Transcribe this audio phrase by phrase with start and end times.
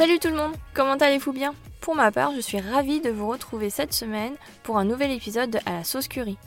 [0.00, 1.54] Salut tout le monde, comment allez-vous bien?
[1.82, 4.32] Pour ma part, je suis ravie de vous retrouver cette semaine
[4.62, 6.38] pour un nouvel épisode de À la sauce curry.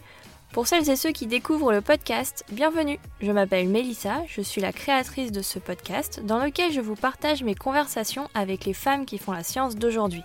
[0.53, 2.97] Pour celles et ceux qui découvrent le podcast, bienvenue.
[3.21, 7.43] Je m'appelle Mélissa, je suis la créatrice de ce podcast dans lequel je vous partage
[7.43, 10.23] mes conversations avec les femmes qui font la science d'aujourd'hui.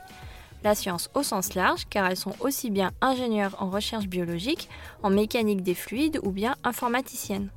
[0.64, 4.70] La science au sens large, car elles sont aussi bien ingénieures en recherche biologique,
[5.02, 7.50] en mécanique des fluides ou bien informaticiennes.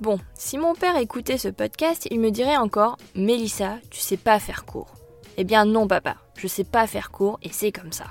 [0.00, 4.38] Bon, si mon père écoutait ce podcast, il me dirait encore Mélissa, tu sais pas
[4.38, 4.94] faire court.
[5.36, 8.06] Eh bien non papa, je sais pas faire court et c'est comme ça.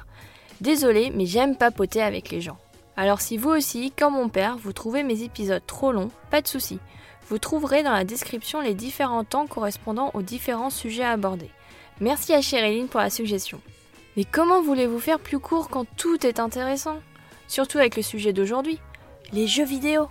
[0.60, 2.58] Désolée, mais j'aime papoter avec les gens.
[2.98, 6.48] Alors si vous aussi, comme mon père, vous trouvez mes épisodes trop longs, pas de
[6.48, 6.80] souci.
[7.30, 11.52] Vous trouverez dans la description les différents temps correspondant aux différents sujets abordés.
[12.02, 13.62] Merci à Cheryline pour la suggestion.
[14.18, 16.98] Mais comment voulez-vous faire plus court quand tout est intéressant?
[17.48, 18.80] Surtout avec le sujet d'aujourd'hui,
[19.32, 20.10] les jeux vidéo.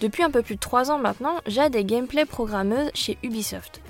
[0.00, 3.80] Depuis un peu plus de 3 ans maintenant, Jade est gameplay programmeuse chez Ubisoft.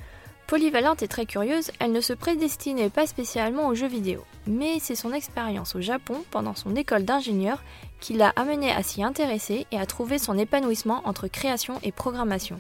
[0.47, 4.95] Polyvalente et très curieuse, elle ne se prédestinait pas spécialement aux jeux vidéo, mais c'est
[4.95, 7.63] son expérience au Japon pendant son école d'ingénieur
[8.01, 12.59] qui l'a amenée à s'y intéresser et à trouver son épanouissement entre création et programmation.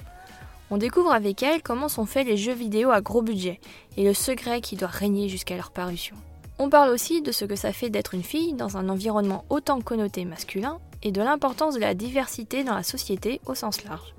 [0.70, 3.60] On découvre avec elle comment sont faits les jeux vidéo à gros budget
[3.98, 6.16] et le secret qui doit régner jusqu'à leur parution.
[6.58, 9.80] On parle aussi de ce que ça fait d'être une fille dans un environnement autant
[9.82, 14.14] connoté masculin et de l'importance de la diversité dans la société au sens large.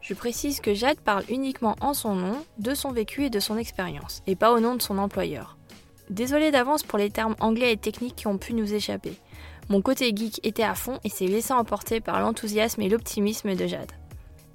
[0.00, 3.58] Je précise que Jade parle uniquement en son nom, de son vécu et de son
[3.58, 5.56] expérience, et pas au nom de son employeur.
[6.08, 9.14] Désolée d'avance pour les termes anglais et techniques qui ont pu nous échapper.
[9.68, 13.66] Mon côté geek était à fond et s'est laissé emporter par l'enthousiasme et l'optimisme de
[13.66, 13.92] Jade.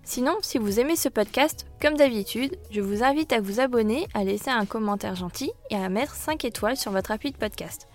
[0.03, 4.23] Sinon, si vous aimez ce podcast, comme d'habitude, je vous invite à vous abonner, à
[4.23, 7.87] laisser un commentaire gentil et à mettre 5 étoiles sur votre appli de podcast.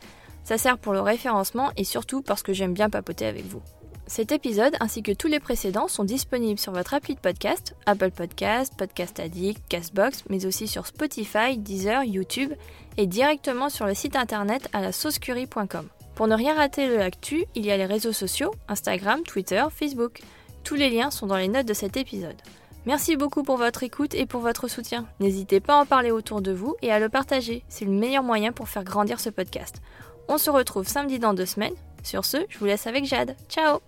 [0.48, 3.60] Ça sert pour le référencement et surtout parce que j'aime bien papoter avec vous.
[4.06, 8.12] Cet épisode ainsi que tous les précédents sont disponibles sur votre appli de podcast, Apple
[8.12, 12.54] Podcast, Podcast Addict, Castbox, mais aussi sur Spotify, Deezer, YouTube
[12.96, 15.86] et directement sur le site internet à la saucecurie.com.
[16.14, 20.22] Pour ne rien rater de l'actu, il y a les réseaux sociaux, Instagram, Twitter, Facebook.
[20.64, 22.40] Tous les liens sont dans les notes de cet épisode.
[22.86, 25.06] Merci beaucoup pour votre écoute et pour votre soutien.
[25.20, 27.62] N'hésitez pas à en parler autour de vous et à le partager.
[27.68, 29.82] C'est le meilleur moyen pour faire grandir ce podcast.
[30.30, 31.74] On se retrouve samedi dans deux semaines.
[32.02, 33.34] Sur ce, je vous laisse avec Jade.
[33.48, 33.80] Ciao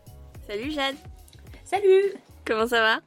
[0.49, 0.97] Salut Jade
[1.65, 2.15] Salut
[2.47, 3.01] Comment ça va?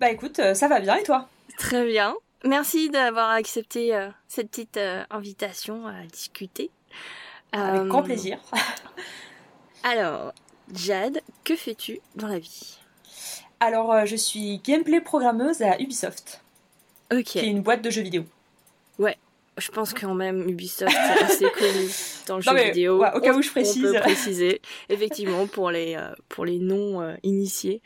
[0.00, 1.28] Bah écoute, euh, ça va bien et toi?
[1.58, 2.16] Très bien.
[2.44, 6.72] Merci d'avoir accepté euh, cette petite euh, invitation à discuter.
[7.52, 8.40] Avec grand plaisir.
[9.84, 10.32] alors,
[10.74, 12.78] Jade, que fais-tu dans la vie?
[13.60, 16.42] Alors, je suis gameplay programmeuse à Ubisoft.
[17.12, 17.22] Ok.
[17.22, 18.24] Qui est une boîte de jeux vidéo.
[18.98, 19.16] Ouais,
[19.58, 21.88] je pense quand même Ubisoft c'est assez connu
[22.26, 23.04] dans le jeu vidéo.
[23.14, 23.86] au cas où je précise.
[23.86, 27.82] On peut préciser, effectivement, pour les euh, pour les non euh, initiés,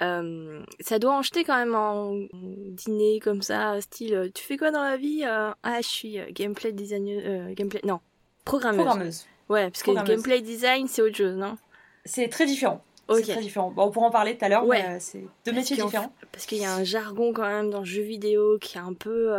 [0.00, 4.30] euh, ça doit en jeter quand même en dîner comme ça, style.
[4.34, 8.00] Tu fais quoi dans la vie Ah, je suis gameplay designer, gameplay non,
[8.44, 8.84] programmeuse.
[8.84, 9.26] Programmeuse.
[9.48, 11.56] Ouais, parce que gameplay design c'est autre chose, non?
[12.04, 12.84] C'est très différent.
[13.10, 13.70] C'est très différent.
[13.70, 14.82] Bon, on pourra en parler tout à l'heure, ouais.
[14.82, 16.12] mais c'est deux métiers différents.
[16.30, 18.92] Parce qu'il y a un jargon quand même dans le jeu vidéo qui est un
[18.92, 19.32] peu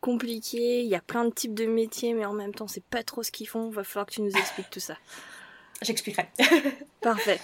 [0.00, 3.02] compliqué, il y a plein de types de métiers, mais en même temps, c'est pas
[3.02, 3.70] trop ce qu'ils font.
[3.70, 4.94] Va falloir que tu nous expliques tout ça.
[5.82, 6.28] J'expliquerai.
[7.00, 7.40] Parfait.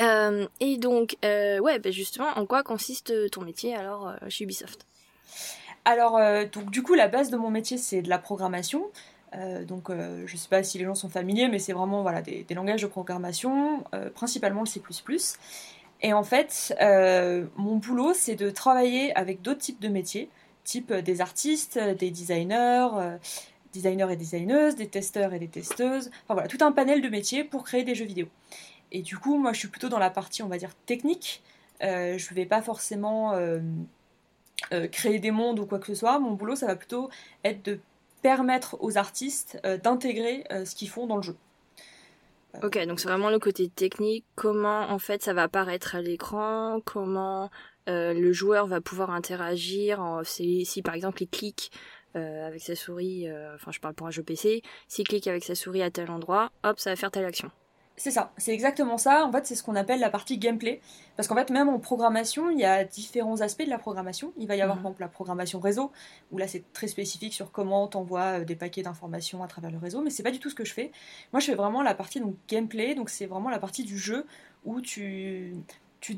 [0.00, 4.44] Euh, et donc, euh, ouais, bah justement, en quoi consiste ton métier alors euh, chez
[4.44, 4.86] Ubisoft?
[5.84, 6.20] Alors,
[6.52, 8.90] donc du coup, la base de mon métier, c'est de la programmation.
[9.66, 12.54] donc, je sais pas si les gens sont familiers, mais c'est vraiment voilà des, des,
[12.54, 13.84] langages de programmation,
[14.14, 14.82] principalement le C++.
[16.02, 16.74] Et en fait,
[17.56, 20.28] mon boulot, c'est de travailler avec d'autres types de métiers
[20.68, 23.16] type euh, des artistes, euh, des designers, euh,
[23.72, 27.42] designers et designeuses, des testeurs et des testeuses, enfin voilà, tout un panel de métiers
[27.42, 28.26] pour créer des jeux vidéo.
[28.92, 31.42] Et du coup, moi je suis plutôt dans la partie, on va dire, technique.
[31.80, 31.86] je
[32.30, 33.38] ne vais pas forcément
[34.92, 36.18] créer des mondes ou quoi que ce soit.
[36.18, 37.10] Mon boulot, ça va plutôt
[37.44, 37.80] être de
[38.22, 41.36] permettre aux artistes d'intégrer ce qu'ils font dans le jeu.
[42.62, 46.80] Ok, donc c'est vraiment le côté technique, comment en fait ça va apparaître à l'écran,
[46.86, 47.50] comment
[47.88, 51.70] euh, le joueur va pouvoir interagir si, si, par exemple il clique
[52.16, 55.44] euh, avec sa souris, euh, enfin je parle pour un jeu PC, s'il clique avec
[55.44, 57.50] sa souris à tel endroit, hop, ça va faire telle action.
[57.96, 59.26] C'est ça, c'est exactement ça.
[59.26, 60.80] En fait, c'est ce qu'on appelle la partie gameplay.
[61.16, 64.32] Parce qu'en fait, même en programmation, il y a différents aspects de la programmation.
[64.36, 64.82] Il va y avoir, mhm.
[64.84, 65.90] par exemple, la programmation réseau,
[66.30, 70.00] où là, c'est très spécifique sur comment t'envoies des paquets d'informations à travers le réseau.
[70.00, 70.92] Mais c'est pas du tout ce que je fais.
[71.32, 72.94] Moi, je fais vraiment la partie donc gameplay.
[72.94, 74.24] Donc, c'est vraiment la partie du jeu
[74.64, 75.56] où tu
[76.00, 76.16] tu,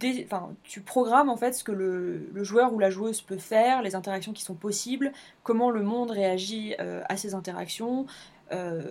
[0.65, 4.33] tu programmes en fait ce que le, joueur ou la joueuse peut faire, les interactions
[4.33, 5.13] qui sont possibles,
[5.43, 8.07] comment le monde réagit euh, à ces interactions,
[8.53, 8.83] euh,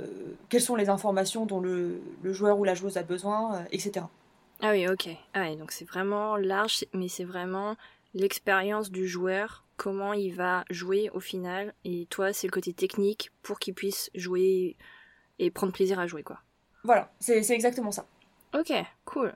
[0.49, 4.05] quelles sont les informations dont le, joueur ou la joueuse a besoin, euh, etc.
[4.61, 5.09] Ah oui, ok.
[5.33, 7.75] Ah donc c'est vraiment large, mais c'est vraiment
[8.13, 13.31] l'expérience du joueur, comment il va jouer au final, et toi, c'est le côté technique
[13.43, 14.75] pour qu'il puisse jouer
[15.37, 16.39] et prendre plaisir à jouer, quoi.
[16.83, 18.05] Voilà, c'est exactement ça.
[18.57, 18.73] Ok,
[19.05, 19.33] cool.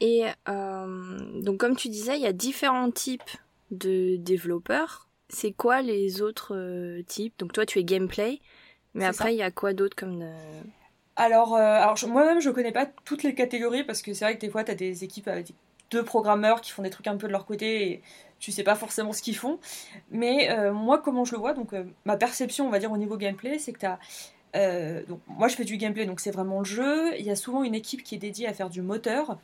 [0.00, 3.22] Et euh, donc, comme tu disais, il y a différents types
[3.70, 5.08] de développeurs.
[5.28, 7.34] C'est quoi les autres euh, types?
[7.38, 8.40] Donc, toi, tu es gameplay,
[8.94, 10.24] mais après, il y a quoi d'autre comme.
[11.16, 14.40] Alors, euh, alors moi-même, je connais pas toutes les catégories parce que c'est vrai que
[14.40, 15.48] des fois, tu as des équipes avec
[15.90, 18.02] deux programmeurs qui font des trucs un peu de leur côté et
[18.38, 19.58] tu sais pas forcément ce qu'ils font.
[20.10, 23.58] Mais moi, comment je le vois, donc ma perception, on va dire, au niveau gameplay,
[23.58, 23.98] c'est que tu as
[24.56, 27.16] euh, donc, moi, je fais du gameplay, donc c'est vraiment le jeu.
[27.18, 29.38] Il y a souvent une équipe qui est dédiée à faire du moteur,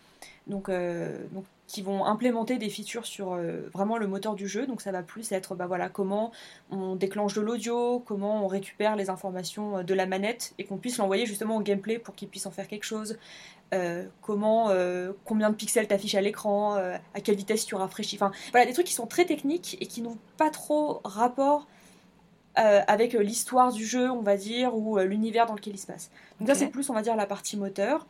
[0.46, 1.18] donc, euh,
[1.66, 4.66] qui vont implémenter des features sur euh, vraiment le moteur du jeu.
[4.66, 6.32] Donc, ça va plus être bah, voilà, comment
[6.70, 10.98] on déclenche de l'audio, comment on récupère les informations de la manette et qu'on puisse
[10.98, 13.18] l'envoyer justement au gameplay pour qu'il puisse en faire quelque chose.
[14.20, 14.70] comment,
[15.24, 18.16] combien de pixels t'affiches à l'écran, à quelle vitesse tu rafraîchis.
[18.16, 21.66] Enfin, voilà, des trucs qui sont très techniques et qui n'ont pas trop rapport
[22.58, 25.78] euh, avec euh, l'histoire du jeu, on va dire, ou euh, l'univers dans lequel il
[25.78, 26.10] se passe.
[26.38, 28.06] Donc ça, c'est plus, on va dire, la partie moteur.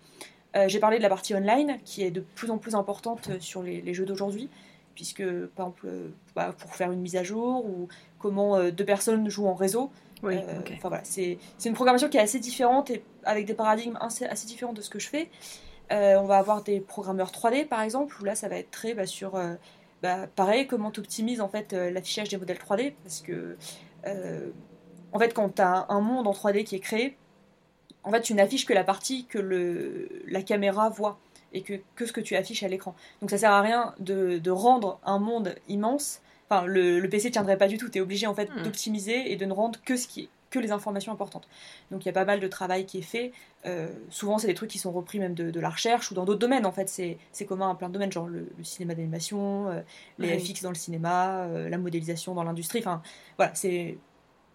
[0.66, 3.94] J'ai parlé de la partie online, qui est de plus en plus importante sur les,
[3.94, 4.50] jeux d'aujourd'hui,
[4.94, 5.24] puisque,
[5.56, 5.88] par exemple,
[6.36, 9.90] bah, pour faire une mise à jour, ou comment deux personnes jouent en réseau,
[10.22, 14.46] Enfin voilà, c'est une programmation qui est assez différente et avec des paradigmes assez, assez
[14.46, 15.30] différents de ce que je fais.
[15.90, 19.06] on va avoir des programmeurs 3D par exemple, où là ça va être très bah,
[19.06, 19.40] sur,
[20.02, 23.56] bah, pareil, comment tu optimises en fait l'affichage des modèles 3D, parce que
[24.06, 24.50] euh,
[25.12, 27.16] en fait, quand tu as un monde en 3D qui est créé,
[28.04, 31.18] en fait, tu n'affiches que la partie que le, la caméra voit
[31.52, 32.94] et que, que ce que tu affiches à l'écran.
[33.20, 36.20] Donc ça sert à rien de, de rendre un monde immense.
[36.48, 37.88] Enfin, le, le PC tiendrait pas du tout.
[37.88, 38.62] Tu es obligé en fait hmm.
[38.62, 41.48] d'optimiser et de ne rendre que ce qui est que les informations importantes.
[41.90, 43.32] Donc il y a pas mal de travail qui est fait.
[43.66, 46.24] Euh, souvent, c'est des trucs qui sont repris même de, de la recherche ou dans
[46.24, 46.66] d'autres domaines.
[46.66, 49.80] En fait, c'est commun à plein de domaines, genre le, cinéma d'animation, euh,
[50.18, 52.78] les FX dans le cinéma, la modélisation dans l'industrie.
[52.78, 53.02] Enfin,
[53.36, 53.98] voilà, c'est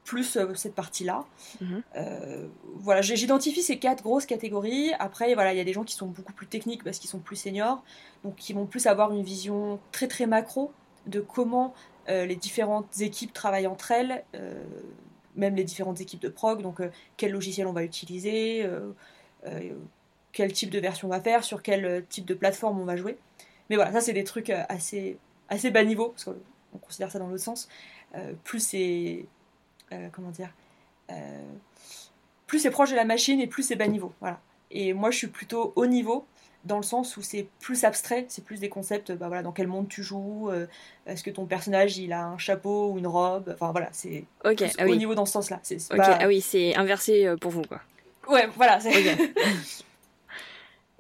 [0.08, 1.26] plus euh, cette partie-là.
[1.62, 1.84] Mhm.
[1.98, 2.48] Euh,
[2.78, 4.94] voilà, j'identifie ces quatre grosses catégories.
[5.00, 7.20] Après, voilà, il y a des gens qui sont beaucoup plus techniques parce qu'ils sont
[7.20, 7.84] plus seniors,
[8.24, 10.72] donc qui vont plus avoir une vision très très macro
[11.06, 11.74] de comment
[12.10, 14.24] euh, les différentes équipes travaillent entre elles,
[15.38, 16.82] même les différentes équipes de prog, donc
[17.16, 18.68] quel logiciel on va utiliser,
[20.32, 23.18] quel type de version on va faire, sur quel type de plateforme on va jouer.
[23.70, 25.18] Mais voilà, ça c'est des trucs assez,
[25.50, 27.70] assez bas niveau, parce qu'on considère ça dans l'autre sens.
[28.44, 29.26] plus c'est
[29.94, 30.54] euh, comment dire,
[31.12, 31.54] euh,
[32.46, 34.14] plus c'est proche de la machine et plus c'est bas niveau.
[34.20, 34.42] Voilà.
[34.70, 36.26] Et moi, je suis plutôt haut niveau
[36.66, 39.68] dans le sens où c'est plus abstrait, c'est plus des concepts, bah voilà, dans quel
[39.68, 40.68] monde tu joues, euh,
[41.06, 44.52] est-ce que ton personnage il a un chapeau ou une robe, enfin voilà, c'est ah
[44.86, 45.62] haut niveau dans ce sens-là.
[45.98, 47.82] Ah oui, c'est inversé pour vous quoi.
[48.30, 48.80] Ouais, voilà.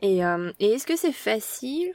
[0.01, 0.19] et,
[0.59, 1.94] et est-ce que c'est facile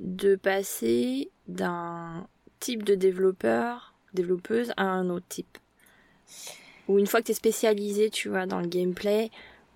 [0.00, 2.26] de passer d'un
[2.58, 5.58] type de développeur, développeuse à un autre type?
[6.88, 9.30] Ou une fois que tu es spécialisé, tu vois, dans le gameplay,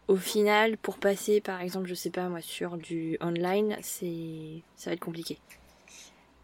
[0.08, 4.90] au final, pour passer, par exemple, je sais pas moi, sur du online, c'est ça
[4.90, 5.38] va être compliqué.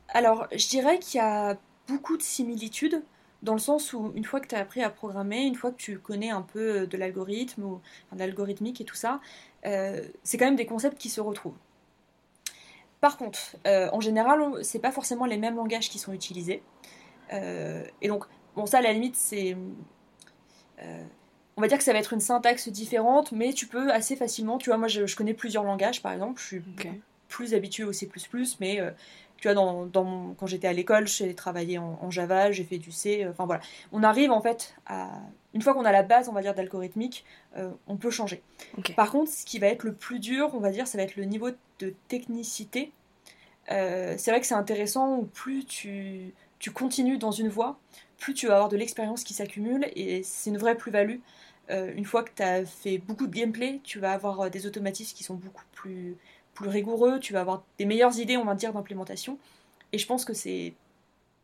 [0.08, 3.02] Alors, je dirais qu'il y a beaucoup de similitudes
[3.42, 5.76] dans le sens où une fois que tu as appris à programmer, une fois que
[5.76, 7.80] tu connais un peu de l'algorithme ou
[8.12, 9.20] de l'algorithmique et tout ça,
[9.66, 11.56] euh, c'est quand même des concepts qui se retrouvent.
[13.00, 16.62] Par contre, euh, en général, c'est pas forcément les mêmes langages qui sont utilisés.
[17.32, 18.24] Euh, et donc,
[18.54, 19.56] bon, ça, à la limite, c'est
[20.82, 21.04] euh,
[21.56, 24.58] on va dire que ça va être une syntaxe différente, mais tu peux assez facilement,
[24.58, 26.62] tu vois, moi je, connais plusieurs langages par exemple, je suis
[27.28, 28.08] plus habituée au C++,
[28.60, 28.90] mais euh,
[29.36, 33.24] tu vois, dans, quand j'étais à l'école, j'ai travaillé en, Java, j'ai fait du C,
[33.24, 33.62] euh, enfin voilà.
[33.92, 35.10] On arrive en fait à.
[35.52, 37.24] Une fois qu'on a la base, on va dire, d'algorithmique,
[37.88, 38.40] on peut changer.
[38.94, 41.16] Par contre, ce qui va être le plus dur, on va dire, ça va être
[41.16, 42.92] le niveau de technicité.
[43.66, 47.80] c'est vrai que c'est intéressant, ou plus tu, tu continues dans une voie,
[48.18, 51.18] plus tu vas avoir de l'expérience qui s'accumule et c'est une vraie plus-value.
[51.70, 54.66] Euh, une fois que tu as fait beaucoup de gameplay, tu vas avoir euh, des
[54.66, 56.16] automatismes qui sont beaucoup plus,
[56.54, 59.38] plus rigoureux, tu vas avoir des meilleures idées, on va dire, d'implémentation.
[59.92, 60.74] Et je pense que c'est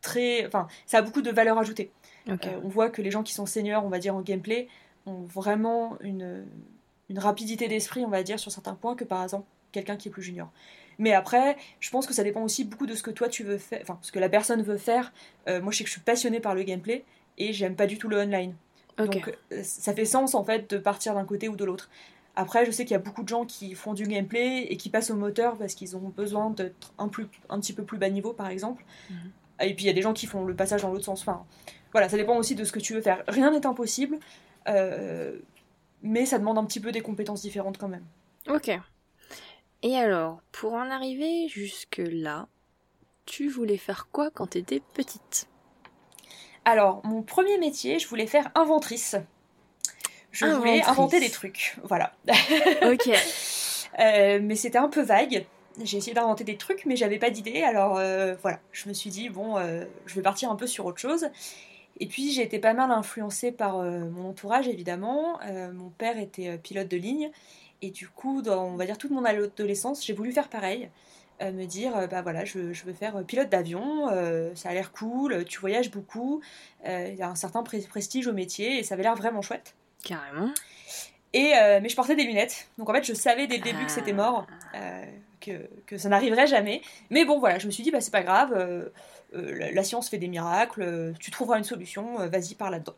[0.02, 0.46] très.
[0.46, 1.90] Enfin, ça a beaucoup de valeur ajoutée.
[2.28, 4.68] Euh, on voit que les gens qui sont seniors, on va dire, en gameplay,
[5.06, 6.44] ont vraiment une,
[7.08, 10.11] une rapidité d'esprit, on va dire, sur certains points que par exemple quelqu'un qui est
[10.11, 10.50] plus junior.
[10.99, 13.59] Mais après, je pense que ça dépend aussi beaucoup de ce que toi tu veux
[13.59, 15.12] faire, enfin, ce que la personne veut faire.
[15.49, 17.05] Euh, moi, je sais que je suis passionnée par le gameplay
[17.38, 18.55] et j'aime pas du tout le online.
[18.97, 21.91] Donc, euh, ça fait sens en fait de partir d'un côté ou de l'autre.
[22.35, 24.91] Après, je sais qu'il y a beaucoup de gens qui font du gameplay et qui
[24.91, 27.11] passent au moteur parce qu'ils ont besoin d'être un,
[27.49, 28.85] un petit peu plus bas niveau, par exemple.
[29.11, 29.33] Mhm.
[29.62, 31.23] Et puis, il y a des gens qui font le passage dans l'autre sens.
[31.23, 31.45] Enfin,
[31.93, 33.25] voilà, ça dépend aussi de ce que tu veux faire.
[33.26, 34.19] Rien n'est impossible,
[34.69, 35.38] euh,
[36.03, 38.05] mais ça demande un petit peu des compétences différentes quand même.
[38.49, 38.71] Ok.
[39.87, 42.49] Et alors, pour en arriver jusque-là,
[43.25, 45.47] tu voulais faire quoi quand tu étais petite?
[46.64, 49.14] Alors, mon premier métier, je voulais faire inventrice.
[50.33, 52.12] Je voulais inventer des trucs, voilà.
[52.83, 53.11] ok.
[54.00, 55.47] Euh, mais c'était un peu vague.
[55.81, 57.62] J'ai essayé d'inventer des trucs, mais j'avais pas d'idée.
[57.62, 60.85] Alors euh, voilà, je me suis dit, bon, euh, je vais partir un peu sur
[60.87, 61.28] autre chose.
[62.00, 65.38] Et puis j'ai été pas mal influencée par mon entourage, évidemment.
[65.73, 67.31] mon père était pilote de ligne.
[67.83, 70.90] Et du coup, dans, on va dire, toute mon adolescence, j'ai voulu faire pareil.
[71.40, 74.09] me dire, bah voilà, je, je veux faire pilote d'avion,
[74.54, 76.40] ça a l'air cool, tu voyages beaucoup,
[76.85, 79.75] il y a un certain prestige au métier et ça avait l'air vraiment chouette.
[80.02, 80.52] Carrément.
[81.37, 82.68] Et, euh, mais je portais des lunettes.
[82.78, 85.04] Donc en fait, je savais dès le début que c'était mort, euh,
[85.38, 86.80] que, que, ça n'arriverait jamais.
[87.11, 88.88] Mais bon, voilà, je me suis dit, bah, c'est pas grave, euh,
[89.35, 92.95] la, science fait des miracles, tu trouveras une solution, vas-y, par là-dedans.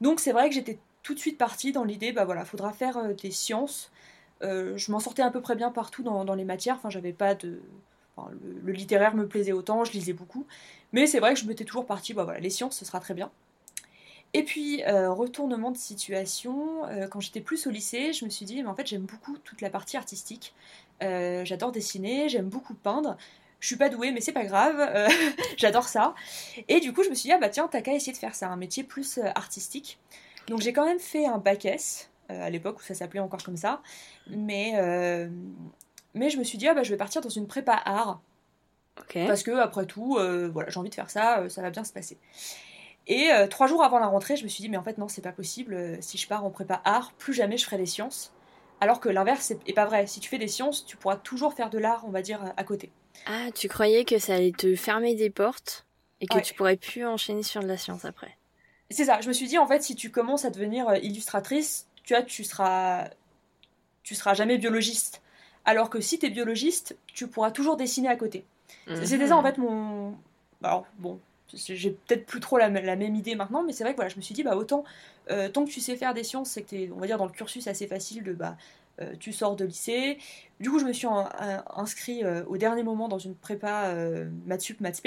[0.00, 3.14] Donc c'est vrai que j'étais tout de suite partie dans l'idée, bah voilà, faudra faire
[3.14, 3.91] des sciences.
[4.42, 8.72] Je m'en sortais à peu près bien partout dans, les matières, enfin, j'avais pas le,
[8.72, 10.46] littéraire me plaisait autant, je lisais beaucoup.
[10.92, 13.14] Mais c'est vrai que je m'étais toujours partie, bah voilà, les sciences, ce sera très
[13.14, 13.30] bien.
[14.34, 18.46] Et puis, euh, retournement de situation, euh, quand j'étais plus au lycée, je me suis
[18.46, 20.54] dit, en fait, j'aime beaucoup toute la partie artistique.
[21.02, 23.16] Euh, j'adore dessiner, j'aime beaucoup peindre.
[23.60, 24.76] Je suis pas douée, mais c'est pas grave,
[25.56, 26.14] j'adore ça.
[26.68, 28.34] Et du coup, je me suis dit, ah bah tiens, t'as qu'à essayer de faire
[28.34, 29.98] ça, un métier plus artistique.
[30.48, 33.56] Donc, j'ai quand même fait un bac S, à l'époque où ça s'appelait encore comme
[33.56, 33.82] ça.
[34.28, 34.72] Mais,
[36.14, 38.20] mais je me suis dit, ah bah je vais partir dans une prépa art.
[39.14, 40.18] Parce que, après tout,
[40.52, 42.18] voilà, j'ai envie de faire ça, ça va bien se passer.
[43.06, 45.08] Et euh, trois jours avant la rentrée, je me suis dit, mais en fait, non,
[45.08, 45.74] c'est pas possible.
[45.74, 48.32] Euh, si je pars en prépa art, plus jamais je ferai des sciences.
[48.80, 50.06] Alors que l'inverse est pas vrai.
[50.06, 52.64] Si tu fais des sciences, tu pourras toujours faire de l'art, on va dire, à
[52.64, 52.90] côté.
[53.26, 55.86] Ah, tu croyais que ça allait te fermer des portes
[56.20, 58.36] et que tu pourrais plus enchaîner sur de la science après
[58.90, 59.20] C'est ça.
[59.20, 62.22] Je me suis dit, en fait, si tu commences à devenir euh, illustratrice, tu vois,
[62.22, 63.08] tu seras,
[64.02, 65.22] tu seras jamais biologiste.
[65.64, 68.44] Alors que si tu es biologiste, tu pourras toujours dessiner à côté.
[69.04, 69.46] C'était ça, en mhm.
[69.46, 70.14] fait, mon.
[70.62, 71.20] Alors, bon,
[71.54, 74.22] j'ai peut-être plus trop la, même idée maintenant, mais c'est vrai que voilà, je me
[74.22, 74.84] suis dit, bah autant,
[75.30, 77.18] euh, tant que tu sais faire des sciences, c'est que tu es, on va dire,
[77.18, 78.56] dans le cursus assez facile de, bah,
[79.00, 80.18] euh, tu sors de lycée.
[80.60, 81.06] Du coup, je me suis
[81.76, 83.94] inscrit euh, au dernier moment dans une prépa
[84.46, 85.02] maths sup, maths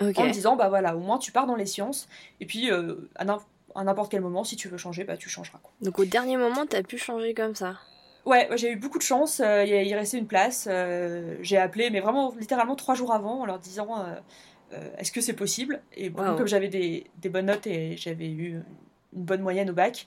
[0.00, 2.08] en me disant, bah voilà, au moins tu pars dans les sciences,
[2.40, 3.24] et puis à
[3.76, 5.58] n'importe quel moment, si tu veux changer, bah tu changeras.
[5.62, 5.72] Quoi.
[5.80, 7.76] Donc au dernier moment, tu as pu changer comme ça
[8.26, 10.68] Ouais, j'ai eu beaucoup de chance, il restait une place,
[11.40, 14.04] j'ai appelé, mais vraiment littéralement trois jours avant, en leur disant
[14.72, 15.80] euh, est-ce que c'est possible?
[15.96, 18.62] Et bon, comme j'avais des, bonnes notes et j'avais eu
[19.12, 20.06] une bonne moyenne au bac,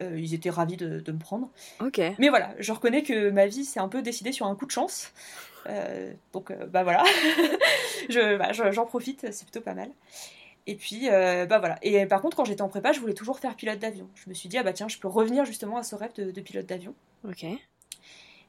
[0.00, 1.50] euh, ils étaient ravis de, me prendre.
[1.80, 2.00] Ok.
[2.18, 4.70] Mais voilà, je reconnais que ma vie s'est un peu décidée sur un coup de
[4.70, 5.12] chance.
[5.66, 7.04] Euh, donc, bah voilà,
[8.38, 9.90] bah, j'en profite, c'est plutôt pas mal.
[10.68, 11.78] Et puis, bah voilà.
[11.82, 14.08] Et par contre, quand j'étais en prépa, je voulais toujours faire pilote d'avion.
[14.14, 16.30] Je me suis dit, ah bah tiens, je peux revenir justement à ce rêve de,
[16.30, 16.94] de pilote d'avion.
[17.26, 17.44] Ok.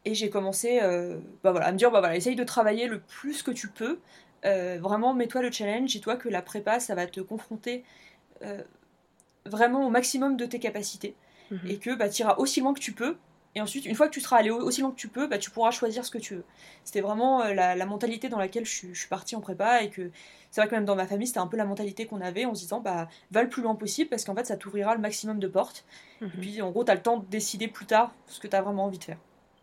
[0.06, 0.80] Et j'ai commencé
[1.44, 4.00] bah voilà, à me dire, bah voilà, essaye de travailler le plus que tu peux.
[4.46, 7.84] Euh, vraiment, mets-toi le challenge, dis-toi que la prépa, ça va te confronter
[8.42, 8.62] euh,
[9.46, 11.16] vraiment au maximum de tes capacités.
[11.52, 11.60] Mhm.
[11.68, 13.18] Et que bah, tu iras aussi loin que tu peux.
[13.56, 15.50] Et ensuite, une fois que tu seras allé aussi loin que tu peux, bah, tu
[15.50, 16.46] pourras choisir ce que tu veux.
[16.84, 19.82] C'était vraiment euh, la, mentalité dans laquelle je, suis partie en prépa.
[19.82, 20.12] Et que
[20.52, 22.54] c'est vrai que même dans ma famille, c'était un peu la mentalité qu'on avait en
[22.54, 25.40] se disant bah, va le plus loin possible parce qu'en fait, ça t'ouvrira le maximum
[25.40, 25.84] de portes.
[26.22, 26.32] Et mhm.
[26.32, 28.62] puis, en gros, tu as le temps de décider plus tard ce que tu as
[28.62, 29.18] vraiment envie de faire.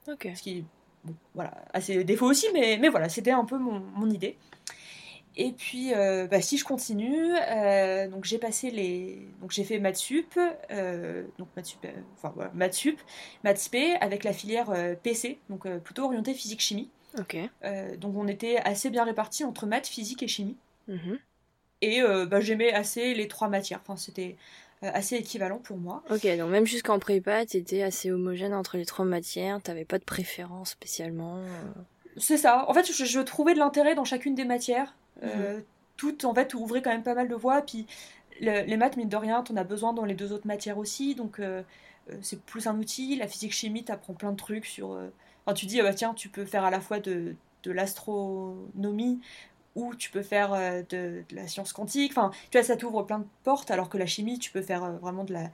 [0.09, 0.29] Ok.
[0.35, 0.65] Ce qui,
[1.05, 4.37] bon, voilà, a ses défauts aussi, mais, mais voilà, c'était un peu mon, mon idée.
[5.39, 9.79] Et puis, euh, bah, si je continue, euh, donc j'ai passé les, donc j'ai fait
[9.79, 10.39] maths sup,
[10.71, 12.99] euh, donc maths sup, enfin voilà, maths sup,
[13.45, 16.91] maths avec la filière PC, donc plutôt orientée physique chimie.
[17.19, 17.39] Ok.
[17.99, 20.57] donc on était assez bien répartis entre maths, physique et chimie.
[20.89, 21.19] Mhm.
[21.83, 23.81] Et bah, j'aimais assez les trois matières.
[23.83, 24.37] Enfin, c'était
[24.83, 26.03] assez équivalent pour moi.
[26.11, 30.05] Ok, donc même jusqu'en prépa, t'étais assez homogène entre les trois matières, t'avais pas de
[30.05, 31.43] préférence spécialement.
[32.17, 32.65] C'est ça.
[32.69, 34.95] En fait, je, je trouvais de l'intérêt dans chacune des matières.
[35.23, 35.61] Euh,
[35.97, 37.63] tout en fait ouvrait quand même pas mal de voies.
[37.63, 37.87] Puis
[38.41, 41.15] les maths, mine de rien, t'en as besoin dans les deux autres matières aussi.
[41.15, 41.63] Donc euh,
[42.11, 43.17] euh, c'est plus un outil.
[43.17, 44.91] La physique-chimie, t'apprends plein de trucs sur.
[45.45, 49.21] Enfin, tu dis, ah bah, tiens, tu peux faire à la fois de, de l'astronomie
[49.75, 50.53] ou tu peux faire
[50.89, 52.13] de, la science quantique.
[52.13, 54.93] Enfin, tu vois, ça t'ouvre plein de portes, alors que la chimie, tu peux faire
[54.93, 55.51] vraiment de la,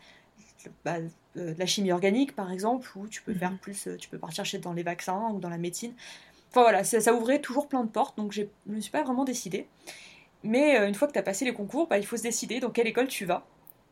[0.85, 0.99] bah,
[1.35, 3.59] de la chimie organique, par exemple, ou tu peux faire mhm.
[3.59, 5.93] plus, tu peux partir chez dans les vaccins ou dans la médecine.
[6.53, 9.25] Enfin voilà, ça, ouvrait toujours plein de portes, donc je ne me suis pas vraiment
[9.25, 9.67] décidée.
[10.43, 12.61] Mais euh, une fois que tu as passé les concours, bah, il faut se décider
[12.61, 13.47] dans quelle école tu vas.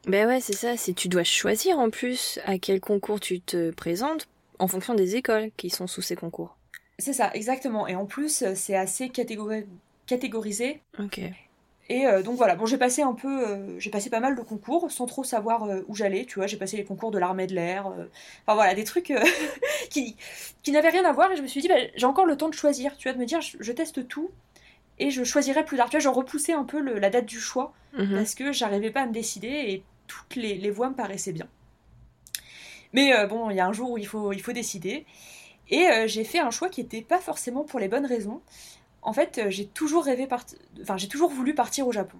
[0.06, 3.70] Ben ouais, c'est ça, c'est tu dois choisir en plus à quel concours tu te
[3.70, 6.58] présentes en fonction des écoles qui sont sous ces concours.
[6.98, 7.86] C'est ça, exactement.
[7.86, 10.82] Et en plus, c'est assez catégorisé.
[10.98, 11.20] Ok.
[11.90, 14.42] Et euh, donc voilà, bon j'ai passé un peu, euh, j'ai passé pas mal de
[14.42, 17.48] concours sans trop savoir euh, où j'allais, tu vois, j'ai passé les concours de l'armée
[17.48, 19.12] de l'air, enfin voilà, des trucs
[19.90, 20.14] qui,
[20.62, 22.48] qui n'avaient rien à voir et je me suis dit, bah, j'ai encore le temps
[22.48, 24.30] de choisir, tu vois, de me dire, je, teste tout
[25.00, 25.90] et je choisirais plus tard.
[25.90, 28.14] Tu vois, je repoussais un peu la date du choix Mhm.
[28.14, 31.48] parce que j'arrivais pas à me décider et toutes les, les voies me paraissaient bien.
[32.92, 35.06] Mais bon, il y a un jour où il faut, il faut décider.
[35.70, 38.42] Et j'ai fait un choix qui n'était pas forcément pour les bonnes raisons.
[39.02, 40.44] En fait, euh, j'ai toujours rêvé part...
[40.82, 42.18] enfin, j'ai toujours voulu partir au Japon.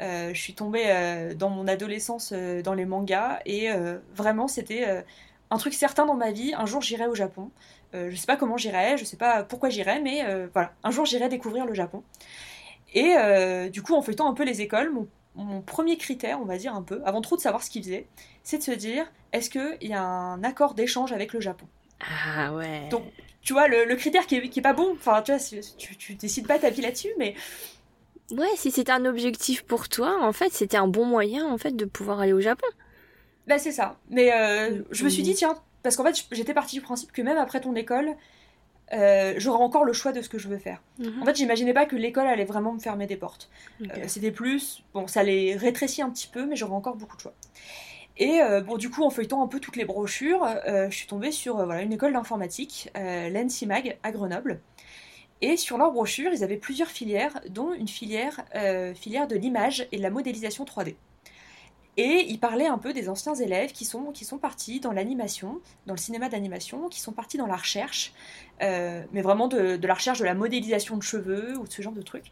[0.00, 3.68] Euh, je suis tombée euh, dans mon adolescence euh, dans les mangas et
[4.14, 5.04] vraiment c'était
[5.50, 6.54] un truc certain dans ma vie.
[6.56, 7.50] Un jour j'irai au Japon.
[7.94, 10.24] Je sais pas comment j'irai, je sais pas pourquoi j'irai, mais
[10.54, 12.02] voilà, un jour j'irai découvrir le Japon.
[12.94, 13.14] Et
[13.70, 16.74] du coup, en feuilletant un peu les écoles, mon, mon premier critère, on va dire
[16.74, 18.06] un peu, avant trop de savoir ce qu'ils faisaient,
[18.42, 21.66] c'est de se dire est-ce qu'il y a un accord d'échange avec le Japon?
[22.00, 22.88] Ah ouais.
[22.90, 23.04] Donc,
[23.42, 25.40] tu vois, le, le critère qui est, qui est pas bon, enfin, tu vois,
[25.78, 27.34] tu, tu décides pas ta vie là-dessus, mais
[28.30, 31.72] Ouais, si c'était un objectif pour toi, en fait, c'était un bon moyen en fait
[31.76, 32.66] de pouvoir aller au Japon.
[33.46, 33.98] bah, c'est ça.
[34.10, 34.84] Mais euh, Mm.
[34.90, 37.60] je me suis dit, tiens, parce qu'en fait, j'étais partie du principe que même après
[37.60, 38.10] ton école,
[38.92, 40.80] euh, j'aurai encore le choix de ce que je veux faire.
[41.20, 43.50] En fait, j'imaginais pas que l'école allait vraiment me fermer des portes.
[43.82, 43.90] Ok.
[43.96, 47.22] Euh, C'était plus, bon, ça les rétrécit un petit peu, mais j'aurais encore beaucoup de
[47.22, 47.34] choix.
[48.22, 51.08] Et euh, bon, du coup, en feuilletant un peu toutes les brochures, euh, je suis
[51.08, 54.60] tombée sur euh, une école d'informatique, l'ENSIMAG, à Grenoble.
[55.40, 60.02] Et sur leur brochure, ils avaient plusieurs filières, dont une filière, de l'image et de
[60.02, 60.94] la modélisation 3D.
[61.96, 65.98] Et ils parlaient un peu des anciens élèves qui sont, partis dans l'animation, dans le
[65.98, 68.12] cinéma d'animation, qui sont partis dans la recherche,
[68.60, 71.92] mais vraiment de, de la recherche de la modélisation de cheveux ou de ce genre
[71.92, 72.30] de trucs.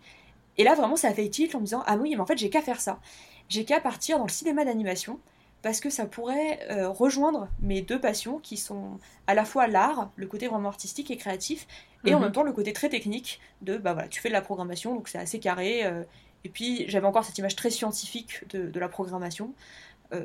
[0.56, 2.38] Et là, vraiment, ça a fait tilt en me disant Ah oui, mais en fait,
[2.38, 3.00] j'ai qu'à faire ça.
[3.48, 5.18] J'ai qu'à partir dans le cinéma d'animation
[5.62, 10.10] parce que ça pourrait euh, rejoindre mes deux passions qui sont à la fois l'art,
[10.16, 11.66] le côté vraiment artistique et créatif,
[12.06, 12.24] et en Mhm.
[12.24, 15.08] même temps le côté très technique de bah voilà, tu fais de la programmation, donc
[15.08, 15.84] c'est assez carré.
[15.84, 16.02] euh,
[16.44, 19.52] et puis j'avais encore cette image très scientifique de, de la programmation.
[20.14, 20.24] Euh,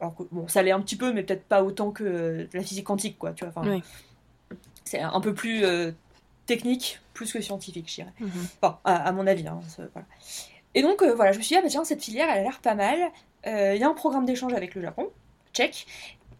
[0.00, 2.62] alors que bon, ça l'est un petit peu, mais peut-être pas autant que de la
[2.64, 3.32] physique quantique, quoi.
[3.32, 3.84] Tu vois, Oui.
[4.84, 5.64] c'est un peu plus
[6.46, 8.12] technique, plus que scientifique, je dirais.
[8.18, 8.30] Mhm.
[8.60, 9.46] Enfin, à, à mon avis.
[9.46, 9.60] hein,
[9.92, 10.06] voilà.
[10.74, 12.42] Et donc, euh, voilà, je me suis dit, ah bah tiens, cette filière, elle a
[12.42, 12.98] l'air pas mal.
[13.46, 15.10] Euh, Il y a un programme d'échange avec le Japon,
[15.52, 15.86] check.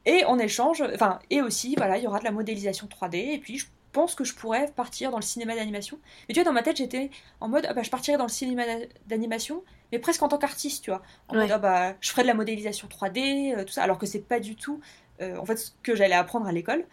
[0.04, 3.16] Et en échange, enfin, et aussi, voilà, il y aura de la modélisation 3D.
[3.34, 5.98] Et puis, je pense que je pourrais partir dans le cinéma d'animation.
[6.28, 7.10] Mais tu vois, dans ma tête, j'étais
[7.40, 9.62] en mode, ah bah, je partirais dans le cinéma d'a- d'animation,
[9.92, 11.02] mais presque en tant qu'artiste, tu vois.
[11.28, 11.42] En Ouais.
[11.42, 14.20] mode, ah bah, je ferais de la modélisation 3D, euh, tout ça, alors que c'est
[14.26, 14.80] pas du tout,
[15.20, 16.84] euh, en fait, ce que j'allais apprendre à l'école.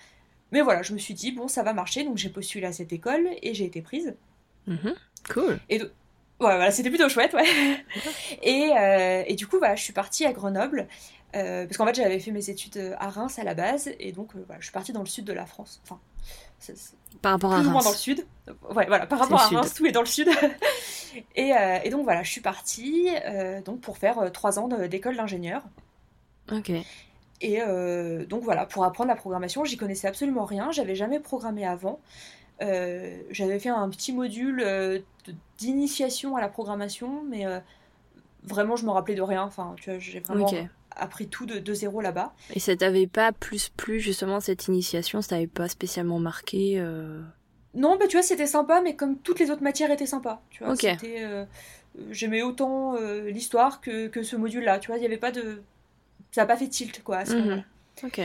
[0.52, 2.92] Mais voilà, je me suis dit, bon, ça va marcher, donc j'ai postulé à cette
[2.94, 4.16] école et j'ai été prise.
[4.68, 4.94] Mhm.
[5.34, 5.60] Cool.
[6.40, 7.44] Ouais, voilà, c'était plutôt chouette, ouais.
[8.44, 10.88] Et, euh, et du coup, voilà, je suis partie à Grenoble,
[11.36, 14.14] euh, parce qu'en fait, j'avais fait mes études euh, à Reims à la base, et
[14.14, 15.82] donc, euh, voilà, je suis partie dans le sud de la France.
[15.84, 16.00] Enfin,
[17.22, 17.98] Par rapport à ou moins dans le Reims.
[17.98, 18.26] sud.
[18.74, 19.58] Ouais, voilà, par rapport à sud.
[19.58, 20.30] Reims, tout est dans le sud.
[21.36, 21.52] et,
[21.84, 23.10] et donc, voilà, je suis partie
[23.66, 25.64] donc pour faire trois ans d'école d'ingénieur.
[26.52, 26.72] Ok.
[27.42, 27.60] Et
[28.28, 32.00] donc voilà, pour apprendre la programmation, j'y connaissais absolument rien, j'avais jamais programmé avant.
[32.62, 35.00] Euh, j'avais fait un petit module euh,
[35.58, 37.60] d'initiation à la programmation, mais euh,
[38.44, 39.44] vraiment je me rappelais de rien.
[39.44, 40.52] Enfin, tu vois, j'ai vraiment
[40.96, 42.34] appris tout de, de zéro là-bas.
[42.54, 45.22] Et ça t'avait pas plus plu justement cette initiation?
[45.22, 46.84] Ça t'avait pas spécialement marqué
[47.74, 50.42] Non, bah tu vois, c'était sympa, mais comme toutes les autres matières étaient sympas.
[50.50, 50.74] Tu vois,
[52.12, 52.96] j'aimais autant
[53.26, 54.80] l'histoire que, que ce module-là.
[54.80, 55.62] Tu vois, il y avait pas de,
[56.32, 57.40] ça a pas fait tilt quoi à ce Mhm.
[57.42, 57.64] moment-là.
[58.04, 58.22] Ok.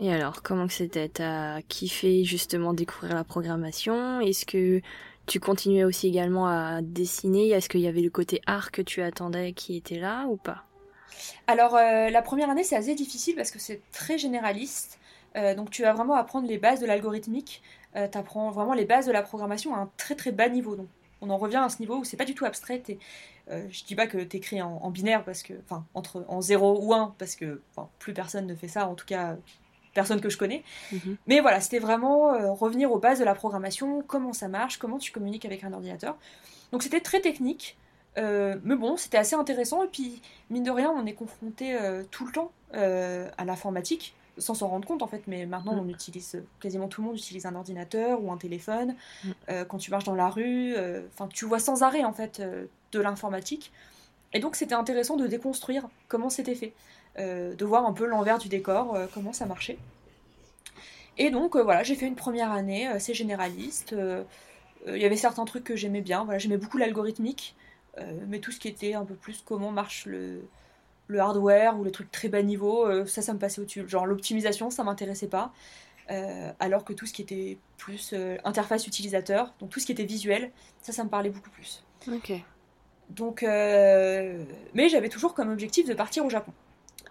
[0.00, 1.08] Et alors, comment que c'était?
[1.08, 4.20] T'as kiffé justement découvrir la programmation?
[4.20, 4.80] Est-ce que
[5.26, 7.50] tu continuais aussi également à dessiner?
[7.50, 10.64] Est-ce qu'il y avait le côté art que tu attendais qui était là ou pas?
[11.46, 14.98] Alors, euh, la première année, c'est assez difficile parce que c'est très généraliste.
[15.36, 17.62] Euh, donc, tu vas vraiment apprendre les bases de l'algorithmique.
[17.94, 20.76] tu apprends vraiment les bases de la programmation à un très très bas niveau.
[20.76, 20.88] Donc,
[21.20, 22.78] on en revient à ce niveau où c'est pas du tout abstrait.
[22.80, 22.98] t'es-
[23.50, 26.40] euh, je dis pas que tu écris en, en binaire, parce que, enfin, entre, en
[26.40, 27.60] 0 ou 1, parce que
[27.98, 29.36] plus personne ne fait ça, en tout cas,
[30.00, 30.62] personne que je connais.
[30.92, 31.16] Mhm.
[31.26, 34.98] Mais voilà, c'était vraiment euh, revenir aux bases de la programmation, comment ça marche, comment
[34.98, 36.16] tu communiques avec un ordinateur.
[36.70, 37.76] Donc, c'était très technique.
[38.16, 39.82] Euh, mais bon, c'était assez intéressant.
[39.82, 42.52] Et puis, mine de rien, on est confronté euh, tout le temps
[43.40, 45.22] à l'informatique, sans s'en rendre compte en fait.
[45.26, 45.84] Mais maintenant, Mm.
[45.84, 48.94] on utilise, quasiment tout le monde utilise un ordinateur ou un téléphone.
[49.24, 49.30] Mm.
[49.68, 50.76] Quand tu marches dans la rue,
[51.12, 52.42] enfin, tu vois sans arrêt en fait
[52.92, 53.72] de l'informatique.
[54.34, 56.72] Et donc, c'était intéressant de déconstruire comment c'était fait,
[57.18, 59.78] de voir un peu l'envers du décor, euh, comment ça marchait.
[61.16, 63.92] Et donc, euh, voilà, j'ai fait une première année assez généraliste.
[63.92, 64.22] euh,
[64.86, 66.24] euh, Il y avait certains trucs que j'aimais bien.
[66.24, 67.56] Voilà, j'aimais beaucoup l'algorithmique.
[67.98, 70.40] Euh, mais tout ce qui était un peu plus comment marche le,
[71.08, 73.88] le hardware ou les trucs très bas niveau, euh, ça, ça me passait au-dessus.
[73.88, 75.52] Genre l'optimisation, ça m'intéressait pas.
[76.10, 79.92] Euh, alors que tout ce qui était plus euh, interface utilisateur, donc tout ce qui
[79.92, 81.82] était visuel, ça, ça me parlait beaucoup plus.
[82.10, 82.32] Ok.
[83.10, 86.52] Donc, euh, mais j'avais toujours comme objectif de partir au Japon.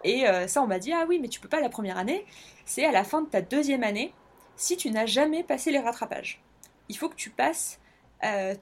[0.04, 2.24] Et euh, ça, on m'a dit ah oui, mais tu peux pas la première année.
[2.64, 4.12] C'est à la fin de ta deuxième année,
[4.56, 6.40] si tu n'as jamais passé les rattrapages.
[6.88, 7.78] Il faut que tu passes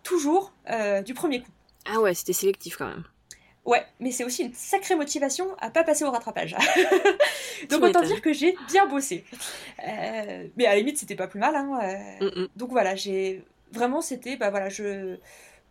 [0.02, 0.52] toujours
[1.04, 1.50] du premier coup.
[1.86, 3.04] Ah ouais, c'était sélectif quand même.
[3.66, 6.54] Ouais, mais c'est aussi une sacrée motivation à pas passer au rattrapage.
[7.68, 9.24] donc autant dire que j'ai bien bossé.
[9.84, 11.56] Euh, mais à la limite, c'était pas plus mal.
[11.56, 12.30] Hein, euh.
[12.30, 12.48] mm, mm.
[12.54, 15.16] Donc voilà, j'ai vraiment c'était bah voilà, je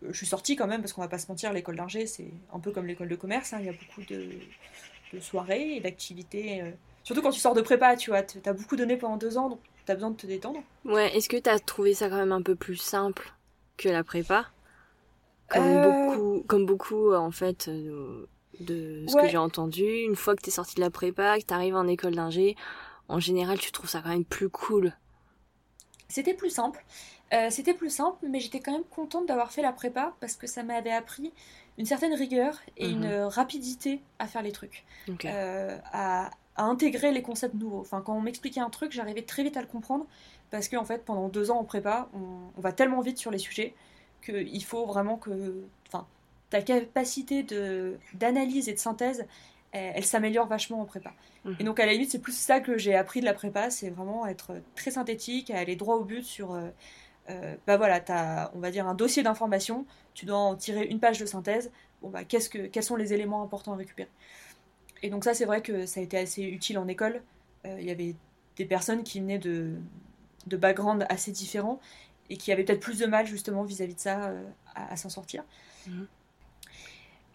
[0.01, 2.59] je suis sortie quand même parce qu'on va pas se mentir, l'école d'ingé c'est un
[2.59, 3.53] peu comme l'école de commerce.
[3.53, 4.29] Hein, il y a beaucoup de,
[5.15, 6.61] de soirées et d'activités.
[6.61, 6.71] Euh.
[7.03, 9.59] Surtout quand tu sors de prépa, tu vois, t'as beaucoup donné pendant deux ans, donc
[9.85, 10.61] t'as besoin de te détendre.
[10.85, 13.33] Ouais, est-ce que t'as trouvé ça quand même un peu plus simple
[13.77, 14.47] que la prépa?
[15.49, 18.27] Comme, euh, beaucoup, comme beaucoup, en fait, euh,
[18.59, 19.85] de ce que j'ai entendu.
[19.85, 22.55] Une fois que t'es sorti de la prépa, que t'arrives en école d'ingé,
[23.07, 24.93] en général, tu trouves ça quand même plus cool.
[26.07, 26.83] C'était plus simple.
[27.33, 30.47] Euh, c'était plus simple, mais j'étais quand même contente d'avoir fait la prépa parce que
[30.47, 31.33] ça m'avait appris
[31.77, 33.25] une certaine rigueur et une mhm.
[33.25, 34.85] rapidité à faire les trucs,
[35.25, 37.81] à, intégrer les concepts nouveaux.
[37.81, 40.05] Enfin, quand on m'expliquait un truc, j'arrivais très vite à le comprendre
[40.51, 43.39] parce qu'en en fait, pendant deux ans en prépa, on, va tellement vite sur les
[43.39, 43.73] sujets
[44.23, 46.07] qu'il faut vraiment que enfin,
[46.49, 49.25] ta capacité de, d'analyse et de synthèse,
[49.73, 51.11] elle, s'améliore vachement en prépa.
[51.43, 51.55] Mhm.
[51.59, 53.89] Et donc à la limite, c'est plus ça que j'ai appris de la prépa, c'est
[53.89, 56.53] vraiment être très synthétique, aller droit au but sur...
[56.53, 56.69] Euh,
[57.31, 60.85] euh, bah voilà, tu as, on va dire, un dossier d'information, tu dois en tirer
[60.85, 64.09] une page de synthèse, bon bah qu'est-ce que, quels sont les éléments importants à récupérer?
[65.03, 67.21] Et donc ça, c'est vrai que ça a été assez utile en école.
[67.67, 68.15] Euh, il y avait
[68.55, 69.75] des personnes qui venaient de,
[70.47, 71.79] de backgrounds assez différents
[72.29, 75.43] et qui avait peut-être plus de mal justement vis-à-vis de ça euh, à, s'en sortir.
[75.87, 76.07] Mhm.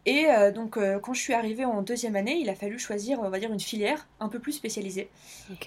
[0.06, 3.20] Et euh, donc euh, quand je suis arrivée en deuxième année, il a fallu choisir,
[3.20, 5.10] on va dire, une filière un peu plus spécialisée.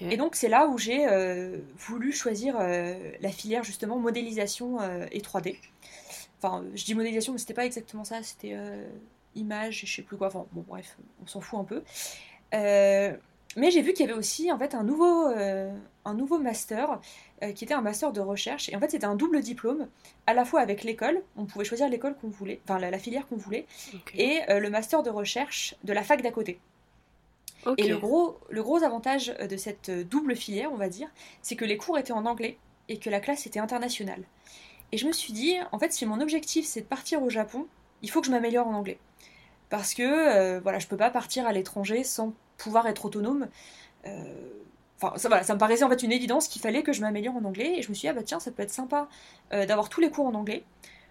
[0.00, 1.06] Et donc c'est là où j'ai
[1.76, 4.78] voulu choisir la filière justement modélisation
[5.12, 5.56] et 3D.
[6.38, 8.56] Enfin, je dis modélisation, mais c'était pas exactement ça, c'était
[9.34, 10.28] image, je sais plus quoi.
[10.28, 11.82] Enfin bon, bref, on s'en fout un peu.
[12.52, 15.28] mais j'ai vu qu'il y avait aussi en fait un nouveau,
[16.04, 17.00] un nouveau master
[17.42, 18.68] euh, qui était un master de recherche.
[18.68, 19.88] Et en fait, c'était un double diplôme,
[20.26, 23.36] à la fois avec l'école, on pouvait choisir l'école qu'on voulait, enfin la, filière qu'on
[23.36, 23.66] voulait,
[24.16, 26.58] et euh, le master de recherche de la fac d'à côté.
[27.78, 31.08] Et le gros, le gros avantage de cette double filière, on va dire,
[31.40, 32.58] c'est que les cours étaient en anglais
[32.90, 34.22] et que la classe était internationale.
[34.94, 37.66] Et je me suis dit, en fait, si mon objectif c'est de partir au Japon,
[38.02, 38.98] il faut que je m'améliore en anglais.
[39.70, 43.48] Parce que, euh, voilà, je peux pas partir à l'étranger sans pouvoir être autonome.
[45.00, 47.44] Enfin, ça, ça me paraissait en fait une évidence qu'il fallait que je m'améliore en
[47.44, 47.78] anglais.
[47.78, 49.08] Et je me suis dit, ah bah tiens, ça peut être sympa
[49.52, 50.64] euh, d'avoir tous les cours en anglais,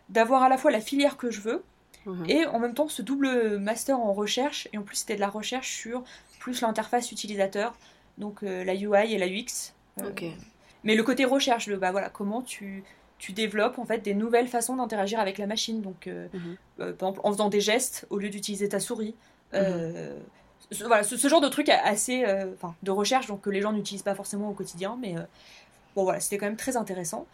[0.09, 1.63] d'avoir à la fois la filière que je veux,
[2.05, 2.29] mhm.
[2.29, 4.67] et en même temps ce double master en recherche.
[4.73, 6.03] Et en plus, c'était de la recherche sur
[6.39, 7.75] plus l'interface utilisateur,
[8.17, 9.73] donc euh, la UI et la UX.
[10.01, 10.11] Euh,
[10.83, 12.83] mais le côté recherche, le, bah voilà, comment tu,
[13.23, 15.81] tu développes en fait des nouvelles façons d'interagir avec la machine.
[15.81, 16.57] Donc, mhm.
[16.77, 19.15] par exemple, en faisant des gestes au lieu d'utiliser ta souris.
[19.53, 20.13] Mhm
[20.71, 22.45] ce, voilà, ce, genre de truc assez, euh,
[22.83, 25.21] de recherche, donc que les gens n'utilisent pas forcément au quotidien, mais euh,
[25.95, 27.27] bon voilà, c'était quand même très intéressant.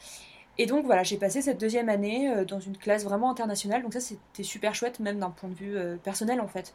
[0.58, 3.94] Et donc voilà, j'ai passé cette deuxième année euh, dans une classe vraiment internationale, donc
[3.94, 6.74] ça c'était super chouette, même d'un point de vue personnel en fait,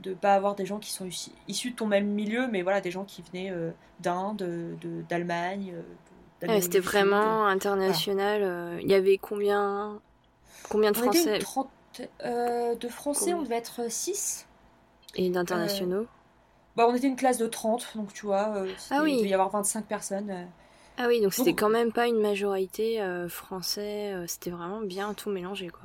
[0.00, 1.08] de pas avoir des gens qui sont
[1.48, 3.52] issus de ton même milieu, mais voilà, des gens qui venaient
[4.00, 5.74] d'Inde, d'Allemagne.
[6.60, 8.80] C'était vraiment international.
[8.82, 10.00] Il y avait combien,
[10.68, 11.38] combien de Français?
[11.38, 14.46] De Français, on devait être 6.
[15.16, 16.02] Et d'internationaux?
[16.02, 16.06] Euh,
[16.76, 19.14] bah, On était une classe de 30, donc tu vois, euh, ah oui.
[19.14, 20.30] il devait y avoir 25 personnes.
[20.30, 20.44] Euh.
[20.98, 25.68] Ah oui, donc c'était quand même pas une majorité français, c'était vraiment bien tout mélangé,
[25.68, 25.82] quoi.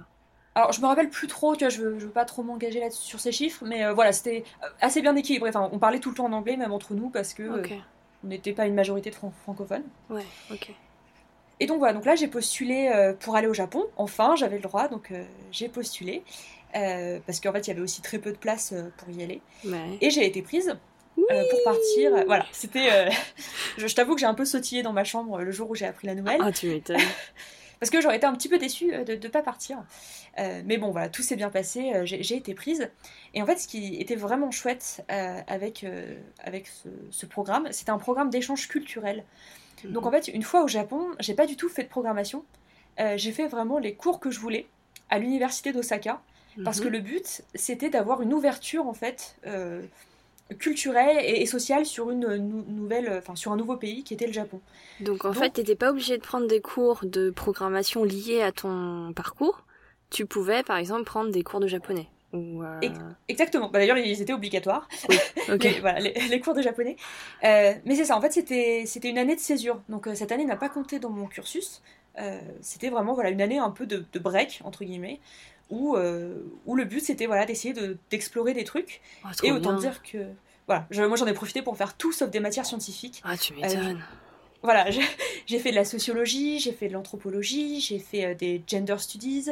[0.55, 2.89] Alors, je me rappelle plus trop, tu vois, je veux, veux pas trop m'engager là
[2.91, 4.45] sur ces chiffres, mais voilà, c'était
[4.79, 5.49] assez bien équilibré.
[5.49, 7.61] Enfin, on parlait tout le temps en anglais, même entre nous, parce que
[8.23, 9.83] n'était pas une majorité de francophones.
[10.09, 10.71] Ouais, ok.
[11.59, 13.85] Et donc voilà, donc là j'ai postulé pour aller au Japon.
[13.95, 15.13] Enfin, j'avais le droit, donc
[15.51, 16.23] j'ai postulé.
[16.75, 19.23] Euh, parce qu'en fait il y avait aussi très peu de place euh, pour y
[19.23, 19.41] aller.
[19.99, 20.69] Et j'ai été prise
[21.17, 22.23] euh, pour partir.
[22.25, 23.11] Voilà, c'était.
[23.77, 26.07] je, t'avoue que j'ai un peu sautillé dans ma chambre le jour où j'ai appris
[26.07, 26.39] la nouvelle.
[26.41, 26.97] Ah, tu m'étonnes.
[27.81, 29.83] parce que j'aurais été un petit peu déçue de ne pas partir.
[30.37, 32.89] mais bon, voilà, tout s'est bien passé, j'ai été prise.
[33.33, 35.85] Et en fait, ce qui était vraiment chouette avec,
[36.43, 36.71] avec
[37.09, 39.25] ce, programme, c'était un programme d'échange culturel.
[39.83, 40.21] Donc en mhm.
[40.21, 42.45] fait, une fois au Japon, j'ai pas du tout fait de programmation.
[43.15, 44.67] j'ai fait vraiment les cours que je voulais
[45.09, 46.21] à l'université d'Osaka.
[46.63, 46.93] Parce que mhm.
[46.93, 49.81] le but, c'était d'avoir une ouverture, en fait, euh,
[50.59, 52.37] culturelle et, sociale sur une
[52.67, 54.59] nouvelle, enfin, sur un nouveau pays qui était le Japon.
[54.99, 58.51] Donc, en fait, tu n'étais pas obligé de prendre des cours de programmation liés à
[58.51, 59.63] ton parcours.
[60.09, 62.07] Tu pouvais, par exemple, prendre des cours de japonais.
[62.33, 62.79] Euh,
[63.27, 63.69] exactement.
[63.69, 64.87] Bah, D'ailleurs, ils étaient obligatoires.
[65.51, 65.67] Ok.
[65.81, 66.95] voilà, les, cours de japonais.
[67.43, 68.15] Euh, mais c'est ça.
[68.15, 69.81] En fait, c'était c'était une année de césure.
[69.89, 71.81] Donc cette année n'a pas compté dans mon cursus.
[72.61, 75.19] c'était vraiment voilà une année un peu de, de break entre guillemets
[75.71, 77.73] où, euh, où le but c'était voilà, d'essayer
[78.11, 79.01] d'explorer des trucs.
[79.23, 80.27] Ah, et autant dire que.
[80.67, 83.21] Voilà, moi j'en ai profité pour faire tout sauf des matières scientifiques.
[83.25, 84.01] Ah, tu m'étonnes.
[84.61, 84.85] voilà,
[85.47, 89.49] j'ai fait de la sociologie, j'ai fait de l'anthropologie, j'ai fait des gender studies,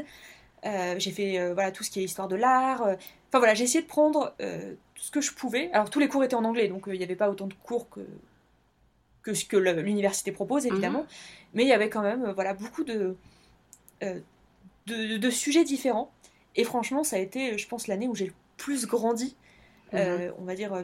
[0.64, 2.82] j'ai fait voilà tout ce qui est histoire de l'art.
[2.82, 5.72] Enfin voilà, j'ai essayé de prendre tout ce que je pouvais.
[5.72, 7.90] Alors tous les cours étaient en anglais, donc il n'y avait pas autant de cours
[7.90, 8.02] que
[9.22, 11.08] que ce que l'université propose évidemment, mhm.
[11.54, 13.18] mais il y avait quand même voilà beaucoup de,
[14.90, 16.12] de, de sujets différents.
[16.56, 19.36] Et franchement, ça a été, je pense, l'année où j'ai le plus grandi,
[19.94, 20.00] mhm.
[20.00, 20.84] euh, on va dire, euh,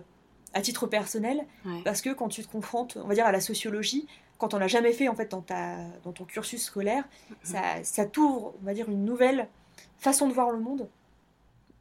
[0.53, 1.45] à titre personnel,
[1.83, 4.69] parce que quand tu te confrontes, on va dire, à la sociologie, quand on n'a
[4.69, 7.35] jamais fait, en fait, dans, ta, dans ton cursus scolaire, mhm.
[7.43, 9.49] ça, ça t'ouvre, on va dire, une nouvelle
[9.97, 10.87] façon de voir le monde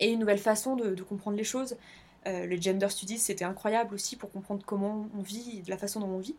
[0.01, 1.77] et une nouvelle façon de, comprendre les choses.
[2.27, 6.01] Euh, les gender studies, c'était incroyable aussi pour comprendre comment on vit, de la façon
[6.01, 6.35] dont on vit.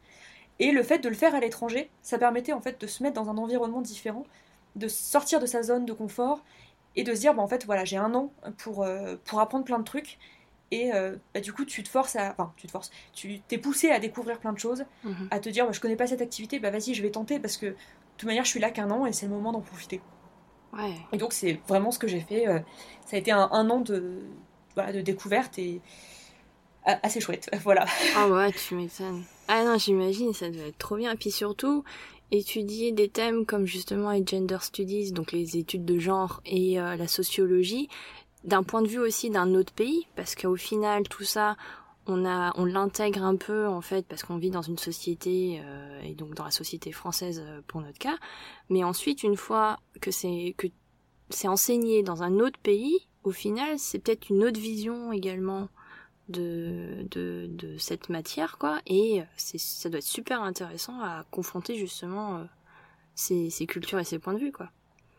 [0.59, 3.15] Et le fait de le faire à l'étranger, ça permettait en fait de se mettre
[3.15, 4.25] dans un environnement différent,
[4.75, 6.43] de sortir de sa zone de confort
[6.95, 9.65] et de se dire, bah, en fait, voilà, j'ai un an pour, euh, pour apprendre
[9.65, 10.17] plein de trucs.
[10.71, 12.31] Et euh, bah, du coup, tu te forces à.
[12.31, 12.91] Enfin, tu te forces.
[13.13, 15.27] Tu t'es poussé à découvrir plein de choses, mhm.
[15.31, 17.57] à te dire, bah, je connais pas cette activité, bah vas-y, je vais tenter parce
[17.57, 17.75] que de
[18.17, 20.01] toute manière, je suis là qu'un an et c'est le moment d'en profiter.
[20.73, 20.93] Ouais.
[21.11, 22.47] Et donc, c'est vraiment ce que j'ai fait.
[22.47, 22.59] Euh,
[23.05, 24.21] ça a été un, an de,
[24.73, 25.81] voilà, de découverte et
[26.85, 27.49] assez chouette.
[27.63, 27.85] Voilà.
[28.15, 29.23] Ah ouais, tu m'étonnes.
[29.47, 31.13] Ah non, j'imagine, ça devait être trop bien.
[31.13, 31.83] Et puis surtout,
[32.31, 36.95] étudier des thèmes comme justement les gender studies, donc les études de genre et euh,
[36.95, 37.89] la sociologie,
[38.43, 41.55] d'un point de vue aussi d'un autre pays, parce qu'au final tout ça,
[42.07, 46.01] on a, on l'intègre un peu en fait parce qu'on vit dans une société euh,
[46.03, 48.17] et donc dans la société française euh, pour notre cas,
[48.69, 50.67] mais ensuite une fois que c'est que
[51.29, 55.69] c'est enseigné dans un autre pays, au final c'est peut-être une autre vision également
[56.29, 58.81] de, de, de cette matière, quoi.
[58.87, 62.43] Et euh, c'est, ça doit être super intéressant à confronter justement euh,
[63.15, 64.69] ces, ces, cultures et ces points de vue, quoi.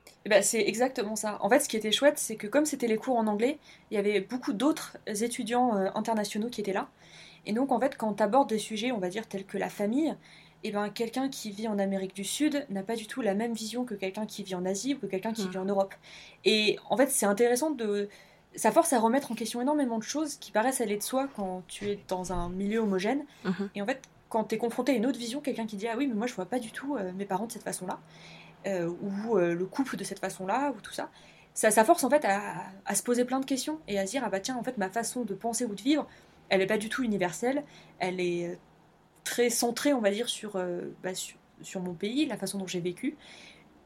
[0.06, 1.38] Et eh ben, c'est exactement ça.
[1.40, 3.58] En fait, ce qui était chouette, c'est que comme c'était les cours en anglais,
[3.90, 6.88] il y avait beaucoup d'autres étudiants euh, internationaux qui étaient là.
[7.46, 9.68] Et donc, en fait, quand tu abordes des sujets, on va dire, tels que la
[9.68, 10.16] famille,
[10.64, 13.34] et eh ben, quelqu'un qui vit en Amérique du Sud n'a pas du tout la
[13.34, 15.50] même vision que quelqu'un qui vit en Asie ou que quelqu'un qui mmh.
[15.50, 15.94] vit en Europe.
[16.44, 18.08] Et en fait, c'est intéressant de,
[18.56, 21.62] ça force à remettre en question énormément de choses qui paraissent aller de soi quand
[21.68, 23.24] tu es dans un milieu homogène.
[23.44, 23.70] Mhm.
[23.74, 25.94] Et en fait, quand tu es confronté à une autre vision, quelqu'un qui dit Ah
[25.96, 28.00] oui, mais moi je vois pas du tout euh, mes parents de cette façon-là,
[28.66, 31.10] euh, ou euh, le couple de cette façon-là, ou tout ça,
[31.54, 34.22] ça, ça force en fait à, se poser plein de questions et à se dire
[34.24, 36.06] Ah bah tiens, en fait, ma façon de penser ou de vivre,
[36.48, 37.62] elle n'est pas du tout universelle,
[37.98, 38.58] elle est
[39.24, 40.52] très centrée, on va dire, sur,
[41.02, 41.10] bah,
[41.62, 43.16] sur, mon pays, la façon dont j'ai vécu.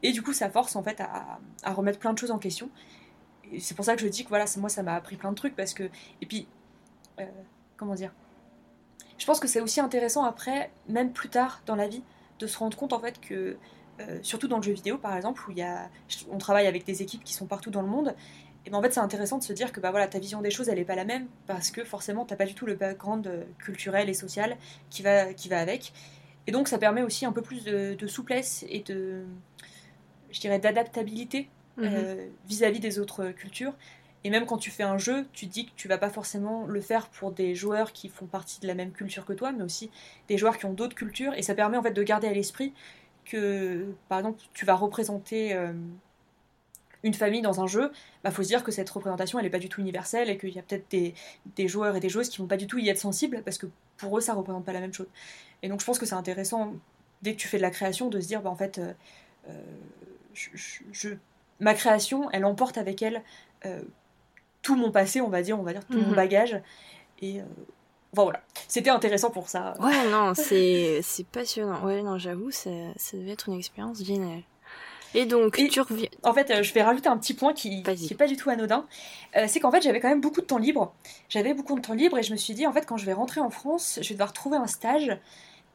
[0.03, 2.69] Et du coup, ça force en fait à, à remettre plein de choses en question
[3.59, 5.55] c'est pour ça que je dis que voilà, moi ça m'a appris plein de trucs
[5.55, 5.83] parce que.
[6.21, 6.47] Et puis,
[7.19, 7.25] euh,
[7.77, 8.13] comment dire?
[9.17, 12.03] Je pense que c'est aussi intéressant après, même plus tard dans la vie,
[12.39, 13.57] de se rendre compte en fait que,
[13.99, 15.89] euh, surtout dans le jeu vidéo par exemple, où y a,
[16.31, 18.15] on travaille avec des équipes qui sont partout dans le monde,
[18.65, 20.51] et ben en fait c'est intéressant de se dire que bah voilà, ta vision des
[20.51, 23.27] choses elle est pas la même parce que forcément t'as pas du tout le background
[23.27, 24.57] euh, culturel et social
[24.89, 25.93] qui va, qui va avec.
[26.47, 29.25] Et donc ça permet aussi un peu plus de, de souplesse et de,
[30.31, 31.85] je dirais, d'adaptabilité Mhm.
[31.85, 33.73] Euh, vis-à-vis des autres cultures.
[34.23, 36.79] Et même quand tu fais un jeu, tu dis que tu vas pas forcément le
[36.79, 39.89] faire pour des joueurs qui font partie de la même culture que toi, mais aussi
[40.27, 41.33] des joueurs qui ont d'autres cultures.
[41.33, 42.73] Et ça permet en fait de garder à l'esprit
[43.25, 45.73] que, par exemple, tu vas représenter euh,
[47.03, 47.91] une famille dans un jeu,
[48.23, 50.49] bah faut se dire que cette représentation elle est pas du tout universelle et qu'il
[50.49, 51.13] y a peut-être des,
[51.55, 53.67] des, joueurs et des joueuses qui vont pas du tout y être sensibles parce que
[53.97, 55.07] pour eux ça représente pas la même chose.
[55.63, 56.73] Et donc je pense que c'est intéressant
[57.21, 59.53] dès que tu fais de la création de se dire bah en fait euh,
[60.33, 61.09] je,
[61.61, 63.23] ma création, elle emporte avec elle
[63.65, 63.81] euh,
[64.61, 66.15] tout mon passé, on va dire, on va dire tout mon mhm.
[66.15, 66.61] bagage.
[67.21, 67.45] Et euh,
[68.13, 69.73] voilà, c'était intéressant pour ça.
[69.79, 71.83] Ouais, non, c'est passionnant.
[71.85, 74.41] Ouais, non, j'avoue, ça, ça devait être une expérience géniale.
[75.13, 76.07] Et donc, tu reviens.
[76.23, 78.85] En fait, euh, je vais rajouter un petit point qui n'est pas du tout anodin.
[79.47, 80.93] c'est qu'en fait, j'avais quand même beaucoup de temps libre.
[81.27, 83.13] J'avais beaucoup de temps libre et je me suis dit, en fait, quand je vais
[83.13, 85.17] rentrer en France, je vais devoir trouver un stage.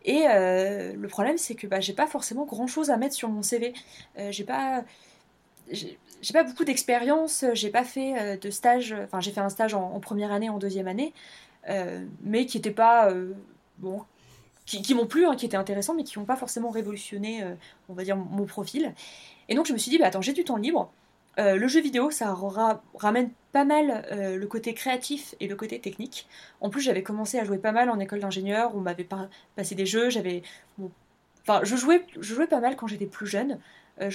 [0.05, 3.43] Et le problème, c'est que bah, j'ai pas forcément grand chose à mettre sur mon
[3.43, 3.75] CV.
[4.31, 4.85] j'ai pas
[5.71, 9.75] j'ai pas beaucoup d'expérience, j'ai pas fait euh, de stage, enfin j'ai fait un stage
[9.75, 11.13] en, première année, en deuxième année,
[11.69, 13.33] euh, mais qui étaient pas, euh,
[13.79, 14.03] bon,
[14.65, 17.45] qui, m'ont plu, hein, qui étaient intéressants, mais qui n'ont pas forcément révolutionné,
[17.89, 18.95] on va dire, mon profil.
[19.49, 20.91] Et donc je me suis dit, bah attends, j'ai du temps libre,
[21.39, 22.37] le jeu vidéo, ça
[22.95, 26.27] ramène pas mal le côté créatif et le côté technique.
[26.61, 29.07] En plus, j'avais commencé à jouer pas mal en école d'ingénieur, on m'avait
[29.55, 30.43] passé des jeux, j'avais...
[31.43, 33.61] enfin, je jouais, je jouais pas mal quand j'étais plus jeune,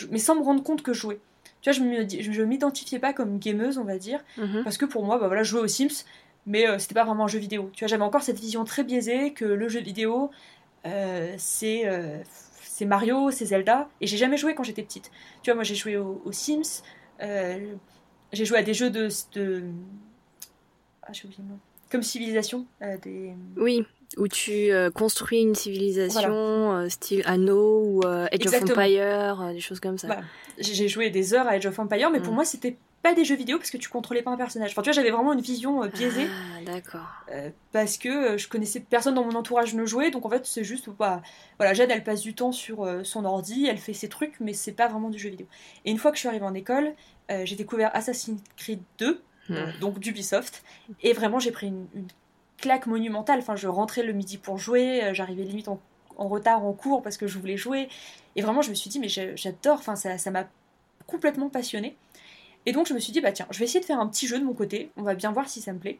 [0.10, 1.20] mais sans me rendre compte que je jouais.
[1.62, 4.64] Tu vois, je ne m'identifiais pas comme gameuse, on va dire, mhm.
[4.64, 6.06] parce que pour moi, bah voilà, je jouais aux Sims,
[6.46, 7.70] mais euh, c'était pas vraiment un jeu vidéo.
[7.74, 10.32] Tu vois, j'avais encore cette vision très biaisée que le jeu vidéo,
[10.86, 12.18] euh, c'est euh,
[12.62, 15.12] c'est Mario, c'est Zelda, et j'ai jamais joué quand j'étais petite.
[15.44, 16.82] Tu vois, moi j'ai joué aux, Sims,
[17.20, 19.10] j'ai joué à des jeux de.
[19.34, 19.64] de...
[21.04, 21.60] Ah, j'ai oublié le nom.
[21.92, 22.66] Comme civilisation.
[23.04, 23.34] des...
[23.58, 23.86] Oui,
[24.18, 30.22] où tu construis une civilisation style Anno ou Age of Empire, des choses comme ça.
[30.58, 32.36] J'ai joué des heures à Age of Empire, mais pour mm.
[32.36, 34.72] moi c'était pas des jeux vidéo parce que tu contrôlais pas un personnage.
[34.72, 36.28] Enfin, tu vois, j'avais vraiment une vision euh, biaisée.
[36.30, 37.08] Ah, d'accord.
[37.32, 40.46] Euh, parce que euh, je connaissais personne dans mon entourage ne jouait, donc en fait,
[40.46, 40.90] c'est juste.
[41.00, 41.22] Bah,
[41.58, 44.72] voilà, Jade, elle passe du temps sur son ordi, elle fait ses trucs, mais c'est
[44.72, 45.48] pas vraiment du jeu vidéo.
[45.86, 46.94] Et une fois que je suis arrivée en école,
[47.44, 49.22] j'ai découvert Assassin's Creed 2,
[49.80, 50.64] donc d'Ubisoft,
[51.02, 51.88] et vraiment, j'ai pris une,
[52.58, 53.40] claque monumentale.
[53.40, 55.80] Enfin, je rentrais le midi pour jouer, j'arrivais limite en,
[56.18, 57.90] retard en cours parce que je voulais jouer.
[58.36, 60.48] Et vraiment, je me suis dit, mais j'adore, enfin, ça m'a
[61.08, 61.98] complètement passionnée.
[62.66, 64.28] Et donc je me suis dit, bah tiens, je vais essayer de faire un petit
[64.28, 66.00] jeu de mon côté, on va bien voir si ça me plaît.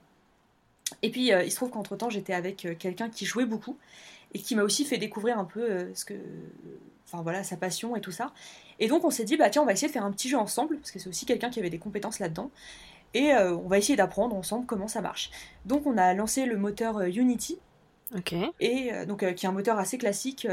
[1.02, 3.78] Et puis euh, il se trouve qu'entre temps j'étais avec euh, quelqu'un qui jouait beaucoup
[4.34, 6.14] et qui m'a aussi fait découvrir un peu euh, ce que,
[7.08, 8.34] enfin voilà, sa passion et tout ça.
[8.80, 10.38] Et donc on s'est dit, bah tiens, on va essayer de faire un petit jeu
[10.38, 12.52] ensemble, parce que c'est aussi quelqu'un qui avait des compétences là-dedans.
[13.14, 15.32] Et on va essayer d'apprendre ensemble comment ça marche.
[15.66, 17.60] Donc on a lancé le moteur Unity,
[18.16, 18.34] Ok.
[18.60, 20.46] Et donc, qui est un moteur assez classique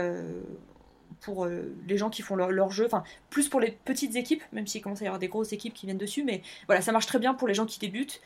[1.21, 4.67] pour euh, les gens qui font leur, jeu, enfin plus pour les petites équipes, même
[4.67, 7.07] s'il commence à y avoir des grosses équipes qui viennent dessus, mais voilà, ça marche
[7.07, 8.21] très bien pour les gens qui débutent.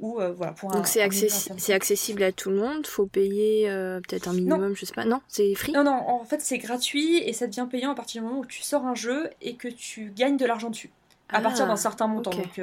[0.00, 4.28] Ou, euh, voilà, pour Donc c'est accessible à tout le monde, faut payer euh, peut-être
[4.28, 5.06] un minimum, je sais pas.
[5.06, 5.72] Non, c'est free?
[5.72, 8.44] Non, non, en fait c'est gratuit et ça devient payant à partir du moment où
[8.44, 10.90] tu sors un jeu et que tu gagnes de l'argent dessus,
[11.30, 12.30] à partir d'un ah, certain montant.
[12.30, 12.60] Donc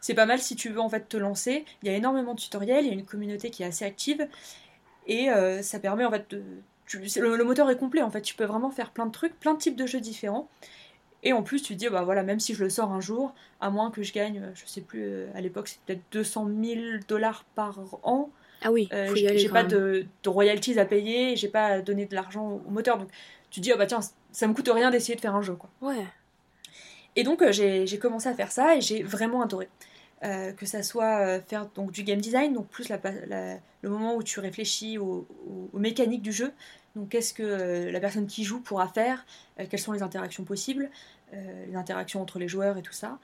[0.00, 1.64] c'est pas mal si tu veux en fait te lancer.
[1.82, 4.26] Il y a énormément de tutoriels, il y a une communauté qui est assez active
[5.06, 5.28] et
[5.62, 6.42] ça permet en fait de
[6.98, 9.58] le, moteur est complet en fait, tu peux vraiment faire plein de trucs, plein de
[9.58, 10.48] types de jeux différents.
[11.22, 13.34] Et en plus, tu te dis, bah voilà, même si je le sors un jour,
[13.60, 16.80] à moins que je gagne, je sais plus, euh, à l'époque c'était peut-être 200 000
[17.08, 18.30] dollars par an.
[18.62, 22.62] Ah oui, euh, j'ai pas de, royalties à payer, j'ai pas à donner de l'argent
[22.66, 22.98] au moteur.
[22.98, 23.08] Donc
[23.50, 24.00] tu te dis, oh bah tiens,
[24.32, 25.70] ça me coûte rien d'essayer de faire un jeu quoi.
[25.80, 26.06] Ouais.
[27.16, 29.68] Et donc euh, j'ai commencé à faire ça et j'ai vraiment adoré.
[30.22, 34.98] Que ça soit faire donc du game design, donc plus le moment où tu réfléchis
[34.98, 35.26] aux,
[35.72, 36.52] mécaniques du jeu,
[36.96, 39.24] donc qu'est-ce que euh, la personne qui joue pourra faire,
[39.58, 40.90] euh, quelles sont les interactions possibles,
[41.32, 43.18] euh, les interactions entre les joueurs et tout ça.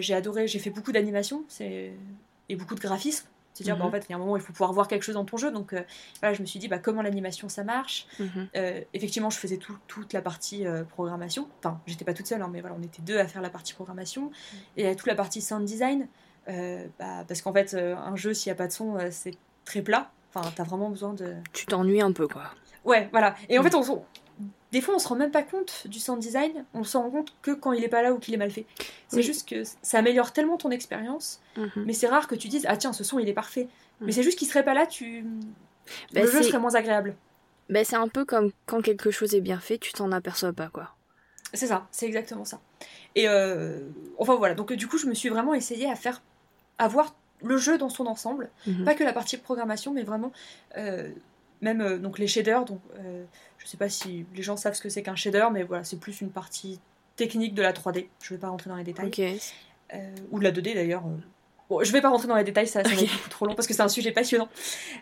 [0.00, 3.26] j'ai adoré, j'ai fait beaucoup d'animation et beaucoup de graphisme.
[3.56, 3.94] C'est-à-dire, bah, en mhm.
[3.94, 5.36] fait, il y a un moment où il faut pouvoir voir quelque chose dans ton
[5.36, 5.50] jeu.
[5.50, 5.74] Donc,
[6.20, 8.06] voilà, je me suis dit, bah, comment l'animation ça marche?
[8.18, 8.48] Mhm.
[8.92, 11.48] effectivement, je faisais toute la partie programmation.
[11.58, 13.72] Enfin, j'étais pas toute seule, hein, mais voilà, on était deux à faire la partie
[13.74, 14.24] programmation.
[14.24, 14.58] Mhm.
[14.76, 16.08] Et toute la partie sound design.
[16.46, 20.10] Bah, parce qu'en fait, un jeu, s'il n'y a pas de son, c'est très plat.
[20.34, 21.34] Enfin, t'as vraiment besoin de.
[21.52, 22.50] Tu t'ennuies un peu, quoi.
[22.84, 23.34] Ouais, voilà.
[23.48, 23.70] Et en mm.
[23.70, 24.04] fait, on,
[24.72, 26.64] des fois, on se rend même pas compte du sound design.
[26.74, 28.66] On s'en rend compte que quand il est pas là ou qu'il est mal fait.
[29.08, 31.40] C'est juste que ça améliore tellement ton expérience.
[31.56, 31.84] Mm-hmm.
[31.86, 33.68] Mais c'est rare que tu dises ah tiens ce son il est parfait.
[34.00, 34.06] Mm.
[34.06, 35.24] Mais c'est juste qu'il serait pas là, tu
[36.12, 37.16] bah, le jeu serait moins agréable.
[37.70, 40.68] Bah, c'est un peu comme quand quelque chose est bien fait, tu t'en aperçois pas
[40.68, 40.94] quoi.
[41.54, 42.60] C'est ça, c'est exactement ça.
[43.14, 43.80] Et euh,
[44.18, 46.20] enfin voilà, donc du coup je me suis vraiment essayé à faire,
[46.78, 48.84] à voir le jeu dans son ensemble, mm-hmm.
[48.84, 50.32] pas que la partie programmation, mais vraiment
[50.76, 51.08] euh,
[51.60, 53.24] même euh, donc les shaders, donc, euh,
[53.58, 55.98] je sais pas si les gens savent ce que c'est qu'un shader, mais voilà, c'est
[55.98, 56.80] plus une partie
[57.16, 58.08] technique de la 3D.
[58.22, 59.40] Je vais pas rentrer dans les détails.
[59.94, 61.02] Euh, ou de la 2D d'ailleurs.
[61.68, 63.66] Bon, je vais pas rentrer dans les détails, ça, ça va être trop long parce
[63.66, 64.48] que c'est un sujet passionnant.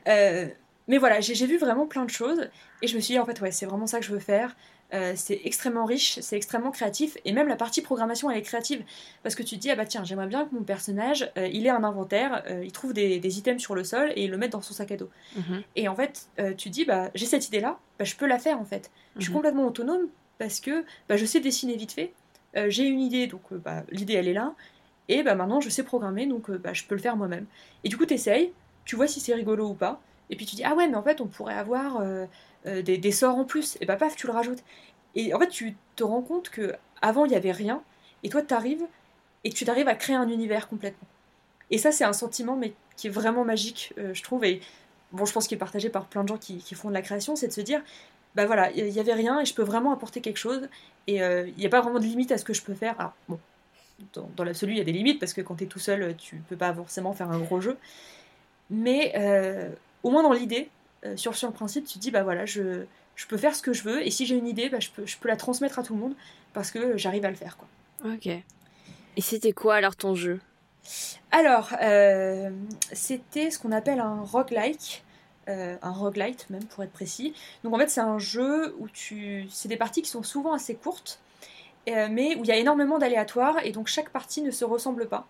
[0.07, 2.49] mais voilà, j'ai vu vraiment plein de choses
[2.83, 4.55] et je me suis dit en fait, ouais, c'est vraiment ça que je veux faire.
[4.93, 8.85] Euh, c'est extrêmement riche, c'est extrêmement créatif, et même la partie programmation elle est créative,
[9.23, 11.67] parce que tu te dis ah bah tiens j'aimerais bien que mon personnage euh, il
[11.67, 14.49] ait un inventaire, euh, il trouve des, items sur le sol et il le met
[14.49, 15.11] dans son sac à dos.
[15.37, 15.63] Mhm.
[15.75, 18.61] Et en fait tu dis bah j'ai cette idée là, bah, je peux la faire
[18.61, 18.91] en fait.
[19.17, 19.37] Je suis mhm.
[19.37, 22.13] complètement autonome parce que bah, je sais dessiner vite fait,
[22.69, 24.55] j'ai une idée donc bah, l'idée elle est là,
[25.09, 27.47] et bah maintenant je sais programmer donc bah, je peux le faire moi-même.
[27.83, 28.53] Et du coup tu essayes,
[28.85, 31.03] tu vois si c'est rigolo ou pas, et puis tu dis ah ouais mais en
[31.03, 32.27] fait on pourrait avoir euh,
[32.65, 34.63] des, sorts en plus, et bah paf, tu le rajoutes.
[35.15, 37.83] Et en fait, tu te rends compte que avant il n'y avait rien,
[38.23, 38.85] et toi tu arrives
[39.45, 41.07] et tu t'arrives à créer un univers complètement.
[41.71, 44.45] Et ça, c'est un sentiment mais qui est vraiment magique, euh, je trouve.
[44.45, 44.61] Et
[45.13, 47.37] bon, je pense qu'il est partagé par plein de gens qui, font de la création,
[47.37, 47.83] c'est de se dire,
[48.35, 50.69] bah voilà, il n'y avait rien et je peux vraiment apporter quelque chose.
[51.07, 52.99] Et euh, il n'y a pas vraiment de limite à ce que je peux faire.
[52.99, 53.39] Alors, bon,
[54.15, 56.37] dans, l'absolu, il y a des limites parce que quand tu es tout seul, tu
[56.49, 57.77] peux pas forcément faire un gros jeu.
[58.71, 59.13] Mais
[60.03, 60.69] au moins dans l'idée,
[61.05, 62.85] euh, sur, sur le principe, tu te dis, bah voilà, je,
[63.17, 65.07] je peux faire ce que je veux, et si j'ai une idée, bah, je, peux,
[65.07, 66.15] je peux la transmettre à tout le monde,
[66.53, 67.57] parce que j'arrive à le faire.
[67.57, 68.13] Quoi.
[68.15, 68.27] Ok.
[68.27, 70.41] Et c'était quoi alors ton jeu?
[71.31, 72.51] Alors, euh,
[72.93, 75.03] c'était ce qu'on appelle un roguelike.
[75.47, 77.35] Euh, un roguelite même pour être précis.
[77.65, 79.47] Donc en fait c'est un jeu où tu...
[79.51, 81.21] C'est des parties qui sont souvent assez courtes,
[81.87, 85.27] mais où il y a énormément d'aléatoires, et donc chaque partie ne se ressemble pas.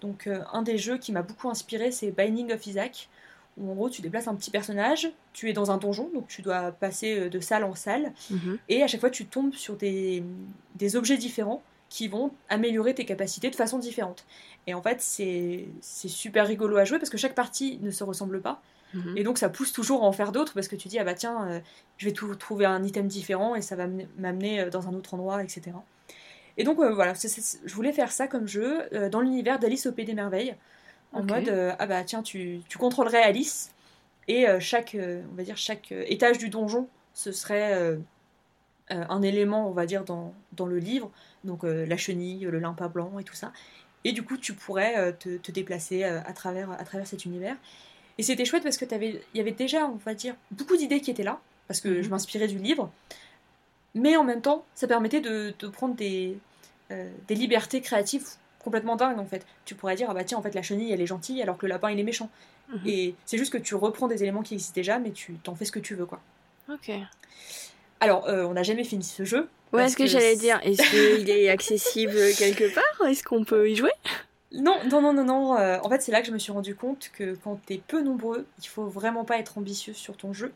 [0.00, 3.08] donc un des jeux qui m'a beaucoup inspiré c'est Binding of Isaac,
[3.58, 6.42] où en gros tu déplaces un petit personnage, tu es dans un donjon, donc tu
[6.42, 8.58] dois passer euh, de salle en salle, mhm.
[8.68, 10.22] et à chaque fois tu tombes sur des,
[10.94, 14.24] objets différents qui vont améliorer tes capacités de façon différente.
[14.66, 18.40] Et en fait, c'est super rigolo à jouer parce que chaque partie ne se ressemble
[18.40, 18.62] pas.
[18.94, 19.16] Mhm.
[19.16, 21.14] Et donc ça pousse toujours à en faire d'autres parce que tu dis, ah bah
[21.14, 21.60] tiens, euh,
[21.98, 23.86] je vais tout, trouver un item différent et ça va
[24.18, 25.72] m'amener euh, dans un autre endroit, etc.
[26.56, 30.04] Et donc euh, voilà, je voulais faire ça comme jeu dans l'univers d'Alice au Pays
[30.04, 30.54] des Merveilles.
[31.12, 31.48] En mode,
[31.78, 33.70] ah bah tiens, tu, tu contrôlerais Alice
[34.28, 37.98] et chaque, on va dire, chaque étage du donjon, ce serait
[38.88, 41.10] un élément, on va dire, dans, dans le livre.
[41.44, 43.52] Donc la chenille, le limpin blanc et tout ça.
[44.04, 47.56] Et du coup, tu pourrais te, te, déplacer à, travers, à travers cet univers.
[48.18, 51.10] Et c'était chouette parce que il y avait déjà, on va dire, beaucoup d'idées qui
[51.10, 52.02] étaient là, parce que mhm.
[52.02, 52.90] je m'inspirais du livre.
[53.94, 56.38] Mais en même temps, ça permettait de, prendre des,
[56.90, 58.26] euh, des libertés créatives
[58.62, 59.46] complètement dingues en fait.
[59.64, 61.66] Tu pourrais dire, ah bah tiens, en fait, la chenille, elle est gentille, alors que
[61.66, 62.30] le lapin, il est méchant.
[62.68, 62.80] Mhm.
[62.86, 65.64] Et c'est juste que tu reprends des éléments qui existent déjà, mais tu t'en fais
[65.64, 66.20] ce que tu veux, quoi.
[66.72, 66.90] Ok.
[68.00, 69.48] Alors, euh, on n'a jamais fini ce jeu.
[69.72, 73.70] Ouais, est-ce que, que j'allais dire, est-ce qu'il est accessible quelque part Est-ce qu'on peut
[73.70, 73.92] y jouer?
[74.52, 75.56] Non, non, non, non, non.
[75.56, 78.02] Euh, en fait, c'est là que je me suis rendu compte que quand t'es peu
[78.02, 80.52] nombreux, il faut vraiment pas être ambitieux sur ton jeu.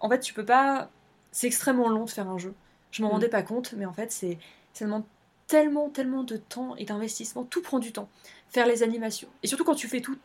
[0.00, 0.88] En fait, tu peux pas.
[1.30, 2.52] C'est extrêmement long de faire un jeu.
[2.90, 3.12] Je m'en mm.
[3.12, 4.38] rendais pas compte, mais en fait, c'est
[4.72, 5.04] ça demande
[5.50, 7.42] tellement, tellement de temps et d'investissement.
[7.42, 8.08] Tout prend du temps.
[8.48, 9.28] Faire les animations.
[9.42, 10.16] Et surtout quand tu fais tout,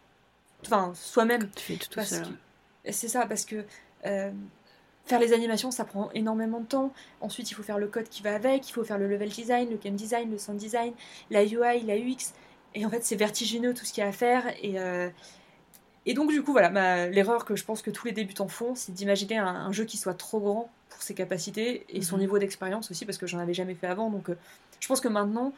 [0.63, 1.49] enfin, soi-même.
[1.55, 2.27] Tu fais tout, tout seul.
[2.91, 3.65] C'est ça, parce que
[4.05, 4.31] euh,
[5.05, 6.93] faire les animations, ça prend énormément de temps.
[7.21, 9.71] Ensuite, il faut faire le code qui va avec, il faut faire le level design,
[9.71, 10.93] le game design, le sound design,
[11.31, 12.33] la UI, la UX.
[12.75, 14.45] Et en fait, c'est vertigineux tout ce qu'il y a à faire.
[14.61, 15.09] Et, euh,
[16.05, 18.91] et donc, du coup, voilà, l'erreur que je pense que tous les débutants font, c'est
[18.91, 22.21] d'imaginer un, jeu qui soit trop grand pour ses capacités et son mhm.
[22.21, 24.09] niveau d'expérience aussi, parce que j'en avais jamais fait avant.
[24.09, 24.37] Donc, euh,
[24.79, 25.53] je pense que maintenant,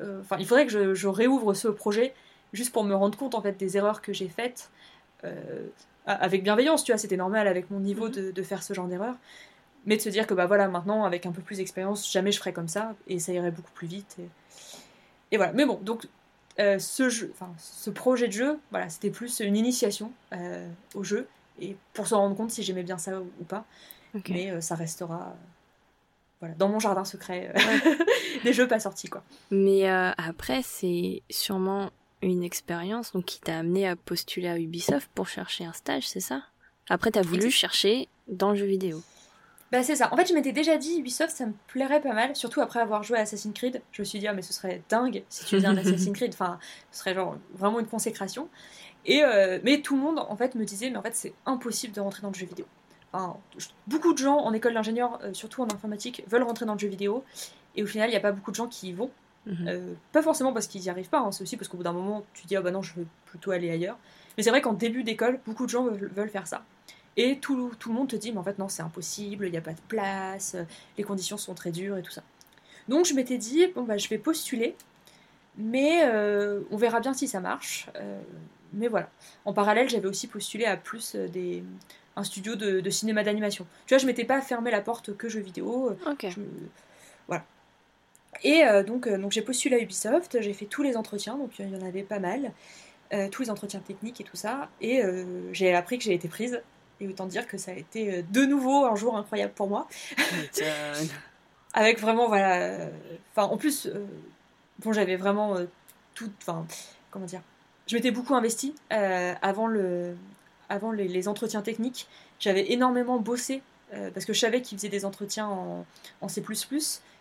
[0.00, 2.14] euh, enfin, il faudrait que je, réouvre ce projet
[2.52, 4.70] juste pour me rendre compte en fait des erreurs que j'ai faites.
[6.06, 8.32] avec bienveillance, tu vois, c'était normal avec mon niveau mhm.
[8.32, 9.14] de, faire ce genre d'erreur.
[9.86, 12.38] Mais de se dire que bah voilà, maintenant, avec un peu plus d'expérience, jamais je
[12.38, 14.16] ferai comme ça et ça irait beaucoup plus vite.
[14.18, 14.28] Et,
[15.32, 15.52] et voilà.
[15.52, 16.08] Mais bon, donc
[16.60, 21.28] euh, ce, jeu, ce projet de jeu, voilà, c'était plus une initiation euh, au jeu,
[21.60, 23.64] et pour se rendre compte si j'aimais bien ça ou, pas.
[24.28, 25.34] Mais euh, ça restera
[26.40, 27.52] voilà, dans mon jardin secret
[28.44, 29.08] des jeux pas sortis.
[29.08, 29.22] Quoi.
[29.50, 31.90] Mais après, c'est sûrement
[32.22, 36.20] une expérience donc, qui t'a amené à postuler à Ubisoft pour chercher un stage, c'est
[36.20, 36.42] ça?
[36.88, 39.02] Après, t'as voulu chercher dans le jeu vidéo.
[39.70, 40.12] Bah c'est ça.
[40.12, 43.02] En fait, je m'étais déjà dit Ubisoft, ça me plairait pas mal, surtout après avoir
[43.02, 43.82] joué à Assassin's Creed.
[43.92, 46.32] Je me suis dit ah mais ce serait dingue si tu faisais un Assassin's Creed.
[46.32, 46.58] Enfin,
[46.90, 48.48] ce serait genre vraiment une consécration.
[49.04, 51.92] Et euh, mais tout le monde en fait me disait mais en fait c'est impossible
[51.92, 52.64] de rentrer dans le jeu vidéo.
[53.12, 53.36] Enfin,
[53.86, 56.88] beaucoup de gens en école d'ingénieur, euh, surtout en informatique, veulent rentrer dans le jeu
[56.88, 57.24] vidéo.
[57.74, 59.10] Et au final, il n'y a pas beaucoup de gens qui y vont.
[59.46, 59.68] Mhm.
[59.68, 61.92] Euh, pas forcément parce qu'ils n'y arrivent pas, hein, c'est aussi parce qu'au bout d'un
[61.92, 63.96] moment, tu dis ah bah non, je veux plutôt aller ailleurs.
[64.36, 66.64] Mais c'est vrai qu'en début d'école, beaucoup de gens veulent faire ça.
[67.16, 69.56] Et tout, tout, le monde te dit, mais en fait, non, c'est impossible, il n'y
[69.56, 70.54] a pas de place,
[70.96, 72.22] les conditions sont très dures et tout ça.
[72.86, 74.76] Donc, je m'étais dit, bon, bah, je vais postuler,
[75.56, 77.88] mais euh, on verra bien si ça marche.
[77.96, 78.20] Euh,
[78.72, 79.10] mais voilà.
[79.44, 81.64] En parallèle, j'avais aussi postulé à plus des,
[82.18, 83.66] un studio de, cinéma d'animation.
[83.86, 85.96] Tu vois, je m'étais pas fermé la porte que jeux vidéo.
[86.06, 86.26] Ok.
[87.26, 87.44] Voilà.
[88.42, 91.76] Et donc, donc j'ai postulé à Ubisoft, j'ai fait tous les entretiens, donc il y
[91.76, 92.52] en avait pas mal.
[93.30, 94.68] tous les entretiens techniques et tout ça.
[94.80, 95.02] Et
[95.52, 96.60] j'ai appris que j'ai été prise.
[97.00, 99.88] Et autant dire que ça a été euh, de nouveau un jour incroyable pour moi.
[101.74, 102.56] Avec vraiment, voilà.
[102.56, 102.90] Euh,
[103.32, 104.04] enfin, en plus, euh,
[104.80, 105.56] bon, j'avais vraiment
[106.14, 106.30] tout.
[106.40, 106.66] Enfin,
[107.10, 107.42] comment dire
[107.86, 110.16] Je m'étais beaucoup investie avant, le,
[110.68, 112.08] avant les, entretiens techniques.
[112.40, 113.62] J'avais énormément bossé
[114.12, 115.48] parce que je savais qu'ils faisaient des entretiens
[116.20, 116.42] en, C,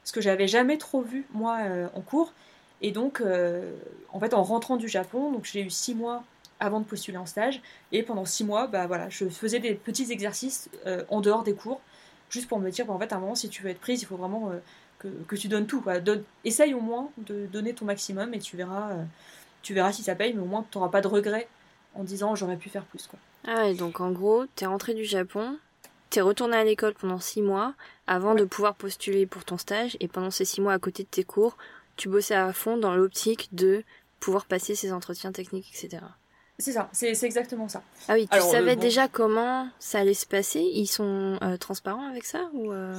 [0.04, 1.60] ce que j'avais jamais trop vu, moi,
[1.94, 2.34] en cours.
[2.82, 3.24] Et donc,
[4.12, 6.24] en fait, en rentrant du Japon, donc j'ai eu six mois
[6.60, 7.62] avant de postuler en stage.
[7.92, 11.54] Et pendant six mois, bah voilà, je faisais des petits exercices euh, en dehors des
[11.54, 11.82] cours,
[12.30, 14.02] juste pour me dire, bah, en fait, à un moment, si tu veux être prise,
[14.02, 15.82] il faut vraiment euh, que, tu donnes tout.
[15.82, 15.96] Quoi.
[16.44, 19.04] essaye au moins de donner ton maximum et tu verras, euh,
[19.62, 21.48] tu verras si ça paye, mais au moins tu n'auras pas de regrets
[21.98, 23.08] en disant j'aurais pu faire plus.
[23.08, 23.20] Quoi.
[23.48, 25.58] Ah ouais, donc en gros, tu es rentré du Japon,
[26.10, 27.74] tu es retourné à l'école pendant six mois
[28.08, 31.10] avant de pouvoir postuler pour ton stage, et pendant ces six mois à côté de
[31.10, 31.58] tes cours,
[31.96, 33.84] tu bossais à fond dans l'optique de
[34.20, 36.04] pouvoir passer ces entretiens techniques, etc.
[36.60, 37.84] C'est ça, c'est exactement ça.
[38.08, 40.60] Ah oui, tu savais déjà comment ça allait se passer?
[40.60, 42.96] Ils sont euh, transparents avec ça ou euh?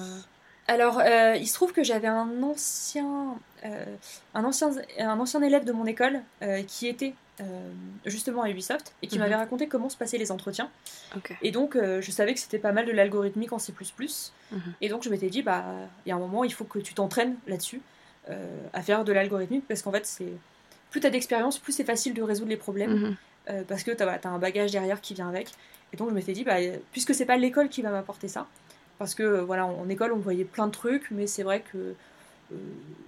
[0.68, 3.34] Alors, euh, il se trouve que j'avais un ancien,
[3.64, 6.20] un ancien, un ancien élève de mon école
[6.68, 7.14] qui était
[8.04, 9.22] justement à Ubisoft et qui mhm.
[9.22, 10.70] m'avait raconté comment se passaient les entretiens.
[11.42, 13.72] Et donc, je savais que c'était pas mal de l'algorithmique en C++.
[13.72, 14.60] Mhm.
[14.80, 15.64] Et donc, je m'étais dit, bah,
[16.04, 17.80] il y a un moment, il faut que tu t'entraînes là-dessus,
[18.72, 20.32] à faire de l'algorithmique, parce qu'en fait, c'est
[20.90, 22.94] plus tu as d'expérience, plus c'est facile de résoudre les problèmes.
[22.94, 23.16] Mhm.
[23.50, 25.48] Euh, parce que tu as, un bagage derrière qui vient avec.
[25.92, 26.56] Et donc je m'étais dit, bah,
[26.92, 28.46] puisque c'est pas l'école qui va m'apporter ça,
[28.98, 31.94] parce que euh, voilà, en école on voyait plein de trucs, mais c'est vrai que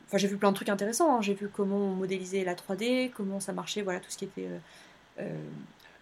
[0.07, 1.17] Enfin, j'ai vu plein de trucs intéressants.
[1.17, 1.23] hein.
[1.23, 4.47] J'ai vu comment on modélisait la 3D, comment ça marchait, voilà, tout ce qui était
[4.47, 4.59] euh,
[5.21, 5.35] euh,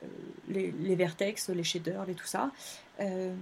[0.03, 0.07] euh,
[0.49, 2.51] les, les vertex, les shaders, et tout ça.
[3.01, 3.33] Euh,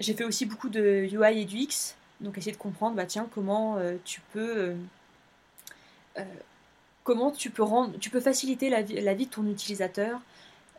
[0.00, 3.28] j'ai fait aussi beaucoup de UI et du X, donc essayer de comprendre, bah tiens,
[3.34, 4.74] comment euh, tu peux, euh,
[6.18, 6.24] euh,
[7.04, 10.20] comment tu peux rendre, tu peux faciliter la vie, de ton utilisateur.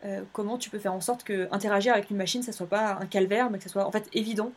[0.04, 2.98] euh, comment tu peux faire en sorte que interagir avec une machine, ça soit pas
[3.00, 4.52] un calvaire, mais que ça soit en fait évident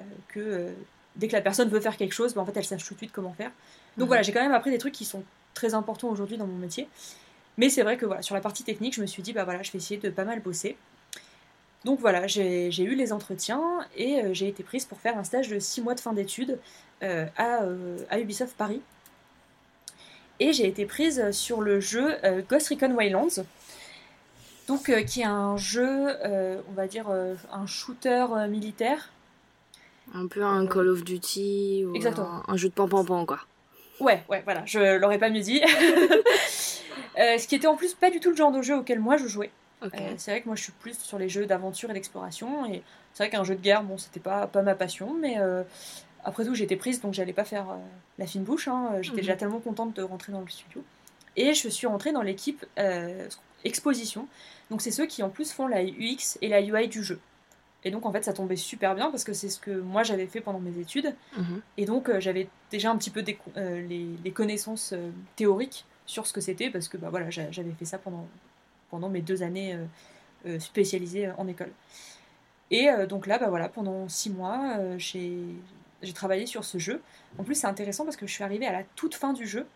[0.00, 0.72] euh, que euh,
[1.16, 2.98] dès que la personne veut faire quelque chose, bah, en fait, elle sache tout de
[2.98, 3.50] suite comment faire.
[3.96, 4.06] Donc Mhm.
[4.08, 6.88] voilà, j'ai quand même appris des trucs qui sont très importants aujourd'hui dans mon métier.
[7.56, 9.62] Mais c'est vrai que voilà, sur la partie technique, je me suis dit, bah voilà,
[9.62, 10.76] je vais essayer de pas mal bosser.
[11.84, 13.62] Donc voilà, j'ai eu les entretiens
[13.96, 16.58] et euh, j'ai été prise pour faire un stage de 6 mois de fin d'études
[17.02, 18.82] euh, à, euh, à Ubisoft Paris.
[20.40, 22.14] Et j'ai été prise sur le jeu
[22.50, 23.42] Ghost Recon Wildlands,
[24.68, 26.14] donc qui est un jeu,
[26.68, 29.08] on va dire, un shooter militaire.
[30.14, 32.28] Un peu un Call of Duty ou Exactement.
[32.28, 33.40] un, un jeu de pan-pan-pan, quoi.
[34.00, 35.62] Ouais, ouais, voilà, je l'aurais pas mieux dit.
[37.18, 39.16] Euh, ce qui était en plus pas du tout le genre de jeu auquel moi
[39.16, 39.50] je jouais.
[39.82, 39.88] Euh,
[40.18, 42.66] c'est vrai que moi je suis plus sur les jeux d'aventure et d'exploration.
[42.70, 42.82] Et
[43.14, 45.62] c'est vrai qu'un jeu de guerre, bon, c'était pas, pas ma passion, mais euh,
[46.24, 47.76] après tout, j'étais prise donc j'allais pas faire euh,
[48.18, 48.68] la fine bouche.
[48.68, 48.96] hein.
[49.00, 49.20] J'étais Mhm.
[49.22, 50.84] déjà tellement contente de rentrer dans le studio.
[51.36, 53.26] Et je suis rentrée dans l'équipe euh,
[53.64, 54.28] exposition.
[54.70, 57.18] Donc c'est ceux qui en plus font la UX et la UI du jeu.
[57.86, 60.26] Et donc en fait ça tombait super bien parce que c'est ce que moi j'avais
[60.26, 61.14] fait pendant mes études.
[61.38, 61.60] Mhm.
[61.76, 65.84] Et donc euh, j'avais déjà un petit peu des, euh, les, les connaissances euh, théoriques
[66.04, 68.26] sur ce que c'était parce que bah, voilà, j'a- j'avais fait ça pendant,
[68.90, 69.78] pendant mes deux années
[70.58, 71.70] spécialisées en école.
[72.70, 77.00] Et donc là, bah, voilà, pendant six mois, j'ai travaillé sur ce jeu.
[77.38, 79.66] En plus, c'est intéressant parce que je suis arrivée à la toute fin du jeu.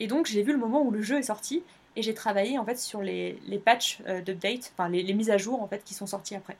[0.00, 1.62] Et donc, j'ai vu le moment où le jeu est sorti
[1.96, 5.30] et j'ai travaillé en fait sur les, les patchs euh, d'update, enfin les, les mises
[5.30, 6.56] à jour en fait qui sont sorties après.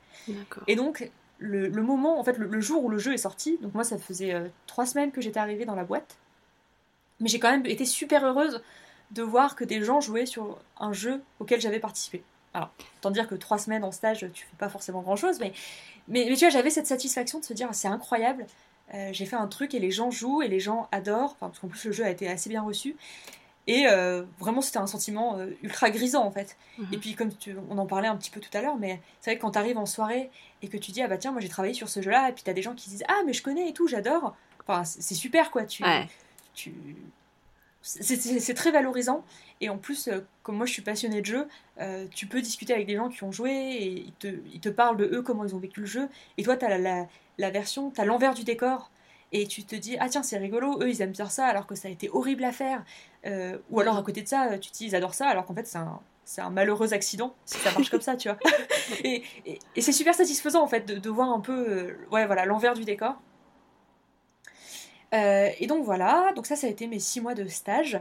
[0.67, 3.57] Et donc, le, le moment, en fait, le, le jour où le jeu est sorti,
[3.61, 6.17] donc moi, ça faisait euh, trois semaines que j'étais arrivée dans la boîte,
[7.19, 8.61] mais j'ai quand même été super heureuse
[9.11, 12.23] de voir que des gens jouaient sur un jeu auquel j'avais participé.
[12.53, 15.53] Alors, autant dire que trois semaines en stage, tu fais pas forcément grand chose, mais,
[16.07, 18.45] mais, mais tu vois, j'avais cette satisfaction de se dire, c'est incroyable,
[18.93, 21.59] euh, j'ai fait un truc et les gens jouent et les gens adorent, enfin, parce
[21.59, 22.95] qu'en plus, le jeu a été assez bien reçu.
[23.71, 26.57] Et euh, vraiment, c'était un sentiment euh, ultra grisant en fait.
[26.79, 26.87] Mhm.
[26.91, 29.29] Et puis, comme tu- on en parlait un petit peu tout à l'heure, mais c'est
[29.29, 30.31] vrai que quand t'arrives en soirée
[30.63, 32.41] et que tu dis, ah bah tiens, moi j'ai travaillé sur ce jeu-là, et puis
[32.43, 34.35] t'as des gens qui disent, ah mais je connais et tout, j'adore.
[34.65, 35.65] Enfin, c'est super quoi.
[35.65, 36.07] Tu, Ouais.
[36.55, 36.73] tu...
[37.81, 39.23] C'est très valorisant.
[39.61, 41.47] Et en plus, euh, comme moi je suis passionnée de jeu,
[42.13, 44.97] tu peux discuter avec des gens qui ont joué et ils te, ils te parlent
[44.97, 46.09] de eux, comment ils ont vécu le jeu.
[46.37, 47.07] Et toi, t'as la, la,
[47.37, 48.89] la version, t'as l'envers du décor.
[49.31, 51.75] Et tu te dis, ah tiens, c'est rigolo, eux ils aiment bien ça alors que
[51.75, 52.83] ça a été horrible à faire.
[53.25, 55.53] Euh, ou alors à côté de ça, tu te dis, ils adorent ça alors qu'en
[55.53, 58.37] fait c'est un, c'est un malheureux accident si ça marche comme ça, tu vois.
[59.03, 62.25] et et, et c'est super satisfaisant en fait de, de voir un peu euh, ouais,
[62.25, 63.15] voilà, l'envers du décor.
[65.13, 67.99] Euh, et donc voilà, donc ça, ça a été mes six mois de stage.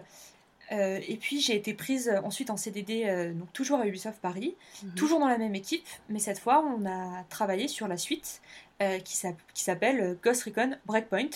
[0.71, 4.55] Euh, et puis j'ai été prise ensuite en CDD, euh, donc toujours à Ubisoft Paris,
[4.83, 4.95] Mhm.
[4.95, 8.43] toujours dans la même équipe, mais cette fois on a travaillé sur la suite
[8.83, 11.29] euh, qui s'app- qui s'appelle euh, Ghost Recon Breakpoint, euh,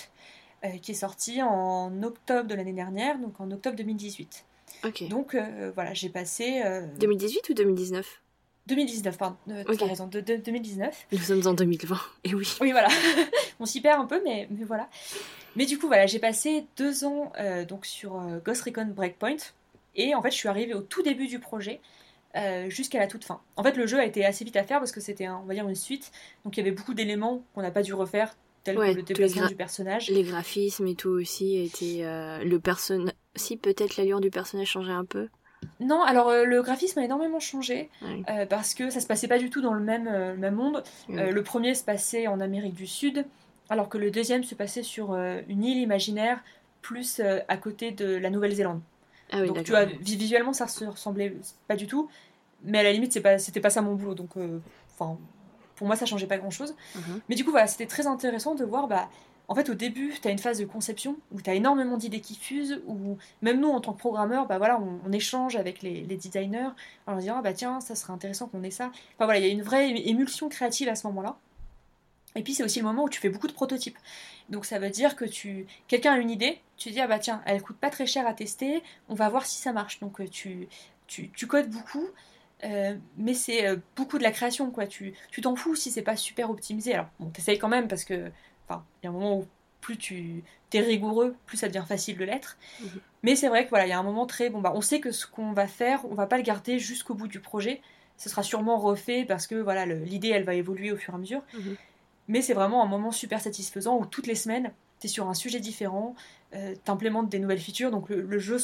[0.81, 4.45] qui est sorti en octobre de l'année dernière, donc en octobre 2018.
[4.85, 5.09] Ok.
[5.09, 8.21] Donc euh, voilà, j'ai passé euh, 2018 ou 2019
[8.69, 9.77] 2019, pardon, euh, Ok.
[9.79, 11.07] t'as raison, de, de- 2019.
[11.11, 11.97] Nous sommes en 2020.
[12.25, 12.49] Et oui.
[12.61, 12.87] Oui, voilà.
[13.61, 14.89] On s'y perd un peu, mais, mais voilà.
[15.57, 19.37] Mais du coup, voilà, j'ai passé deux ans euh, donc sur euh, Ghost Recon Breakpoint.
[19.97, 21.81] Et en fait, je suis arrivée au tout début du projet
[22.37, 23.41] euh, jusqu'à la toute fin.
[23.57, 25.55] En fait, le jeu a été assez vite à faire parce que c'était, on va
[25.55, 26.13] dire, une suite.
[26.45, 29.03] Donc, il y avait beaucoup d'éléments qu'on n'a pas dû refaire, tels Ouais, que le
[29.03, 30.09] déplacement du personnage.
[30.11, 32.05] Les graphismes et tout aussi étaient.
[32.05, 33.07] euh, le person.
[33.35, 35.29] Si, peut-être l'allure du personnage changeait un peu.
[35.81, 37.89] Non, alors euh, le graphisme a énormément changé
[38.29, 40.55] euh, parce que ça se passait pas du tout dans le même, euh, le même
[40.55, 40.83] monde.
[41.09, 43.25] Le premier se passait en Amérique du Sud,
[43.69, 46.41] alors que le deuxième se passait sur une île imaginaire,
[46.83, 48.81] plus à côté de la Nouvelle-Zélande.
[49.31, 51.35] Ah oui, donc tu vois, vi- visuellement ça se ressemblait
[51.69, 52.09] pas du tout,
[52.65, 54.31] mais à la limite c'est pas, c'était pas ça mon boulot, donc
[54.95, 55.19] enfin
[55.83, 56.77] pour moi ça changeait pas grand-chose.
[56.95, 57.21] Mhm.
[57.29, 59.09] Mais du coup voilà, c'était très intéressant de voir bah
[59.49, 62.21] en fait, au début, tu as une phase de conception où tu as énormément d'idées
[62.21, 65.83] qui fusent, où même nous, en tant que programmeurs, bah voilà, on, on échange avec
[65.83, 66.71] les, les designers
[67.07, 68.93] en leur disant ah bah tiens, ça serait intéressant qu'on ait ça.
[69.17, 71.37] Enfin voilà, il y a une vraie émulsion créative à ce moment-là.
[72.37, 73.99] Et puis c'est aussi le moment où tu fais beaucoup de prototypes.
[74.49, 77.43] Donc ça veut dire que tu quelqu'un a une idée, tu dis ah bah tiens,
[77.45, 79.99] elle coûte pas très cher à tester, on va voir si ça marche.
[79.99, 80.69] Donc euh, tu,
[81.09, 82.07] tu, tu codes beaucoup,
[82.65, 84.87] euh, mais c'est euh, beaucoup de la création quoi.
[84.87, 86.95] Tu tu t'en fous si c'est pas super optimisé.
[86.95, 88.31] Alors bon, t'essayes quand même parce que
[88.69, 89.47] enfin il y a un moment où
[89.81, 92.57] plus tu es rigoureux, plus ça devient facile de l'être.
[92.81, 92.89] Mhm.
[93.25, 95.01] Mais c'est vrai que voilà, il y a un moment très bon bah on sait
[95.01, 97.81] que ce qu'on va faire, on va pas le garder jusqu'au bout du projet.
[98.17, 101.19] Ce sera sûrement refait parce que voilà l'idée elle va évoluer au fur et à
[101.19, 101.43] mesure.
[101.55, 101.77] Mhm.
[102.29, 104.73] Mais c'est vraiment un moment super satisfaisant où toutes les semaines
[105.03, 106.15] tu es sur un sujet différent,
[106.53, 108.59] tu implémentes des nouvelles features, donc le, jeu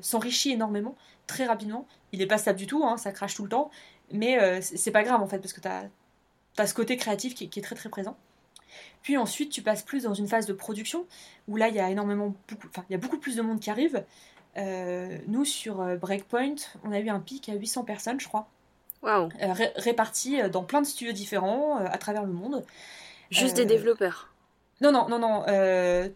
[0.00, 1.86] s'enrichit énormément, très rapidement.
[2.12, 3.70] Il n'est pas stable du tout, hein, ça crache tout le temps,
[4.12, 7.58] mais c'est pas grave en fait, parce que tu as, ce côté créatif qui, qui
[7.58, 8.16] est très très présent.
[9.02, 11.06] Puis ensuite, tu passes plus dans une phase de production
[11.48, 13.60] où là, il y a énormément, beaucoup, enfin, il y a beaucoup plus de monde
[13.60, 14.04] qui arrive.
[14.56, 18.48] Euh, nous, sur euh, Breakpoint, on a eu un pic à 800 personnes, je crois.
[19.04, 22.64] Euh, Répartis dans plein de studios différents à travers le monde.
[23.30, 24.29] Juste des développeurs
[24.80, 25.44] Non, non, non, non.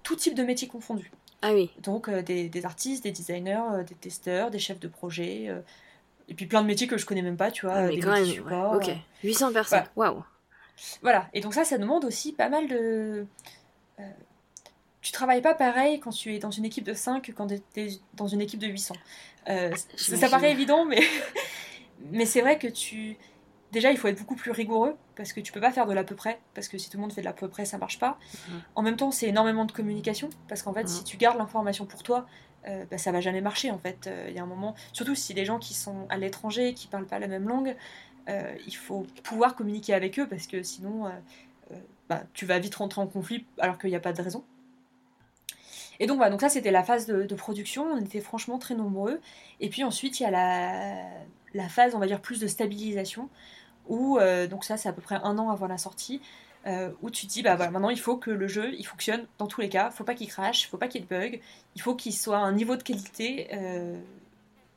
[0.02, 1.10] tout type de métiers confondus.
[1.42, 1.70] Ah oui.
[1.82, 5.50] Donc des, des, artistes, des designers, des testeurs, des chefs de projet.
[6.28, 7.74] et puis plein de métiers que je connais même pas, tu vois.
[7.74, 8.90] Ah, mais quand même, ok.
[9.22, 10.24] 800 personnes, waouh
[11.02, 13.26] voilà, et donc ça, ça demande aussi pas mal de...
[14.00, 14.02] Euh,
[15.00, 17.80] tu travailles pas pareil quand tu es dans une équipe de 5 que quand tu
[17.80, 18.94] es dans une équipe de 800.
[19.48, 21.02] Euh, ça, paraît évident, mais,
[22.10, 23.16] mais c'est vrai que tu...
[23.74, 26.04] Déjà, il faut être beaucoup plus rigoureux, parce que tu peux pas faire de l'à
[26.04, 27.98] peu près, parce que si tout le monde fait de l'à peu près, ça marche
[27.98, 28.18] pas.
[28.48, 28.62] Mhm.
[28.76, 31.04] En même temps, c'est énormément de communication, parce qu'en fait, si mhm.
[31.04, 32.26] tu gardes l'information pour toi,
[32.66, 34.08] euh, bah, ça va jamais marcher en fait.
[34.28, 37.06] Il y a un moment, surtout si les gens qui sont à l'étranger, qui parlent
[37.06, 37.76] pas la même langue,
[38.28, 41.10] euh, il faut pouvoir communiquer avec eux parce que sinon, euh,
[41.72, 41.74] euh,
[42.08, 44.44] bah, tu vas vite rentrer en conflit alors qu'il n'y a pas de raison.
[46.00, 49.20] Et donc voilà, donc ça c'était la phase de, production, on était franchement très nombreux.
[49.60, 50.30] Et puis ensuite il y a
[51.52, 53.28] la, phase, on va dire, plus de stabilisation,
[53.88, 54.18] où,
[54.50, 56.20] donc ça c'est à peu près un an avant la sortie,
[56.66, 59.46] où tu te dis, bah voilà, maintenant il faut que le jeu il fonctionne dans
[59.46, 61.14] tous les cas, il faut pas qu'il crache, il faut pas qu'il y ait de
[61.14, 61.38] bugs,
[61.74, 63.48] il faut qu'il soit à un niveau de qualité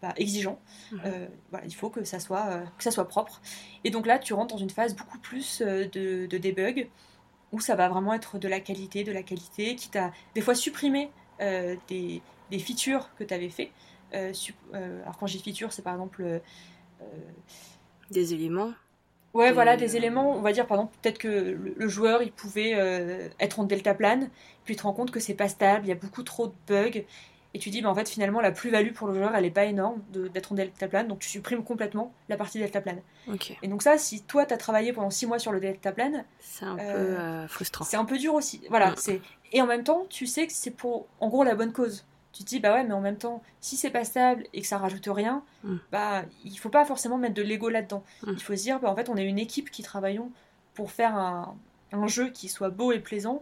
[0.02, 0.60] bah, exigeant.
[0.92, 1.02] Mhm.
[1.06, 1.28] Euh,
[1.66, 3.42] il faut que ça, soit, euh, que ça soit propre.
[3.84, 6.88] Et donc là, tu rentres dans une phase beaucoup plus euh, de, de debug,
[7.52, 10.54] où ça va vraiment être de la qualité, de la qualité, qui t'a des fois
[10.56, 13.72] supprimé des, des, features que tu avais fait.
[14.12, 16.42] alors quand j'ai feature, c'est par exemple...
[18.10, 18.74] des éléments
[19.38, 22.72] Ouais, voilà, des éléments, on va dire, pardon, peut-être que le, joueur, il pouvait
[23.40, 24.30] être en delta plane,
[24.66, 26.54] puis tu te rends compte que c'est pas stable, il y a beaucoup trop de
[26.68, 27.04] bugs,
[27.58, 29.66] et tu dis, bah, en fait, finalement, la plus-value pour le joueur, elle n'est pas
[29.66, 33.02] énorme d'être en deltaplane, donc tu supprimes complètement la partie deltaplane.
[33.28, 33.58] Okay.
[33.64, 36.66] Et donc, ça, si toi, tu as travaillé pendant 6 mois sur le deltaplane, c'est
[36.66, 37.86] un peu euh, euh, frustrant.
[37.86, 38.62] C'est un peu dur aussi.
[38.70, 39.22] Voilà, c'est
[39.54, 42.06] Et en même temps, tu sais que c'est pour, en gros, la bonne cause.
[42.38, 44.68] Tu te dis, bah ouais, mais en même temps, si c'est pas stable et que
[44.68, 45.78] ça rajoute rien, mm.
[45.92, 48.04] bah il faut pas forcément mettre de l'ego là-dedans.
[48.22, 48.32] Mm.
[48.34, 50.30] Il faut se dire, bah, en fait, on est une équipe qui travaillons
[50.76, 51.56] pour faire un,
[51.92, 53.42] un jeu qui soit beau et plaisant.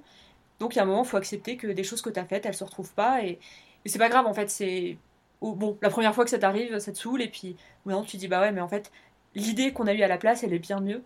[0.60, 2.24] Donc, il y a un moment, il faut accepter que des choses que tu as
[2.24, 3.22] faites, elles se retrouvent pas.
[3.22, 3.38] Et,
[3.86, 4.98] c'est pas grave en fait, c'est.
[5.42, 8.28] Bon, la première fois que ça t'arrive, ça te saoule, et puis maintenant tu dis
[8.30, 8.92] bah ouais, mais en fait,
[9.36, 11.04] l'idée qu'on a eue à la place, elle est bien mieux.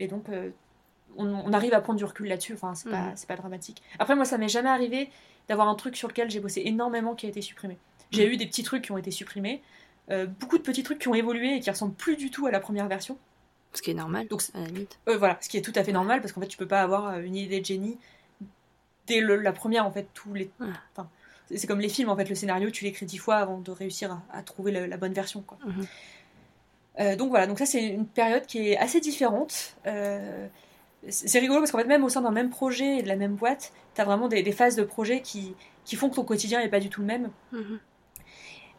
[0.00, 0.50] Et donc, euh,
[1.16, 3.16] on, arrive à prendre du recul là-dessus, enfin, c'est pas, mhm.
[3.28, 3.82] pas dramatique.
[3.98, 5.10] Après, moi, ça m'est jamais arrivé
[5.48, 7.78] d'avoir un truc sur lequel j'ai bossé énormément qui a été supprimé.
[8.10, 8.32] J'ai mhm.
[8.32, 9.62] eu des petits trucs qui ont été supprimés,
[10.10, 12.50] euh, beaucoup de petits trucs qui ont évolué et qui ressemblent plus du tout à
[12.50, 13.18] la première version.
[13.74, 14.98] Ce qui est normal, donc, à la limite.
[15.08, 16.80] Euh, voilà, ce qui est tout à fait normal, parce qu'en fait, tu peux pas
[16.80, 17.98] avoir une idée de génie
[19.06, 20.50] dès la première, en fait, tous les.
[20.60, 21.08] Enfin,
[21.54, 24.20] c'est comme les films, en fait, le scénario, tu l'écris dix fois avant de réussir
[24.32, 25.42] à, trouver la, bonne version.
[25.42, 25.58] Quoi.
[25.66, 25.86] Mhm.
[27.00, 29.76] Euh, donc voilà, donc ça c'est une période qui est assez différente.
[31.04, 33.16] Euh, c'est rigolo parce qu'en fait même au sein d'un même projet et de la
[33.16, 36.60] même boîte, tu as vraiment des, phases de projet qui, qui, font que ton quotidien
[36.60, 37.30] n'est pas du tout le même.
[37.52, 37.80] Mhm.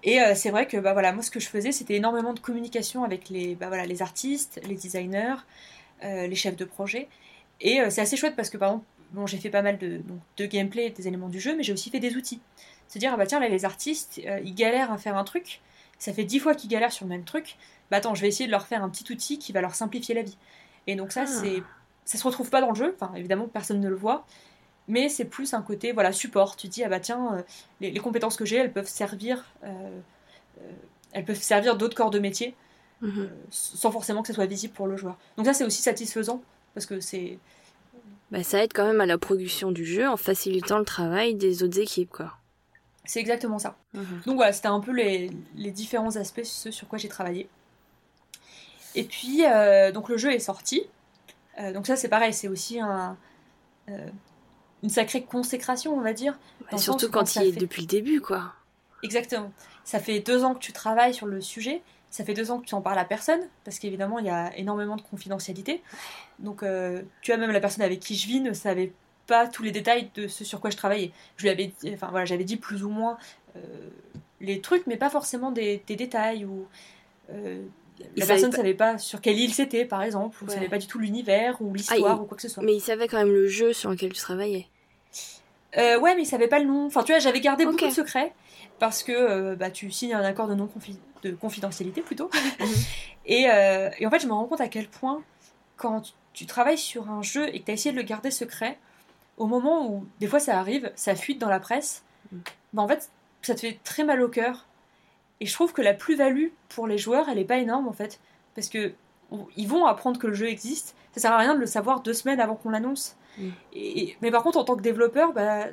[0.04, 2.40] Et euh, c'est vrai que bah, voilà, moi ce que je faisais c'était énormément de
[2.40, 5.36] communication avec les, bah, voilà, les artistes, les designers,
[6.02, 7.10] les chefs de projet.
[7.60, 10.02] Et c'est assez chouette parce que par exemple bon, j'ai fait pas mal de,
[10.38, 12.42] de gameplay des éléments du jeu, mais j'ai aussi fait des outils.
[12.88, 15.62] Se dire, ah bah tiens, là, les artistes, euh, ils galèrent à faire un truc,
[15.98, 17.58] ça fait dix fois qu'ils galèrent sur le même truc,
[17.92, 20.16] bah attends, je vais essayer de leur faire un petit outil qui va leur simplifier
[20.16, 20.38] la vie.
[20.88, 21.28] Et donc ça, ah.
[21.28, 21.62] c'est
[22.10, 24.26] ça se retrouve pas dans le jeu, enfin évidemment personne ne le voit,
[24.88, 26.56] mais c'est plus un côté voilà support.
[26.56, 27.42] Tu dis ah bah tiens, euh,
[27.82, 30.00] les, compétences que j'ai, elles peuvent servir, euh,
[31.12, 32.56] elles peuvent servir d'autres corps de métier,
[33.02, 33.30] mhm.
[33.52, 35.20] sans forcément que ce soit visible pour le joueur.
[35.38, 36.42] Donc ça c'est aussi satisfaisant
[36.74, 37.38] parce que c'est
[38.32, 41.62] bah, ça aide quand même à la production du jeu en facilitant le travail des
[41.62, 42.34] autres équipes, quoi.
[43.06, 43.78] C'est exactement ça.
[43.94, 44.22] Mhm.
[44.26, 47.50] Donc voilà, c'était un peu les, les, différents aspects, sur quoi j'ai travaillé.
[48.96, 50.84] Et puis, euh, donc le jeu est sorti.
[51.60, 53.18] Euh, donc ça, c'est pareil, c'est aussi un,
[53.90, 54.08] euh,
[54.84, 56.38] une sacrée consécration, on va dire.
[56.78, 58.54] surtout quand il est depuis le début, quoi.
[59.04, 59.52] Exactement.
[59.84, 61.82] Ça fait deux ans que tu travailles sur le sujet.
[62.12, 64.56] Ça fait deux ans que tu en parles à personne, parce qu'évidemment, il y a
[64.58, 65.84] énormément de confidentialité.
[66.40, 68.94] Donc, euh, tu as même la personne avec qui je vis ne savait
[69.28, 71.12] pas tous les détails de ce sur quoi je travaillais.
[71.38, 73.18] Je lui avais, enfin voilà, j'avais dit plus ou moins
[74.42, 76.68] les trucs, mais pas forcément des, détails ou
[77.32, 77.64] euh,
[78.16, 80.78] la personne ne savait pas sur quelle île c'était, par exemple, ou ne savait pas
[80.78, 82.64] du tout l'univers ou l'histoire ah, ou quoi que ce soit.
[82.64, 84.68] Mais il savait quand même le jeu sur lequel tu travaillais.
[85.76, 86.86] ouais, mais il savait pas le nom.
[86.86, 88.34] Enfin, tu vois, j'avais gardé beaucoup de secrets
[88.80, 90.70] parce que bah, tu signes un accord de non
[91.24, 92.30] de confidentialité plutôt.
[92.60, 92.68] Mhm.
[93.26, 93.44] et,
[94.00, 95.22] et, en fait, je me rends compte à quel point
[95.78, 98.78] quand tu travailles sur un jeu et que tu as essayé de le garder secret,
[99.38, 102.38] au moment où des fois ça arrive, ça fuite dans la presse, Mm.
[102.74, 103.10] bah en fait
[103.42, 104.66] ça te fait très mal au cœur.
[105.40, 108.20] Et je trouve que la plus-value pour les joueurs, elle est pas énorme en fait.
[108.56, 108.94] Parce que
[109.56, 110.96] ils vont apprendre que le jeu existe.
[111.14, 113.16] Ça sert à rien de le savoir deux semaines avant qu'on l'annonce.
[113.38, 113.50] Mm.
[113.74, 115.66] Et, mais par contre, en tant que développeur, bah,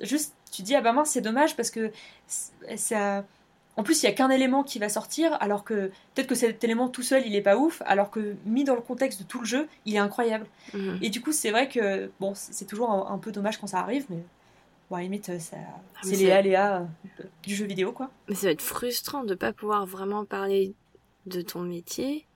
[0.00, 1.90] juste tu te dis ah bah mince, c'est dommage parce que
[2.76, 3.24] ça.
[3.76, 6.62] En plus, il y a qu'un élément qui va sortir, alors que peut-être que cet
[6.62, 9.40] élément tout seul, il est pas ouf, alors que mis dans le contexte de tout
[9.40, 10.46] le jeu, il est incroyable.
[10.74, 11.00] Mhm.
[11.02, 13.66] Et du coup, c'est vrai que bon, c'est c'est toujours un, un peu dommage quand
[13.66, 14.18] ça arrive, mais
[14.90, 16.82] bon, à la limite, ça, Ah, c'est les aléas
[17.20, 18.10] euh, du jeu vidéo, quoi.
[18.28, 20.74] Mais ça va être frustrant de pas pouvoir vraiment parler
[21.26, 22.26] de ton métier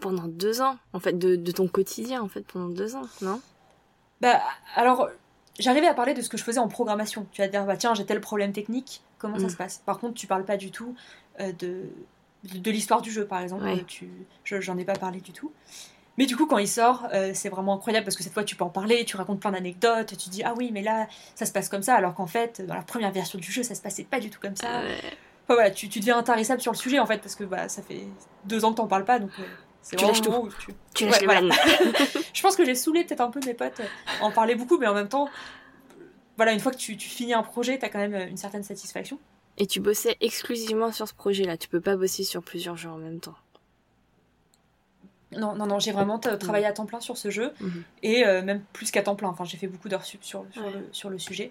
[0.00, 0.78] pendant deux ans.
[0.92, 3.40] En fait, de, de ton quotidien, en fait, pendant deux ans, non?
[4.20, 4.40] Bah,
[4.74, 5.08] alors,
[5.58, 7.26] j'arrivais à parler de ce que je faisais en programmation.
[7.32, 9.50] Tu vas te dire, bah tiens, j'ai tel problème technique, comment ça Mm.
[9.50, 9.78] se passe?
[9.84, 10.94] Par contre, tu parles pas du tout
[11.40, 11.84] euh, de,
[12.44, 13.64] de, de l'histoire du jeu, par exemple.
[13.64, 13.80] Ouais.
[13.80, 14.08] Euh, Tu,
[14.44, 15.52] je- j'en ai pas parlé du tout.
[16.18, 18.56] Mais du coup, quand il sort, euh, c'est vraiment incroyable parce que cette fois, tu
[18.56, 21.52] peux en parler, tu racontes plein d'anecdotes, tu dis, ah oui, mais là, ça se
[21.52, 24.04] passe comme ça, alors qu'en fait, dans la première version du jeu, ça se passait
[24.04, 24.66] pas du tout comme ça.
[24.78, 27.82] Enfin, voilà, tu, tu deviens intarissable sur le sujet, en fait, parce que bah, ça
[27.82, 28.04] fait
[28.44, 29.42] deux ans que t'en parles pas, donc euh,
[29.82, 30.74] c'est Tu vraiment lâches où tu...
[30.94, 31.54] Tu Ouais, lâches les voilà.
[32.32, 33.84] Je pense que j'ai saoulé peut-être un peu mes potes euh,
[34.22, 35.28] en parler beaucoup, mais en même temps,
[36.36, 39.18] voilà, une fois que tu, tu finis un projet, t'as quand même une certaine satisfaction.
[39.58, 41.56] Et tu bossais exclusivement sur ce projet-là.
[41.56, 43.34] Tu peux pas bosser sur plusieurs jeux en même temps.
[45.32, 47.82] Non, non, non, j'ai vraiment t- travaillé à temps plein sur ce jeu, Mhm.
[48.04, 49.28] et euh, même plus qu'à temps plein.
[49.28, 50.70] Enfin, j'ai fait beaucoup d'heures sup sur, sur, Ouais.
[50.72, 51.50] le, sur le sujet.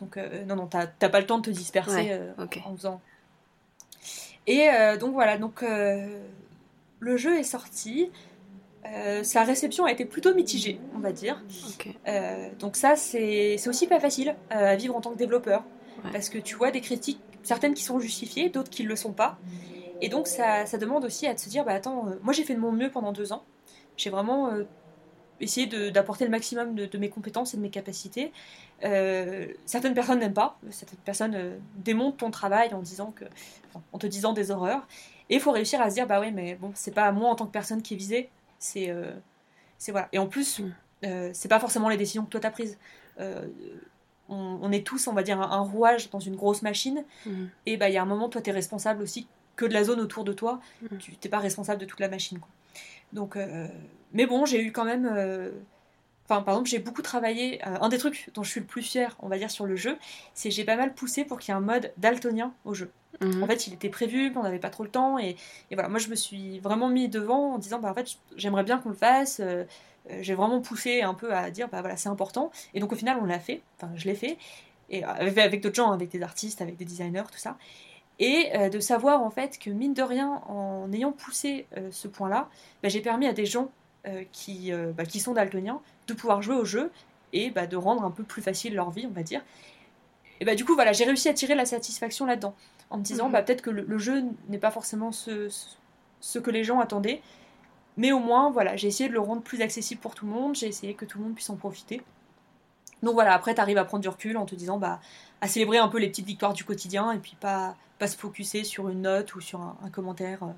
[0.00, 2.32] Donc, euh, non, non, t'as pas le temps de te disperser Ouais, euh,
[2.64, 3.00] en faisant.
[4.48, 4.66] Et
[4.98, 8.10] donc voilà, donc le jeu est sorti.
[9.22, 11.40] Sa réception a été plutôt mitigée, on va dire.
[12.58, 15.62] Donc ça, c'est aussi pas facile à vivre en tant que développeur.
[16.04, 16.10] Ouais.
[16.10, 19.12] Parce que tu vois des critiques, certaines qui sont justifiées, d'autres qui ne le sont
[19.12, 19.38] pas.
[20.02, 22.54] Et donc ça, ça demande aussi à se dire, bah attends, euh, moi j'ai fait
[22.54, 23.42] de mon mieux pendant deux ans.
[23.96, 24.64] J'ai vraiment euh,
[25.40, 28.32] essayé d'apporter le maximum de, de mes compétences et de mes capacités.
[28.84, 33.24] Euh, certaines personnes n'aiment pas, certaines personnes euh, démontent ton travail en disant que,
[33.68, 34.86] enfin, en te disant des horreurs.
[35.30, 37.36] Et il faut réussir à se dire, bah ouais, mais bon, c'est pas moi en
[37.36, 38.28] tant que personne qui est visée,
[38.58, 38.92] c'est
[39.88, 40.08] voilà.
[40.12, 40.60] Et en plus,
[41.02, 41.32] Mm.
[41.32, 42.78] c'est pas forcément les décisions que toi t'as prises.
[44.28, 47.04] On, on est tous, on va dire, un, un rouage dans une grosse machine.
[47.26, 47.50] Mhm.
[47.66, 49.26] Et bah, il y a un moment, toi, t'es responsable aussi
[49.56, 50.60] que de la zone autour de toi.
[50.82, 50.98] Mhm.
[50.98, 52.38] Tu t'es pas responsable de toute la machine.
[52.38, 52.48] Quoi.
[53.12, 53.66] Donc, euh,
[54.12, 55.06] mais bon, j'ai eu quand même.
[55.10, 55.50] euh,
[56.28, 57.60] Enfin, par exemple, j'ai beaucoup travaillé.
[57.66, 59.76] euh, un des trucs dont je suis le plus fier, on va dire, sur le
[59.76, 59.98] jeu,
[60.34, 62.90] c'est que j'ai pas mal poussé pour qu'il y ait un mode daltonien au jeu.
[63.20, 63.42] Mhm.
[63.42, 65.18] En fait, il était prévu, mais on n'avait pas trop le temps.
[65.18, 65.36] Et,
[65.70, 68.62] et voilà, moi, je me suis vraiment mis devant en disant, bah, en fait, j'aimerais
[68.64, 69.40] bien qu'on le fasse.
[70.20, 72.50] j'ai vraiment poussé un peu à dire, bah voilà, c'est important.
[72.74, 73.60] Et donc, au final, on l'a fait.
[73.76, 74.38] Enfin, je l'ai fait.
[74.90, 77.56] Et avec, avec d'autres gens, avec des artistes, avec des designers, tout ça.
[78.18, 82.08] Et euh, de savoir, en fait, que mine de rien, en ayant poussé euh, ce
[82.08, 82.48] point-là,
[82.82, 83.70] bah, j'ai permis à des gens
[84.06, 86.90] euh, qui, bah, qui sont daltoniens de pouvoir jouer au jeu
[87.32, 89.42] et bah, de rendre un peu plus facile leur vie, on va dire.
[90.40, 92.54] Et bah, du coup, voilà, j'ai réussi à tirer la satisfaction là-dedans
[92.90, 93.32] en me disant Mhm.
[93.32, 95.76] bah, peut-être que le, le jeu n'est pas forcément ce, ce-
[96.20, 97.22] ce que les gens attendaient,
[97.96, 100.54] mais au moins voilà, j'ai essayé de le rendre plus accessible pour tout le monde,
[100.56, 102.02] j'ai essayé que tout le monde puisse en profiter.
[103.02, 105.00] Donc voilà, après tu arrives à prendre du recul en te disant bah
[105.40, 108.64] à célébrer un peu les petites victoires du quotidien et puis pas pas se focuser
[108.64, 110.42] sur une note ou sur un, commentaire.
[110.42, 110.52] euh.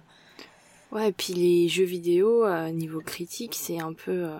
[0.92, 4.12] Ouais, et puis les jeux vidéo, euh, niveau critique, c'est un peu.
[4.12, 4.38] euh,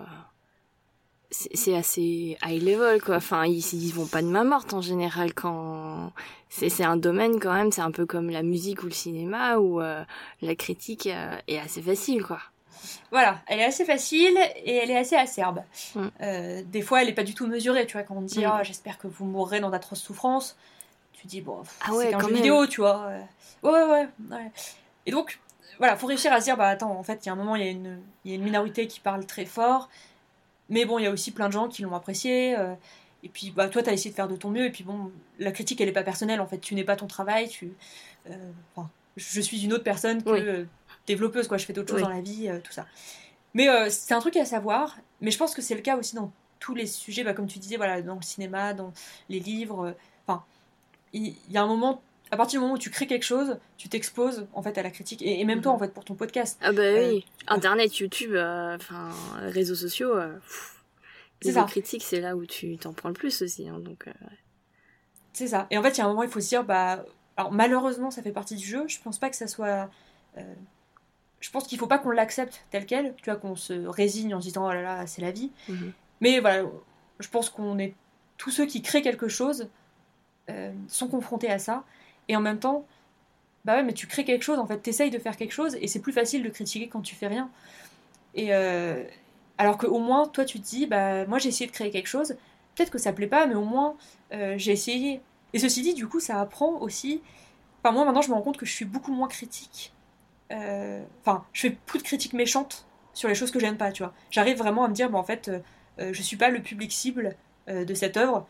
[1.29, 3.17] c'est assez high level, quoi.
[3.17, 6.13] Enfin, ils, ils vont pas de main morte en général quand.
[6.49, 9.81] C'est un domaine quand même, c'est un peu comme la musique ou le cinéma où
[9.81, 10.03] euh,
[10.41, 12.39] la critique est assez facile, quoi.
[13.11, 15.61] Voilà, elle est assez facile et elle est assez acerbe.
[15.95, 16.07] Mm.
[16.21, 18.03] Euh, des fois, elle est pas du tout mesurée, tu vois.
[18.03, 18.51] Quand on dit Mm.
[18.51, 20.55] Ah, j'espère que vous mourrez dans d'atroces souffrances,
[21.13, 22.35] tu dis bon, Ah c'est ouais, qu'un quand jeu même.
[22.43, 23.03] vidéo, tu vois.
[23.07, 23.21] euh.
[23.63, 24.07] Ouais, ouais, ouais,
[24.37, 24.51] ouais.
[25.05, 25.39] Et donc,
[25.77, 27.55] voilà, faut réussir à se dire bah attends, en fait, il y a un moment,
[27.55, 29.89] il y, a une- il y a une minorité qui parle très fort,
[30.69, 32.55] mais bon, il y a aussi plein de gens qui l'ont apprécié.
[32.57, 32.73] euh,
[33.23, 34.65] et puis, bah, toi, tu as essayé de faire de ton mieux.
[34.65, 36.39] Et puis, bon, la critique, elle est pas personnelle.
[36.41, 37.49] En fait, tu n'es pas ton travail.
[37.49, 37.73] Tu,
[38.29, 38.33] euh,
[38.75, 40.67] enfin, je suis une autre personne que Oui.
[41.07, 41.57] Développeuse, quoi.
[41.57, 42.85] Je fais d'autres choses dans la vie, euh, tout ça.
[43.53, 44.97] Mais euh, c'est un truc à savoir.
[45.21, 47.59] Mais je pense que c'est le cas aussi dans tous les sujets, bah, comme tu
[47.59, 48.91] disais, voilà, dans le cinéma, dans
[49.29, 49.87] les livres.
[49.87, 49.91] euh,
[50.27, 50.43] Enfin,
[51.13, 52.01] il y, a un moment.
[52.31, 54.89] À partir du moment où tu crées quelque chose, tu t'exposes en fait à la
[54.89, 56.57] critique et, et même toi en fait pour ton podcast.
[56.61, 60.15] Ah bah Euh, oui, Internet, YouTube, euh, enfin, réseaux sociaux.
[61.41, 61.63] C'est ça.
[61.65, 63.69] critique, c'est là où tu t'en prends le plus aussi.
[63.69, 64.09] hein, donc,
[65.33, 65.67] C'est ça.
[65.69, 67.05] Et en fait, il y a un moment, il faut se dire, bah,
[67.37, 68.85] alors malheureusement, ça fait partie du jeu.
[68.87, 69.89] Je pense pas que ça soit.
[71.45, 73.15] Euh, je pense qu'il faut pas qu'on l'accepte tel quel.
[73.17, 75.51] Tu vois, qu'on se résigne en se disant, oh là là, c'est la vie.
[75.69, 75.93] mhm.
[76.21, 76.63] Mais voilà,
[77.19, 77.93] je pense qu'on est.
[78.37, 79.69] Tous ceux qui créent quelque chose
[80.49, 81.83] euh, sont confrontés à ça.
[82.27, 82.85] Et en même temps,
[83.65, 85.87] bah ouais, mais tu crées quelque chose, en fait, t'essayes de faire quelque chose, et
[85.87, 87.49] c'est plus facile de critiquer quand tu fais rien.
[88.33, 88.53] Et.
[88.53, 89.03] euh,
[89.57, 92.35] alors qu'au moins, toi, tu te dis, bah, moi, j'ai essayé de créer quelque chose,
[92.75, 93.95] peut-être que ça plaît pas, mais au moins
[94.57, 95.21] j'ai essayé.
[95.53, 97.21] Et ceci dit, du coup, ça apprend aussi.
[97.81, 99.93] Enfin, moi maintenant, je me rends compte que je suis beaucoup moins critique.
[100.51, 104.13] Enfin, je fais plus de critiques méchantes sur les choses que j'aime pas, tu vois.
[104.29, 105.51] J'arrive vraiment à me dire, bon, en fait,
[105.97, 107.35] je suis pas le public cible
[107.67, 108.45] de cette œuvre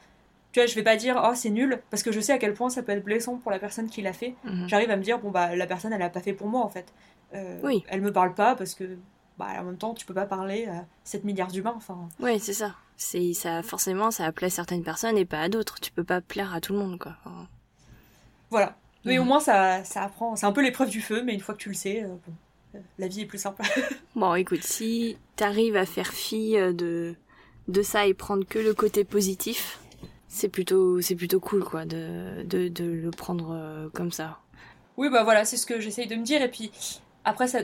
[0.55, 2.53] tu vois, je vais pas dire oh c'est nul parce que je sais à quel
[2.53, 4.35] point ça peut être blessant pour la personne qui l'a fait.
[4.45, 4.69] Mhm.
[4.69, 6.69] J'arrive à me dire bon bah la personne elle a pas fait pour moi en
[6.69, 6.93] fait.
[7.33, 7.83] Euh, oui.
[7.89, 8.97] Elle me parle pas parce que
[9.37, 12.07] bah en même temps tu peux pas parler à 7 milliards d'humains enfin.
[12.21, 12.73] Oui c'est ça.
[12.95, 15.81] C'est ça forcément ça plaît à certaines personnes et pas à d'autres.
[15.81, 17.17] Tu peux pas plaire à tout le monde quoi.
[18.49, 18.77] Voilà.
[19.05, 20.35] Mais au moins ça ça apprend.
[20.35, 22.15] C'est un peu l'épreuve du feu mais une fois que tu le sais euh,
[22.75, 23.61] euh, la vie est plus simple.
[24.15, 27.15] bon écoute si t'arrives à faire fi de
[27.67, 29.79] de ça et prendre que le côté positif
[30.35, 34.39] c'est plutôt c'est plutôt cool quoi de, de, de le prendre euh, comme ça.
[34.97, 36.71] Oui bah voilà c'est ce que j'essaye de me dire et puis
[37.23, 37.59] après ça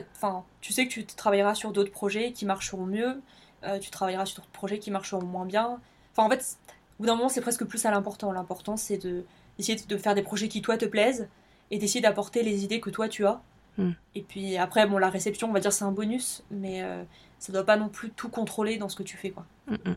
[0.60, 3.20] tu sais que tu travailleras sur d'autres projets qui marcheront mieux
[3.64, 5.78] euh, tu travailleras sur d'autres projets qui marcheront moins bien
[6.12, 6.56] enfin en fait
[6.98, 9.24] au bout d'un moment c'est presque plus à l'important l'important c'est de
[9.58, 11.28] d'essayer de faire des projets qui toi te plaisent
[11.70, 13.42] et d'essayer d'apporter les idées que toi tu as
[13.78, 13.92] hmm.
[14.14, 17.02] et puis après bon la réception on va dire c'est un bonus mais euh,
[17.38, 19.46] ça doit pas non plus tout contrôler dans ce que tu fais quoi.
[19.66, 19.96] Hmm, hmm.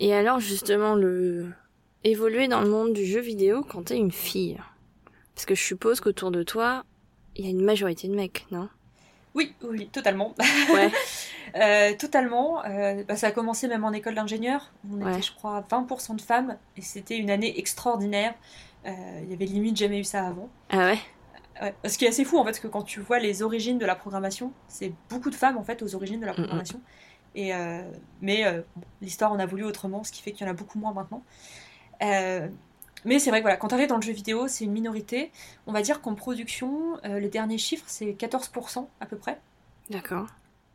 [0.00, 1.52] Et alors justement le
[2.04, 4.58] évoluer dans le monde du jeu vidéo quand t'es une fille?
[5.34, 6.84] Parce que je suppose qu'autour de toi,
[7.36, 8.68] il y a une majorité de mecs, non?
[9.34, 10.34] Oui, oui, totalement.
[10.72, 10.90] Ouais.
[11.56, 12.64] Euh, totalement.
[12.64, 14.72] Euh, bah, ça a commencé même en école d'ingénieur.
[14.90, 18.34] On était, je crois, 20% de femmes et c'était une année extraordinaire.
[18.86, 18.90] Euh,
[19.22, 20.48] il y avait limite jamais eu ça avant.
[20.70, 20.98] Ah ouais?
[21.84, 23.94] Ce qui est assez fou en fait, que quand tu vois les origines de la
[23.94, 26.80] programmation, c'est beaucoup de femmes en fait aux origines de la programmation.
[27.34, 27.82] Et, euh,
[28.20, 28.62] mais euh,
[29.00, 31.22] l'histoire en a voulu autrement, ce qui fait qu'il y en a beaucoup moins maintenant.
[32.02, 32.48] Euh,
[33.04, 35.32] mais c'est vrai que voilà, quand tu arrives dans le jeu vidéo, c'est une minorité.
[35.66, 39.40] On va dire qu'en production, les derniers chiffres, c'est 14% à peu près.
[39.90, 40.26] D'accord.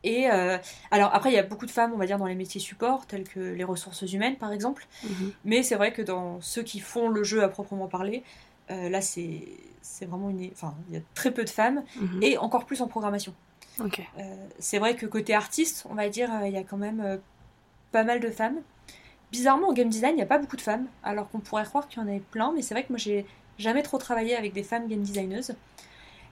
[0.03, 2.61] Et alors après, il y a beaucoup de femmes, on va dire, dans les métiers
[2.61, 4.87] support, tels que les ressources humaines, par exemple.
[5.03, 5.31] Mhm.
[5.43, 8.23] Mais c'est vrai que dans ceux qui font le jeu à proprement parler,
[8.69, 9.43] là, c'est
[10.01, 10.49] vraiment une...
[10.53, 12.23] Enfin, il y a très peu de femmes, mhm.
[12.23, 13.33] et encore plus en programmation.
[13.79, 17.01] Euh, c'est vrai que côté artiste, on va dire, euh, il y a quand même
[17.01, 17.17] euh,
[17.91, 18.57] pas mal de femmes.
[19.31, 21.87] Bizarrement, en game design, il n'y a pas beaucoup de femmes, alors qu'on pourrait croire
[21.87, 23.25] qu'il y en avait plein, mais c'est vrai que moi, j'ai
[23.57, 25.53] jamais trop travaillé avec des femmes game designeuses.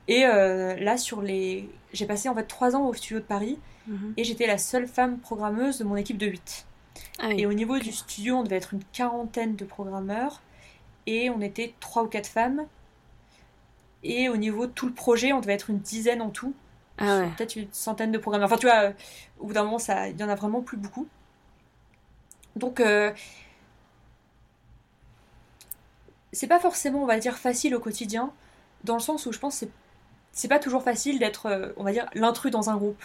[0.08, 1.70] Et là, sur les.
[1.94, 4.14] J'ai passé en fait 3 ans au studio de Paris, mhm.
[4.18, 6.66] et j'étais la seule femme programmeuse de mon équipe de 8.
[7.20, 10.42] Ah et au niveau du studio, on devait être une quarantaine de programmeurs,
[11.08, 12.66] et on était 3 ou 4 femmes.
[14.04, 16.54] Et au niveau de tout le projet, on devait être une dizaine en tout.
[16.98, 18.48] Ah Peut-être une centaine de programmeurs.
[18.48, 18.92] Enfin, tu vois,
[19.40, 21.08] au bout d'un moment, il y en a vraiment plus beaucoup.
[22.56, 23.12] Donc, euh,
[26.32, 28.32] c'est pas forcément, on va dire, facile au quotidien,
[28.84, 29.72] dans le sens où je pense que c'est
[30.48, 33.04] pas toujours facile d'être, euh, on va dire, l'intrus dans un groupe.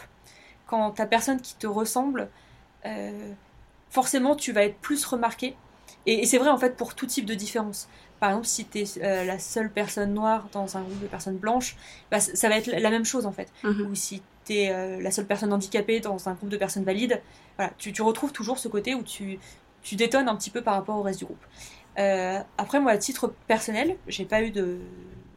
[0.67, 2.29] Quand t'as personne qui te ressemble,
[2.87, 3.33] euh,
[3.91, 5.57] forcément, tu vas être plus remarqué.
[6.07, 7.89] Et, et c'est vrai, en fait, pour tout type de différence.
[8.21, 11.39] Par exemple, si tu es euh, la seule personne noire dans un groupe de personnes
[11.39, 11.77] blanches,
[12.11, 13.51] bah, ça va être la même chose en fait.
[13.65, 13.91] Mhm.
[13.91, 17.23] Ou si tu es euh, la seule personne handicapée dans un groupe de personnes valides,
[17.57, 19.39] voilà, tu, retrouves toujours ce côté où tu,
[19.83, 21.45] tu détonnes un petit peu par rapport au reste du groupe.
[22.57, 24.79] Après, moi, à titre personnel, j'ai pas eu de,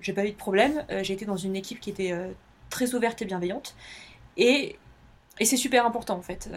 [0.04, 0.86] j'ai pas eu de problème.
[1.02, 2.14] j'ai été dans une équipe qui était
[2.70, 3.76] très ouverte et bienveillante.
[4.38, 4.78] Et,
[5.40, 6.50] et c'est super important en fait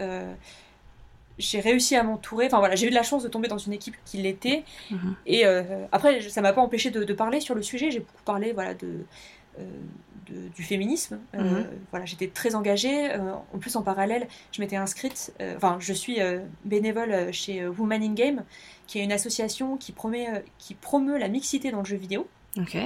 [1.37, 2.47] j'ai réussi à m'entourer.
[2.47, 4.63] Enfin voilà, j'ai eu de la chance de tomber dans une équipe qui l'était.
[4.91, 5.15] Mhm.
[5.25, 7.91] Et euh, après, ça m'a pas empêché de, parler sur le sujet.
[7.91, 9.05] J'ai beaucoup parlé voilà de,
[9.59, 9.63] euh,
[10.55, 11.19] du féminisme.
[11.35, 11.67] Euh, mhm.
[11.91, 13.11] voilà, j'étais très engagée.
[13.15, 15.33] en plus, en parallèle, je m'étais inscrite.
[15.55, 16.19] Enfin, je suis
[16.65, 18.43] bénévole chez Woman in Game,
[18.87, 22.27] qui est une association qui promet, qui promeut la mixité dans le jeu vidéo.
[22.57, 22.77] Ok.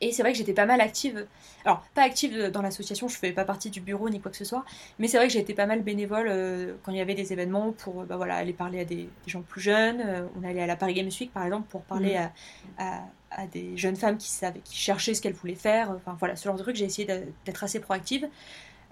[0.00, 1.26] Et c'est vrai que j'étais pas mal active.
[1.64, 4.46] Alors, pas active dans l'association, je faisais pas partie du bureau ni quoi que ce
[4.46, 4.64] soit,
[4.98, 7.72] mais c'est vrai que été pas mal bénévole euh, quand il y avait des événements
[7.72, 10.00] pour bah, voilà, aller parler à des, gens plus jeunes.
[10.04, 12.30] Euh, on allait à la Paris Games Week par exemple pour parler mhm.
[12.78, 15.90] à, à, des jeunes femmes qui, savaient, qui cherchaient ce qu'elles voulaient faire.
[15.90, 18.28] Enfin voilà, ce genre de truc, j'ai essayé d'être assez proactive.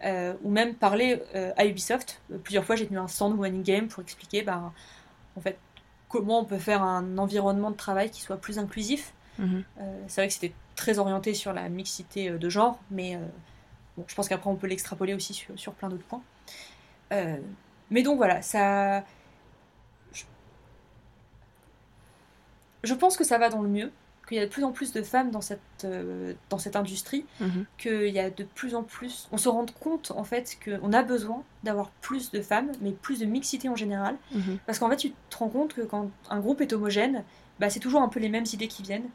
[0.04, 1.20] Euh, ou même parler
[1.56, 2.20] à Ubisoft.
[2.44, 4.72] Plusieurs fois, j'ai tenu un stand One Game pour expliquer bah,
[5.36, 5.58] en fait,
[6.08, 9.12] comment on peut faire un environnement de travail qui soit plus inclusif.
[9.38, 9.62] Mhm.
[10.08, 13.18] c'est vrai que c'était très orienté sur la mixité euh, de genre, mais euh,
[13.96, 16.22] bon, je pense qu'après on peut l'extrapoler aussi sur, plein d'autres points.
[17.12, 17.36] Euh,
[17.90, 19.04] mais donc voilà, ça.
[22.84, 22.94] Je...
[22.94, 23.90] pense que ça va dans le mieux,
[24.28, 25.86] qu'il y a de plus en plus de femmes dans cette,
[26.48, 27.66] dans cette industrie, mhm.
[27.76, 29.28] qu'il y a de plus en plus.
[29.32, 33.18] On se rend compte en fait qu'on a besoin d'avoir plus de femmes, mais plus
[33.18, 34.16] de mixité en général.
[34.32, 34.58] Mhm.
[34.64, 37.24] Parce qu'en fait, tu te rends compte que quand un groupe est homogène,
[37.58, 39.08] bah, c'est toujours un peu les mêmes idées qui viennent.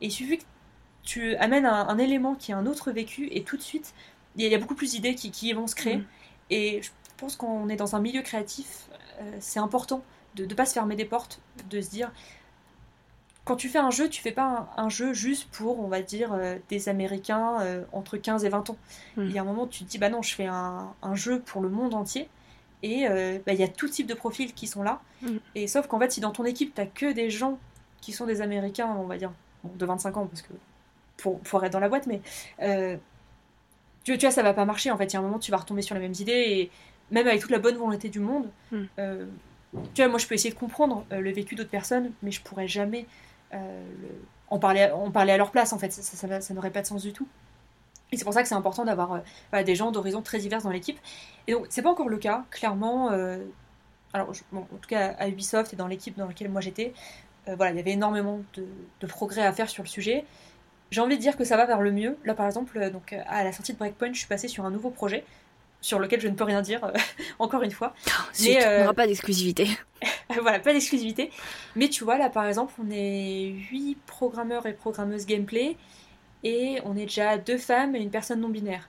[0.00, 0.44] Et il suffit que
[1.06, 3.94] tu amènes un, élément qui a un autre vécu et tout de suite,
[4.36, 5.96] il y, a beaucoup plus d'idées qui, vont se créer.
[5.96, 6.04] Mm.
[6.50, 8.88] Et je pense qu'on est dans un milieu créatif,
[9.20, 10.02] euh, c'est important
[10.34, 11.40] de ne pas se fermer des portes,
[11.70, 12.12] de se dire
[13.46, 16.32] quand tu fais un jeu, tu fais pas un, jeu juste pour, on va dire,
[16.32, 18.76] euh, des Américains euh, entre 15 et 20 ans.
[19.16, 19.22] Hmm.
[19.22, 21.62] Il y a un moment tu te dis, bah non, je fais un, jeu pour
[21.62, 22.28] le monde entier.
[22.82, 25.00] Et euh, bah, il y a tout type de profils qui sont là.
[25.22, 25.36] Hmm.
[25.54, 27.60] Et sauf qu'en fait, si dans ton équipe, tu que des gens
[28.00, 29.30] qui sont des Américains, on va dire,
[29.62, 30.52] de 25 ans, parce que
[31.16, 32.20] pour, pour être dans la boîte, mais
[34.04, 34.90] tu, tu, vois, ça va pas marcher.
[34.90, 36.32] En fait, il y a un moment, tu vas retomber sur les mêmes idées.
[36.32, 36.70] Et
[37.10, 38.84] même avec toute la bonne volonté du monde, hmm.
[39.94, 42.68] tu vois, moi, je peux essayer de comprendre le vécu d'autres personnes, mais je pourrais
[42.68, 43.06] jamais
[43.54, 45.92] euh, parlait, on parlait à leur place, en fait.
[45.92, 47.28] Ça, n'aurait pas de sens du tout.
[48.12, 49.20] Et c'est pour ça que c'est important d'avoir
[49.54, 50.98] euh, des gens d'horizons très divers dans l'équipe.
[51.46, 53.10] Et donc, c'est pas encore le cas, clairement.
[53.10, 53.38] Euh,
[54.12, 56.94] alors, en tout cas, à Ubisoft et dans l'équipe dans laquelle moi j'étais,
[57.46, 60.24] voilà, il y avait énormément de, progrès à faire sur le sujet.
[60.90, 62.16] J'ai envie de dire que ça va vers le mieux.
[62.24, 64.90] Là, par exemple, donc, à la sortie de Breakpoint, je suis passée sur un nouveau
[64.90, 65.24] projet
[65.80, 66.92] sur lequel je ne peux rien dire, euh,
[67.38, 67.94] encore une fois.
[68.08, 68.10] Oh,
[68.42, 69.68] mais euh, n'aura pas d'exclusivité.
[70.40, 71.30] voilà, pas d'exclusivité.
[71.76, 75.76] Mais tu vois, là par exemple, on est 8 programmeurs et programmeuses gameplay,
[76.42, 78.88] et on est déjà deux femmes et une personne non binaire.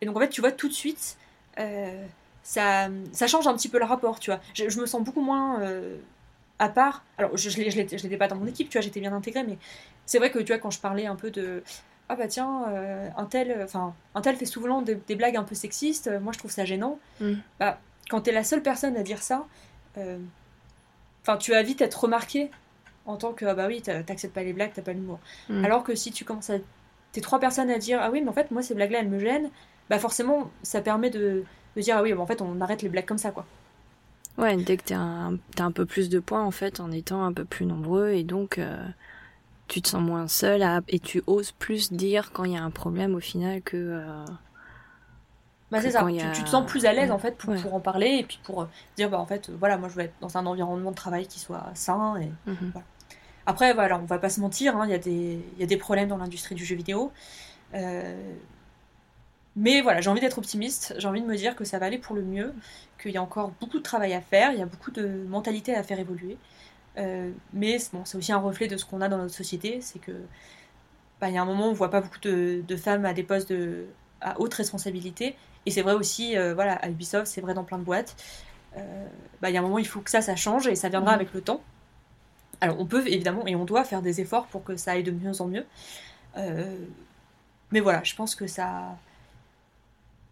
[0.00, 1.16] Et donc en fait, tu vois, tout de suite,
[1.58, 2.06] euh,
[2.42, 4.40] ça, ça change un petit peu le rapport, tu vois.
[4.54, 5.60] Je, me sens beaucoup moins
[6.58, 7.04] à part.
[7.18, 9.58] Alors, je ne l'étais pas dans mon équipe, tu vois, j'étais bien intégrée, mais
[10.06, 11.62] c'est vrai que, tu vois, quand je parlais un peu de
[12.08, 15.54] ah bah tiens, euh, un tel, enfin un tel fait souvent des, blagues un peu
[15.54, 16.06] sexistes.
[16.06, 16.98] Euh, moi je trouve ça gênant.
[17.20, 17.34] Mm.
[17.60, 17.78] Bah
[18.08, 19.46] quand t'es la seule personne à dire ça,
[19.98, 20.18] euh,
[21.38, 22.50] tu vas vite être remarqué
[23.04, 25.18] en tant que ah bah oui t'acceptes pas les blagues, t'as pas l'humour.
[25.50, 25.64] Mm.
[25.64, 26.56] Alors que si tu commences à
[27.12, 29.08] t'es trois personnes à dire ah oui mais en fait moi ces blagues là elles
[29.08, 29.50] me gênent,
[29.90, 31.44] bah forcément ça permet de,
[31.76, 33.44] dire ah oui en fait on arrête les blagues comme ça quoi.
[34.38, 37.32] Ouais, dès que t'as un, un peu plus de points en fait en étant un
[37.32, 38.58] peu plus nombreux et donc
[39.68, 42.70] tu te sens moins seul et tu oses plus dire quand il y a un
[42.70, 43.76] problème au final que.
[43.76, 44.24] Euh,
[45.70, 48.16] bah c'est ça, tu, te sens plus à l'aise en fait pour, pour, en parler
[48.20, 50.46] et puis pour euh, dire bah en fait voilà moi je veux être dans un
[50.46, 52.70] environnement de travail qui soit sain et mhm.
[52.72, 52.86] voilà.
[53.44, 55.76] Après voilà on va pas se mentir, hein, il y, a des, y a des
[55.76, 57.12] problèmes dans l'industrie du jeu vidéo.
[57.74, 58.32] Euh,
[59.56, 61.98] mais voilà, j'ai envie d'être optimiste, j'ai envie de me dire que ça va aller
[61.98, 62.54] pour le mieux,
[62.98, 65.74] qu'il y a encore beaucoup de travail à faire, il y a beaucoup de mentalité
[65.74, 66.36] à faire évoluer.
[66.98, 70.00] Euh, mais bon, c'est aussi un reflet de ce qu'on a dans notre société, c'est
[70.00, 70.12] que
[71.20, 73.22] bah, il y a un moment où on voit pas beaucoup de, femmes à des
[73.22, 73.86] postes de,
[74.20, 75.36] à haute responsabilité,
[75.66, 78.16] et c'est vrai aussi, euh, voilà, à Ubisoft, c'est vrai dans plein de boîtes.
[78.76, 79.06] Euh,
[79.40, 81.12] bah, il y a un moment, il faut que ça, ça change, et ça viendra
[81.12, 81.16] mhm.
[81.16, 81.60] avec le temps.
[82.60, 85.12] Alors, on peut évidemment et on doit faire des efforts pour que ça aille de
[85.12, 85.66] mieux en mieux.
[87.70, 88.96] mais voilà, je pense que ça,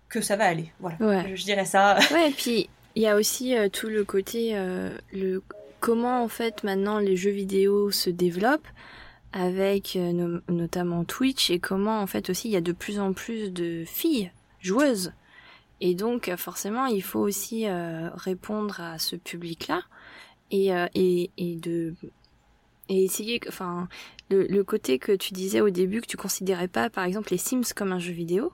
[0.09, 0.73] que ça va aller.
[0.81, 1.99] Voilà, je, dirais ça.
[2.13, 4.55] Ouais, et puis il y a aussi tout le côté,
[5.13, 5.43] le
[5.81, 8.69] comment en fait maintenant les jeux vidéo se développent
[9.33, 13.13] avec euh, notamment Twitch et comment en fait aussi il y a de plus en
[13.13, 15.13] plus de filles joueuses.
[15.81, 19.83] Et donc forcément il faut aussi euh, répondre à ce public-là
[20.51, 21.95] et, euh, et, et de
[22.89, 23.89] et essayer enfin
[24.31, 27.39] le, le, côté que tu disais au début que tu considérais pas par exemple les
[27.39, 28.53] Sims comme un jeu vidéo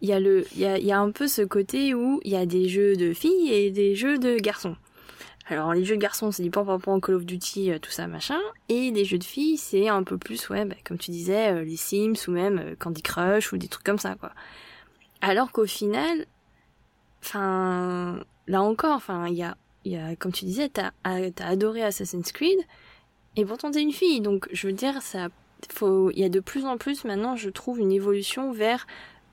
[0.00, 2.32] il y a le il y a, y a un peu ce côté où il
[2.32, 4.76] y a des jeux de filles et des jeux de garçons.
[5.48, 8.40] Alors les jeux de garçons, c'est du pan Call of Duty, euh, tout ça machin,
[8.68, 11.62] et les jeux de filles, c'est un peu plus, ouais, bah, comme tu disais, euh,
[11.62, 14.32] les Sims ou même euh, Candy Crush ou des trucs comme ça, quoi.
[15.20, 16.26] Alors qu'au final,
[17.22, 21.84] enfin, là encore, enfin, il y a, y a, comme tu disais, t'as as adoré
[21.84, 22.58] Assassin's Creed,
[23.36, 25.28] et pourtant t'es une fille, donc je veux dire, ça,
[25.72, 28.84] faut, il y a de plus en plus maintenant, je trouve, une évolution vers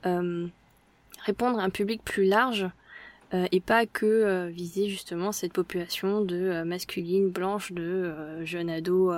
[0.04, 2.68] répondre à un public plus large
[3.34, 8.70] euh, et pas que euh, viser justement cette population de euh, masculine blanche de jeunes
[8.70, 9.14] ados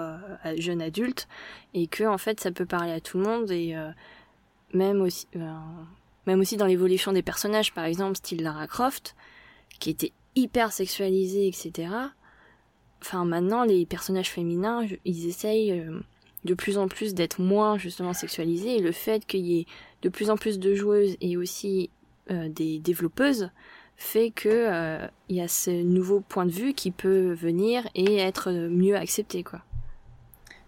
[0.56, 1.28] jeunes adultes
[1.74, 3.74] et que en fait ça peut parler à tout le monde et
[4.72, 5.26] même aussi
[6.26, 9.16] même aussi dans l'évolution des personnages par exemple style Lara Croft
[9.80, 11.90] qui était hyper sexualisée etc
[13.02, 15.84] enfin maintenant les personnages féminins ils essayent
[16.46, 19.66] de plus en plus d'être moins justement sexualisés et le fait qu'il y ait
[20.02, 21.90] de plus en plus de joueuses et aussi
[22.28, 23.50] des développeuses
[23.96, 28.18] fait que euh, il y a ce nouveau point de vue qui peut venir et
[28.18, 29.60] être mieux accepté quoi.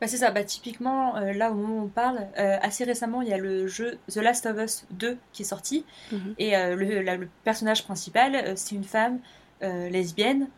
[0.00, 3.20] Bah c'est ça, bah typiquement euh, là au moment où on parle, euh, assez récemment
[3.20, 6.34] il y a le jeu The Last of Us 2 qui est sorti mhm.
[6.38, 9.18] et le, le, personnage principal c'est une femme
[9.60, 10.48] lesbienne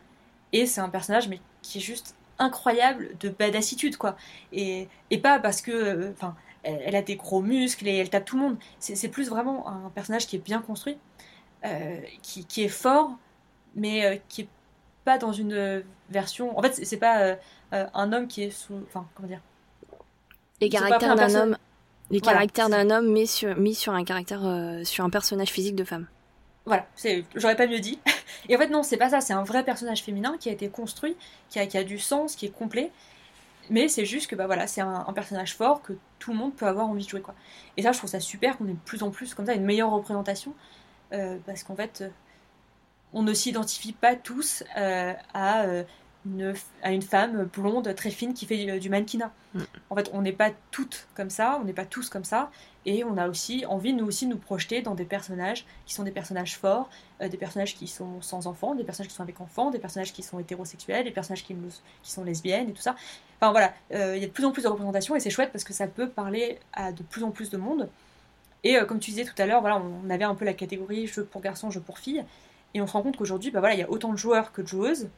[0.53, 4.17] et c'est un personnage mais qui est juste incroyable de badassitude quoi
[4.51, 8.35] et, et pas parce que enfin elle, a des gros muscles et elle tape tout
[8.35, 10.97] le monde c'est plus vraiment un personnage qui est bien construit
[11.63, 13.11] euh, qui, est fort,
[13.75, 14.47] mais euh, qui est
[15.05, 16.57] pas dans une version.
[16.57, 17.35] En fait, c'est pas euh,
[17.71, 18.81] un homme qui est sous.
[18.87, 19.41] Enfin, comment dire
[20.59, 21.57] Les caractères d'un homme.
[22.09, 24.41] Les caractères d'un homme mis sur, mis sur un caractère
[24.83, 26.07] sur un personnage physique de femme.
[26.65, 26.85] Voilà,
[27.35, 27.99] j'aurais pas mieux dit.
[28.49, 30.69] Et en fait, non, c'est pas ça, c'est un vrai personnage féminin qui a été
[30.69, 31.15] construit,
[31.49, 32.91] qui a, qui a du sens, qui est complet.
[33.69, 36.67] Mais c'est juste que bah voilà, c'est un, personnage fort que tout le monde peut
[36.67, 37.35] avoir envie de jouer quoi.
[37.77, 39.63] Et ça, je trouve ça super qu'on ait de plus en plus comme ça une
[39.63, 40.53] meilleure représentation,
[41.13, 42.09] euh, parce qu'en fait, euh,
[43.13, 45.65] on ne s'identifie pas tous euh, à
[46.25, 46.53] une,
[46.83, 49.31] à une femme blonde très fine qui fait du, mannequinat.
[49.53, 49.61] Mm.
[49.89, 52.51] En fait, on n'est pas toutes comme ça, on n'est pas tous comme ça,
[52.85, 56.11] et on a aussi envie, nous aussi, nous projeter dans des personnages qui sont des
[56.11, 56.89] personnages forts,
[57.21, 60.13] euh, des personnages qui sont sans enfants, des personnages qui sont avec enfants, des personnages
[60.13, 61.55] qui sont hétérosexuels, des personnages qui,
[62.03, 62.95] qui sont lesbiennes et tout ça.
[63.39, 65.51] Enfin voilà, euh, il y a de plus en plus de représentations et c'est chouette
[65.51, 67.89] parce que ça peut parler à de plus en plus de monde.
[68.63, 71.07] Et euh, comme tu disais tout à l'heure, voilà, on avait un peu la catégorie
[71.07, 72.23] jeu pour garçons, jeu pour filles,
[72.73, 74.61] et on se rend compte qu'aujourd'hui, bah voilà, il y a autant de joueurs que
[74.61, 75.09] de joueuses.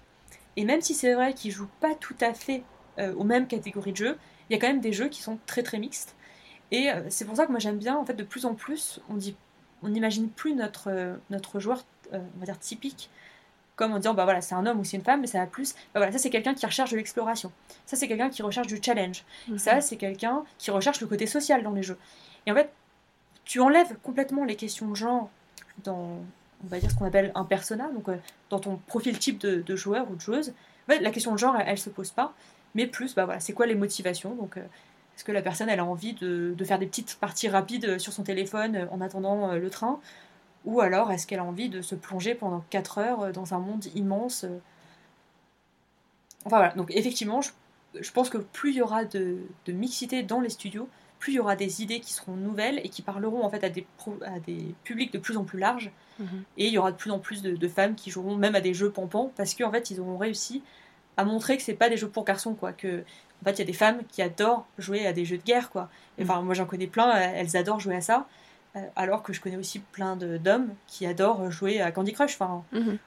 [0.57, 2.63] Et même si c'est vrai qu'ils jouent pas tout à fait
[2.99, 4.17] euh, aux mêmes catégories de jeux,
[4.49, 6.15] il y a quand même des jeux qui sont très très mixtes.
[6.71, 8.99] Et euh, c'est pour ça que moi j'aime bien, en fait, de plus en plus,
[9.09, 9.35] on dit,
[9.81, 13.09] on n'imagine plus notre, euh, notre joueur, on va dire typique,
[13.75, 15.47] comme en disant bah voilà c'est un homme ou c'est une femme, mais ça va
[15.47, 17.51] plus, bah voilà ça c'est quelqu'un qui recherche de l'exploration,
[17.87, 19.23] ça c'est quelqu'un qui recherche du challenge,
[19.57, 21.97] ça c'est quelqu'un qui recherche le côté social dans les jeux.
[22.45, 22.71] Et en fait,
[23.45, 25.29] tu enlèves complètement les questions de genre
[25.83, 26.19] dans,
[26.64, 28.18] on va dire ce qu'on appelle un persona, donc euh,
[28.49, 30.53] dans ton profil type de, joueur ou de joueuse,
[30.88, 32.34] la question de genre, elle, ne se pose pas,
[32.76, 34.61] mais plus, bah voilà, c'est quoi les motivations Donc, euh,
[35.16, 38.14] est-ce que la personne, elle a envie de, faire des petites parties rapides euh, sur
[38.14, 39.99] son téléphone en attendant le train?
[40.66, 43.86] Ou alors, est-ce qu'elle a envie de se plonger pendant 4 heures dans un monde
[43.95, 44.45] immense
[46.45, 49.38] Enfin voilà, donc effectivement, je, pense que plus il y aura de,
[49.68, 50.89] mixité dans les studios,
[51.24, 53.69] plus il y aura des idées qui seront nouvelles et qui parleront en fait à
[53.69, 53.88] des,
[54.26, 55.89] à des publics de plus en plus larges.
[56.19, 56.43] Mhm.
[56.57, 58.74] Et il y aura de plus en plus de, femmes qui joueront même à des
[58.74, 60.61] jeux pampans parce qu'en fait ils auront réussi
[61.15, 62.74] à montrer que c'est pas des jeux pour garçons quoi.
[62.74, 63.05] Que
[63.41, 65.69] en fait il y a des femmes qui adorent jouer à des jeux de guerre
[65.69, 65.89] quoi.
[66.17, 66.26] Mhm.
[66.26, 68.28] Enfin moi j'en connais plein, elles adorent jouer à ça.
[68.76, 72.34] Euh, alors que je connais aussi plein d'hommes qui adorent jouer à Candy Crush.
[72.34, 72.97] Enfin, mhm.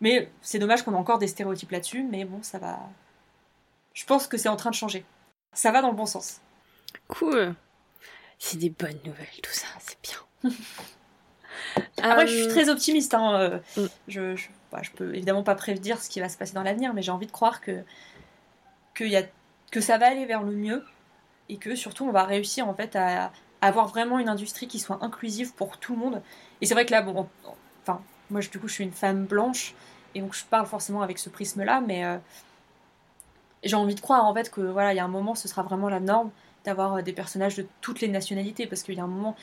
[0.00, 2.78] Mais c'est dommage qu'on ait encore des stéréotypes là-dessus, mais bon, ça va.
[3.92, 5.04] Je pense que c'est en train de changer.
[5.52, 6.40] Ça va dans le bon sens.
[7.18, 7.54] Cool.
[8.38, 10.50] C'est des bonnes nouvelles, tout ça, c'est bien.
[12.02, 13.14] Après, je suis euh, très optimiste.
[13.14, 13.86] Hein, euh, mm.
[14.08, 16.92] Je, je, bah, je, peux évidemment pas prédire ce qui va se passer dans l'avenir,
[16.94, 17.82] mais j'ai envie de croire que,
[18.92, 19.22] que, y a,
[19.70, 20.84] que ça va aller vers le mieux
[21.48, 24.98] et que surtout on va réussir en fait à, avoir vraiment une industrie qui soit
[25.00, 26.22] inclusive pour tout le monde.
[26.60, 27.28] Et c'est vrai que là, bon,
[27.82, 29.74] enfin, moi du coup je suis une femme blanche
[30.14, 32.18] et donc je parle forcément avec ce prisme-là, mais euh,
[33.62, 35.62] j'ai envie de croire en fait que voilà, il y a un moment ce sera
[35.62, 36.30] vraiment la norme
[36.64, 39.36] d'avoir des personnages de toutes les nationalités parce qu'il y a un moment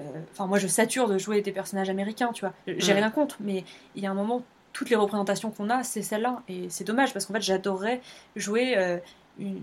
[0.00, 2.54] euh, enfin, moi, je sature de jouer des personnages américains, tu vois.
[2.66, 3.64] J'ai rien contre, mais
[3.94, 4.42] il y a un moment,
[4.72, 6.42] toutes les représentations qu'on a, c'est celle-là.
[6.48, 8.00] Et c'est dommage parce qu'en fait, j'adorerais
[8.36, 8.98] jouer euh,
[9.38, 9.60] une,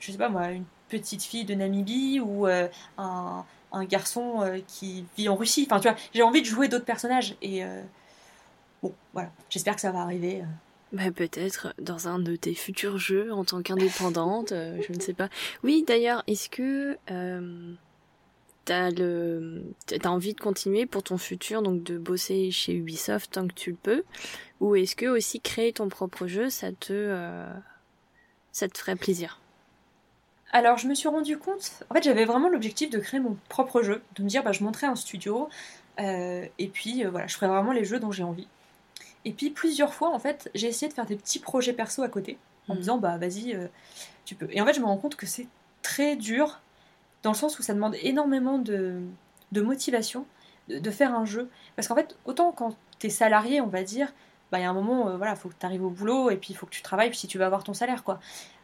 [0.00, 5.04] je sais pas moi, une petite fille de Namibie ou euh, un, un, garçon qui
[5.16, 5.66] vit en Russie.
[5.70, 7.36] Enfin, tu vois, j'ai envie de jouer d'autres personnages.
[7.40, 7.62] Et
[8.82, 10.42] bon, voilà, j'espère que ça va arriver.
[10.92, 15.28] Bah, peut-être dans un de tes futurs jeux en tant qu'indépendante, je ne sais pas.
[15.62, 16.96] Oui, d'ailleurs, est-ce que
[18.68, 19.62] t'as le
[20.04, 23.70] as envie de continuer pour ton futur donc de bosser chez Ubisoft tant que tu
[23.70, 24.04] le peux?
[24.60, 27.50] Ou est-ce que aussi créer ton propre jeu ça te euh,
[28.52, 29.40] ça te ferait plaisir?
[30.52, 33.82] Alors je me suis rendu compte en fait j'avais vraiment l'objectif de créer mon propre
[33.82, 35.48] jeu de me dire bah je monterai un studio
[35.98, 38.48] euh, et puis euh, voilà je ferai vraiment les jeux dont j'ai envie
[39.28, 42.08] et puis plusieurs fois en fait j'ai essayé de faire des petits projets perso à
[42.08, 42.80] côté en me mmh.
[42.80, 43.56] disant bah vas-y
[44.24, 45.46] tu peux et en fait je me rends compte que c'est
[45.82, 46.60] très dur
[47.22, 49.00] dans le sens où ça demande énormément de,
[49.54, 50.26] motivation
[50.68, 51.48] de, faire un jeu.
[51.76, 54.12] Parce qu'en fait, autant quand tu es salarié, on va dire,
[54.52, 56.30] bah, il y a un moment, il euh, voilà, faut que tu arrives au boulot
[56.30, 58.20] et puis il faut que tu travailles si tu veux avoir ton salaire, quoi.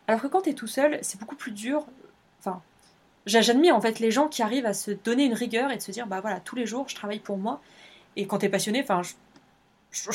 [0.06, 1.86] Alors que quand tu es tout seul, c'est beaucoup plus dur.
[2.40, 2.62] Enfin,
[3.26, 5.90] j'admire en fait les gens qui arrivent à se donner une rigueur et de se
[5.90, 7.60] dire, bah voilà, tous les jours, je travaille pour moi.
[8.16, 9.14] Et quand tu es passionné, enfin, je,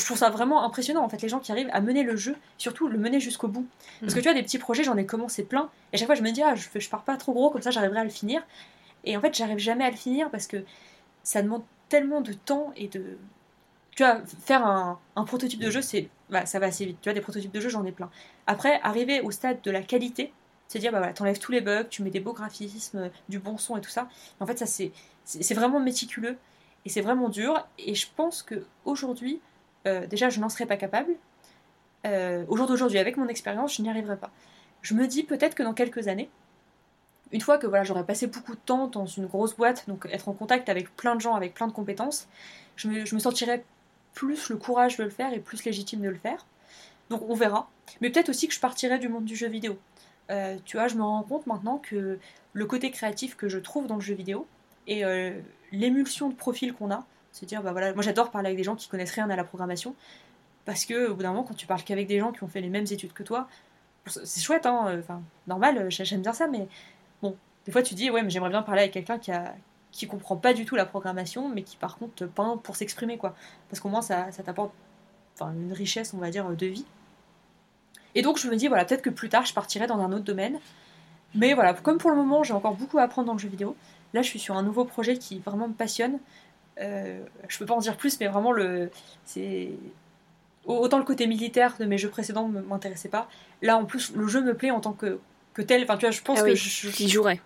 [0.04, 2.88] trouve ça vraiment impressionnant en fait les gens qui arrivent à mener le jeu, surtout
[2.88, 3.66] le mener jusqu'au bout.
[4.00, 4.22] Parce que mm.
[4.22, 6.30] tu vois des petits projets, j'en ai commencé plein et à chaque fois je me
[6.30, 8.42] dis ah je, je pars pas trop gros comme ça j'arriverai à le finir.
[9.04, 10.64] Et en fait j'arrive jamais à le finir parce que
[11.22, 13.18] ça demande tellement de temps et de
[13.96, 16.98] tu vois faire un, prototype de jeu c'est bah, ça va assez vite.
[17.00, 18.10] Tu vois des prototypes de jeu j'en ai plein.
[18.46, 20.32] Après arriver au stade de la qualité,
[20.68, 23.58] c'est dire bah voilà t'enlèves tous les bugs, tu mets des beaux graphismes, du bon
[23.58, 24.08] son et tout ça.
[24.40, 24.92] En fait ça c'est
[25.24, 26.36] c'est vraiment méticuleux
[26.84, 29.40] et c'est vraiment dur et je pense que aujourd'hui
[29.86, 31.12] euh, déjà, je n'en serais pas capable.
[32.06, 34.30] Euh, au jour d'aujourd'hui, avec mon expérience, je n'y arriverai pas.
[34.82, 36.30] Je me dis peut-être que dans quelques années,
[37.32, 40.28] une fois que voilà, j'aurais passé beaucoup de temps dans une grosse boîte, donc être
[40.28, 42.28] en contact avec plein de gens, avec plein de compétences,
[42.76, 43.64] je me, je me sentirais
[44.14, 46.46] plus le courage de le faire et plus légitime de le faire.
[47.10, 47.68] Donc on verra.
[48.00, 49.78] Mais peut-être aussi que je partirai du monde du jeu vidéo.
[50.30, 52.18] Euh, tu vois, je me rends compte maintenant que
[52.52, 54.46] le côté créatif que je trouve dans le jeu vidéo
[54.86, 55.04] et
[55.70, 58.74] l'émulsion de profil qu'on a, Se dire, bah voilà, moi j'adore parler avec des gens
[58.74, 59.94] qui connaissent rien à la programmation,
[60.64, 62.60] parce que au bout d'un moment, quand tu parles qu'avec des gens qui ont fait
[62.60, 63.48] les mêmes études que toi,
[64.06, 66.66] c'est chouette, hein, enfin, normal, j'aime bien ça, mais
[67.22, 67.36] bon,
[67.66, 69.54] des fois tu dis, ouais, mais j'aimerais bien parler avec quelqu'un qui a,
[69.92, 73.34] qui comprend pas du tout la programmation, mais qui par contre peint pour s'exprimer, quoi.
[73.68, 74.72] Parce qu'au moins ça, ça t'apporte
[75.40, 76.84] une richesse, on va dire, de vie.
[78.14, 80.24] Et donc je me dis, voilà, peut-être que plus tard je partirai dans un autre
[80.24, 80.58] domaine.
[81.36, 83.76] Mais voilà, comme pour le moment j'ai encore beaucoup à apprendre dans le jeu vidéo,
[84.14, 86.18] là je suis sur un nouveau projet qui vraiment me passionne.
[86.80, 88.90] Euh, je peux pas en dire plus, mais vraiment le,
[89.24, 89.70] c'est
[90.64, 93.28] autant le côté militaire de mes jeux précédents ne m'intéressait pas.
[93.62, 95.18] Là en plus le jeu me plaît en tant que,
[95.54, 95.82] que tel.
[95.82, 97.40] Enfin tu vois, je pense ah que j'y jouerais.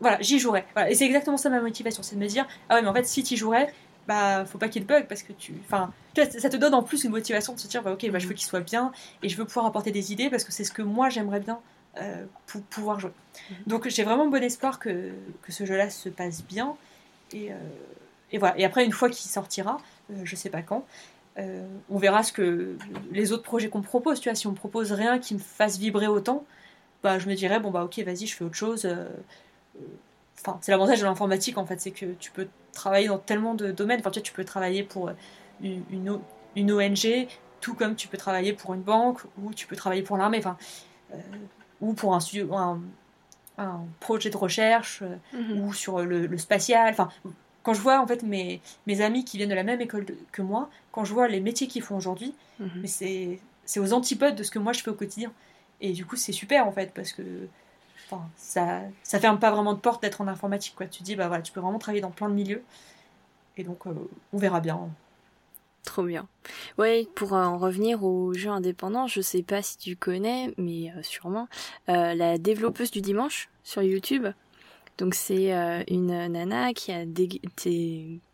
[0.00, 0.66] Voilà, j'y jouerais.
[0.88, 3.06] Et c'est exactement ça ma motivation, c'est de me dire ah ouais mais en fait
[3.06, 3.72] si tu jouerais,
[4.06, 7.10] bah faut pas qu'il bug parce que tu enfin ça te donne en plus une
[7.10, 8.92] motivation de se dire bah, ok bah, je veux qu'il soit bien
[9.22, 11.58] et je veux pouvoir apporter des idées parce que c'est ce que moi j'aimerais bien
[12.00, 13.12] euh, pour pouvoir jouer
[13.50, 13.56] mhm.
[13.66, 15.10] donc j'ai vraiment bon espoir que,
[15.42, 16.76] que ce jeu là se passe bien
[17.32, 17.56] et, euh,
[18.32, 19.78] et voilà et après une fois qu'il sortira
[20.10, 20.84] euh, je sais pas quand
[21.36, 22.76] on verra ce que
[23.10, 25.40] les autres projets qu'on me propose tu vois si on me propose rien qui me
[25.40, 26.44] fasse vibrer autant
[27.02, 28.88] bah je me dirais bon bah ok vas-y je fais autre chose
[30.38, 33.70] enfin c'est l'avantage de l'informatique en fait c'est que tu peux travailler dans tellement de
[33.70, 34.00] domaines.
[34.00, 35.12] Enfin, tu, tu peux travailler pour euh,
[35.62, 36.20] une,
[36.56, 37.28] une, ONG,
[37.60, 40.58] tout comme tu peux travailler pour une banque, ou tu peux travailler pour l'armée, enfin,
[41.12, 41.16] euh,
[41.80, 42.18] ou pour un,
[42.52, 42.80] un,
[43.56, 45.60] un, projet de recherche, euh, mhm.
[45.62, 46.90] ou sur le, spatial.
[46.90, 47.08] Enfin,
[47.64, 50.42] quand je vois en fait mes, mes amis qui viennent de la même école que
[50.42, 52.70] moi, quand je vois les métiers qu'ils font aujourd'hui, mhm.
[52.82, 55.32] mais c'est, c'est aux antipodes de ce que moi je fais au quotidien.
[55.80, 57.22] Et du coup, c'est super en fait, parce que
[58.36, 60.74] ça, ça ferme pas vraiment de porte d'être en informatique.
[60.76, 60.86] Quoi.
[60.86, 62.62] Tu dis, bah voilà, tu peux vraiment travailler dans plein de milieux.
[63.56, 63.92] Et donc, euh,
[64.32, 64.88] on verra bien.
[65.84, 66.26] Trop bien.
[66.78, 71.02] Ouais, pour en revenir aux jeux indépendants, je sais pas si tu connais, mais euh,
[71.02, 71.48] sûrement,
[71.88, 74.26] euh, la développeuse du dimanche sur YouTube.
[74.98, 77.04] Donc c'est euh, une nana qui a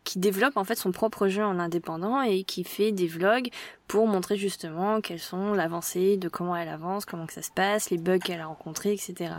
[0.03, 3.49] qui développe en fait son propre jeu en indépendant et qui fait des vlogs
[3.87, 7.89] pour montrer justement quelles sont l'avancée, de comment elle avance, comment que ça se passe,
[7.89, 9.33] les bugs qu'elle a rencontrés, etc.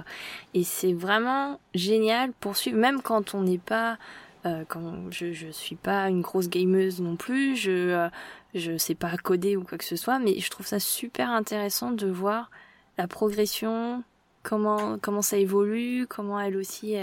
[0.54, 3.98] Et c'est vraiment génial pour suivre, même quand on n'est pas
[4.44, 8.08] euh, quand je je suis pas une grosse gameuse non plus, je euh,
[8.54, 11.92] je sais pas coder ou quoi que ce soit, mais je trouve ça super intéressant
[11.92, 12.50] de voir
[12.98, 14.02] la progression,
[14.42, 16.96] comment comment ça évolue, comment elle aussi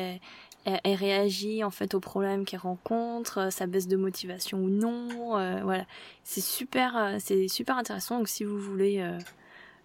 [0.84, 5.38] elle, réagit en fait aux problèmes qu'elle rencontre, euh, sa baisse de motivation ou non,
[5.38, 5.86] euh, voilà.
[6.24, 9.04] C'est super euh, c'est super intéressant donc si vous voulez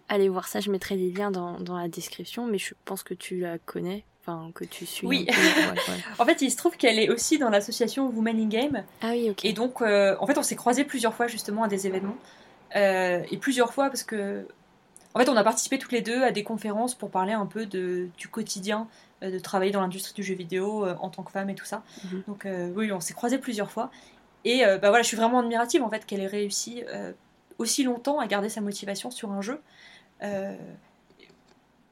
[0.09, 3.13] aller voir ça, je mettrai les liens dans, dans la description mais je pense que
[3.13, 4.03] tu la connais.
[4.27, 5.05] Enfin, que tu suis.
[5.05, 5.27] Oui.
[6.19, 8.83] en fait, il se trouve qu'elle est aussi dans l'association Women in Game.
[9.03, 9.45] Ah oui, ok.
[9.45, 12.17] Et donc, en fait, on s'est croisés plusieurs fois justement à des événements.
[12.73, 14.47] et plusieurs fois parce que
[15.15, 17.65] en fait, on a participé toutes les deux à des conférences pour parler un peu
[17.65, 18.87] de, du quotidien
[19.23, 21.65] euh, de travailler dans l'industrie du jeu vidéo euh, en tant que femme et tout
[21.65, 21.83] ça.
[22.03, 22.23] Mhm.
[22.27, 23.89] Donc euh, oui, on s'est croisés plusieurs fois.
[24.43, 26.83] Et bah voilà, je suis vraiment admirative en fait qu'elle ait réussi
[27.57, 29.59] aussi longtemps à garder sa motivation sur un jeu.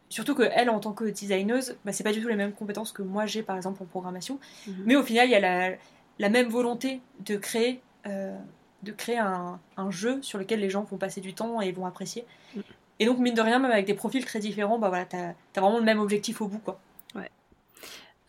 [0.10, 2.92] Surtout que elle, en tant que designeuse, bah, c'est pas du tout les mêmes compétences
[2.92, 4.38] que moi j'ai par exemple en programmation.
[4.68, 4.84] Mhm.
[4.86, 5.76] Mais au final, il y a la,
[6.20, 10.98] la même volonté de créer, de créer un, un, jeu sur lequel les gens vont
[10.98, 12.24] passer du temps et vont apprécier.
[12.56, 12.62] Mhm.
[13.00, 15.62] Et donc, mine de rien, même avec des profils très différents, bah voilà, t'as as
[15.62, 16.80] vraiment le même objectif au bout, quoi.
[17.16, 17.30] Ouais.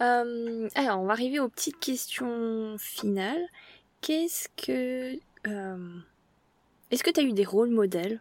[0.01, 3.47] Euh, alors, on va arriver aux petites questions finales.
[4.01, 5.19] Qu'est-ce que.
[5.47, 5.99] Euh,
[6.91, 8.21] est-ce que tu as eu des rôles modèles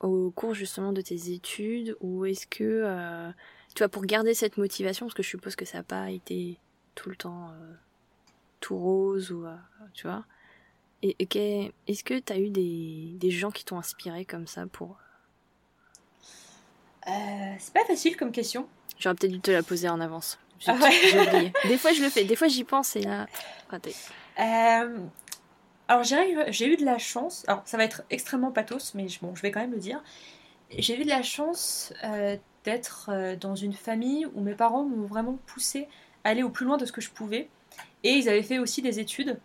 [0.00, 1.96] au cours justement de tes études?
[2.00, 2.64] Ou est-ce que.
[2.64, 3.30] Euh,
[3.74, 6.58] tu vois, pour garder cette motivation, parce que je suppose que ça n'a pas été
[6.94, 7.50] tout le temps
[8.60, 9.44] tout rose, ou.
[9.92, 10.24] tu vois
[11.02, 11.14] et,
[11.86, 14.96] est-ce que tu as eu des, des gens qui t'ont inspiré comme ça pour
[17.08, 18.66] euh, c'est pas facile comme question.
[18.98, 20.38] J'aurais peut-être dû te la poser en avance.
[20.58, 22.24] J'ai ah Des fois, je le fais.
[22.24, 23.26] Des fois, j'y pense et là,
[23.68, 23.94] raté.
[24.40, 24.98] Euh,
[25.86, 27.44] alors, j'ai eu de la chance.
[27.46, 30.02] Alors, ça va être extrêmement pathos, mais bon, je vais quand même le dire.
[30.76, 33.10] J'ai eu de la chance euh, d'être
[33.40, 35.88] dans une famille où mes parents m'ont vraiment poussé
[36.24, 37.48] à aller au plus loin de ce que je pouvais.
[38.02, 39.38] Et ils avaient fait aussi des études.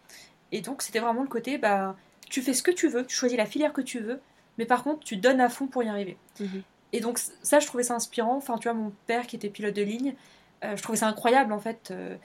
[0.52, 1.96] Et donc, c'était vraiment le côté, bah,
[2.30, 4.20] tu fais ce que tu veux, tu choisis la filière que tu veux,
[4.58, 6.18] mais par contre, tu donnes à fond pour y arriver.
[6.40, 6.64] Mhm.
[6.94, 8.38] Et donc ça, je trouvais ça inspirant.
[8.38, 10.16] Enfin, tu vois, mon père qui était pilote de ligne,
[10.64, 11.90] euh, je trouvais ça incroyable en fait.
[11.92, 12.16] Euh,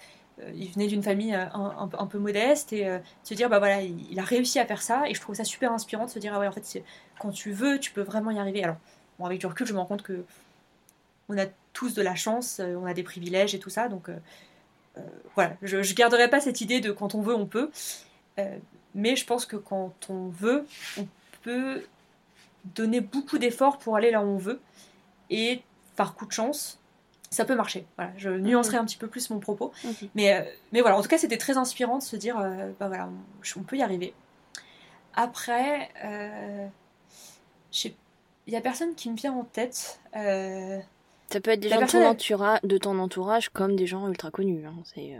[0.40, 2.86] euh, il venait d'une famille un, peu modeste et
[3.24, 5.08] se dire, bah voilà, il, a réussi à faire ça.
[5.08, 6.84] Et je trouvais ça super inspirant de se dire, ah ouais, en fait,
[7.18, 8.62] quand tu veux, tu peux vraiment y arriver.
[8.62, 8.76] Alors,
[9.18, 10.24] bon, avec du recul, je me rends compte que
[11.28, 13.88] on a tous de la chance, on a des privilèges et tout ça.
[13.88, 14.10] Donc
[15.34, 17.70] voilà, je garderai pas cette idée de quand on veut, on peut.
[18.94, 20.66] mais je pense que quand on veut,
[20.98, 21.08] on
[21.42, 21.82] peut
[22.64, 24.60] donner beaucoup d'efforts pour aller là où on veut.
[25.30, 25.62] Et
[25.96, 26.80] par coup de chance,
[27.30, 27.86] ça peut marcher.
[27.96, 29.72] Voilà, je nuancerai un petit peu plus mon propos.
[30.14, 32.36] Mais, mais voilà, en tout cas, c'était très inspirant de se dire,
[32.78, 33.10] bah voilà,
[33.56, 34.14] on, peut y arriver.
[35.14, 35.90] Après,
[37.82, 37.92] il
[38.46, 40.00] y a personne qui me vient en tête.
[40.12, 44.64] ça peut être des gens de, ton entourage comme des gens ultra connus.
[44.66, 45.18] Hein, c'est,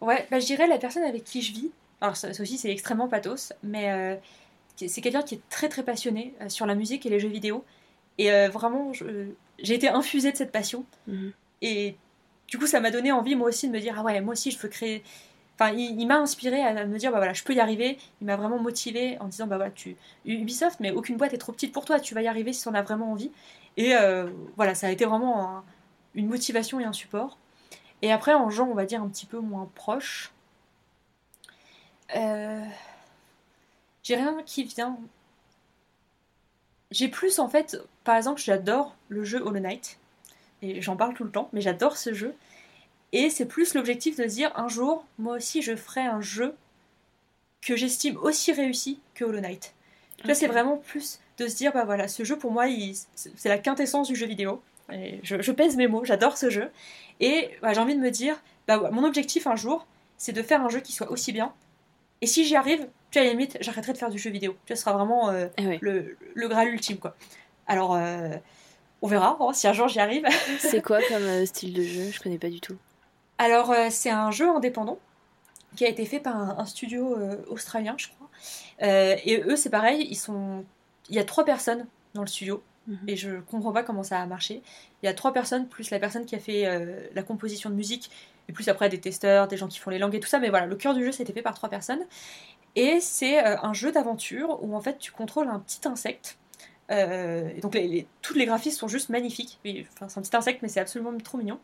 [0.00, 1.70] Ouais, bah, je dirais la personne avec qui je vis.
[2.00, 4.20] Alors, ça, aussi, c'est extrêmement pathos, mais
[4.76, 7.64] c'est quelqu'un qui est très très passionné sur la musique et les jeux vidéo.
[8.18, 10.84] Et vraiment, j'ai été infusée de cette passion.
[11.06, 11.32] Mhm.
[11.62, 11.96] Et
[12.48, 14.50] du coup, ça m'a donné envie, moi aussi, de me dire Ah ouais, moi aussi,
[14.50, 15.02] je veux créer.
[15.58, 17.98] Enfin, il, m'a inspiré à me dire Bah voilà, je peux y arriver.
[18.20, 19.96] Il m'a vraiment motivé en disant Bah voilà, tu.
[20.24, 22.74] Ubisoft, mais aucune boîte est trop petite pour toi, tu vas y arriver si on
[22.74, 23.32] a vraiment envie.
[23.76, 25.62] Et euh, voilà, ça a été vraiment
[26.14, 27.38] une motivation et un support.
[28.02, 30.32] Et après, en genre, on va dire un petit peu moins proche.
[32.14, 32.64] Euh,
[34.06, 34.96] j'ai rien qui vient.
[36.92, 39.98] J'ai plus en fait, par exemple, j'adore le jeu Hollow Knight
[40.62, 42.32] et j'en parle tout le temps, mais j'adore ce jeu.
[43.10, 46.54] Et c'est plus l'objectif de dire un jour, moi aussi, je ferai un jeu
[47.62, 49.74] que j'estime aussi réussi que Hollow Knight.
[50.24, 52.66] Là, c'est vraiment plus de se dire, bah voilà, ce jeu pour moi,
[53.14, 54.62] c'est la quintessence du jeu vidéo.
[54.92, 56.70] Et je, pèse mes mots, j'adore ce jeu.
[57.18, 59.84] Et bah, j'ai envie de me dire, bah mon objectif un jour,
[60.16, 61.52] c'est de faire un jeu qui soit aussi bien.
[62.20, 64.56] Et si j'y arrive, tu à la limite, j'arrêterai de faire du jeu vidéo.
[64.66, 67.16] Tu ce sera vraiment euh, eh le, le graal ultime, quoi.
[67.66, 68.36] Alors, euh,
[69.02, 70.26] on verra hein, si un jour j'y arrive.
[70.58, 72.10] c'est quoi comme euh, style de jeu?
[72.10, 72.76] Je connais pas du tout.
[73.38, 74.98] Alors, c'est un jeu indépendant
[75.76, 77.18] qui a été fait par un, studio
[77.48, 78.30] australien, je crois.
[78.80, 80.64] et eux, c'est pareil, ils sont.
[81.10, 82.62] Il y a trois personnes dans le studio.
[82.86, 82.98] Mhm.
[83.08, 84.62] Et je comprends pas comment ça a marché.
[85.02, 88.10] Il y a trois personnes, plus la personne qui a fait la composition de musique,
[88.48, 90.38] et plus après des testeurs, des gens qui font les langues et tout ça.
[90.38, 92.04] Mais voilà, le cœur du jeu, c'était fait par trois personnes.
[92.76, 96.38] Et c'est un jeu d'aventure où en fait tu contrôles un petit insecte
[96.90, 99.58] euh, donc les, tous les graphismes sont juste magnifiques.
[99.94, 101.58] Enfin, c'est un petit insecte, mais c'est absolument trop mignon.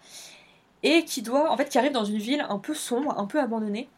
[0.82, 3.40] Et qui doit, en fait, qui arrive dans une ville un peu sombre, un peu
[3.40, 3.88] abandonnée,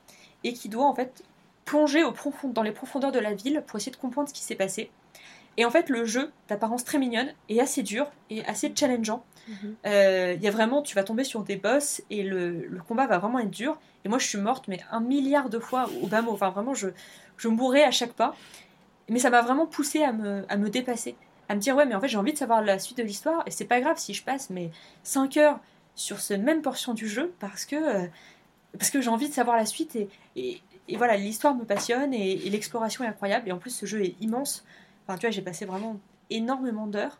[0.42, 1.22] et qui doit en fait
[1.64, 4.42] plonger au profond, dans les profondeurs de la ville pour essayer de comprendre ce qui
[4.42, 4.90] s'est passé.
[5.56, 9.24] Et en fait, le jeu, d'apparence très mignonne, est assez dur et assez challengeant.
[9.48, 9.76] Mhm.
[9.86, 13.06] Euh, il y a vraiment, tu vas tomber sur des boss et le, le, combat
[13.06, 13.78] va vraiment être dur.
[14.04, 16.32] Et moi, je suis morte, mais un milliard de fois au bas mot.
[16.32, 16.88] Enfin, vraiment, je,
[17.36, 18.36] je mourrais à chaque pas.
[19.08, 21.16] Mais ça m'a vraiment poussé à me, dépasser.
[21.48, 23.42] À me dire, ouais, mais en fait, j'ai envie de savoir la suite de l'histoire.
[23.46, 24.70] Et c'est pas grave si je passe mes
[25.02, 25.60] 5 heures
[25.94, 28.06] sur cette même portion du jeu parce que, euh,
[28.72, 29.96] parce que j'ai envie de savoir la suite.
[29.96, 30.08] Et,
[30.88, 33.48] et, voilà, l'histoire me passionne et, l'exploration est incroyable.
[33.48, 34.64] Et en plus, ce jeu est immense.
[35.06, 35.98] Enfin, tu vois, j'ai passé vraiment
[36.30, 37.18] énormément d'heures.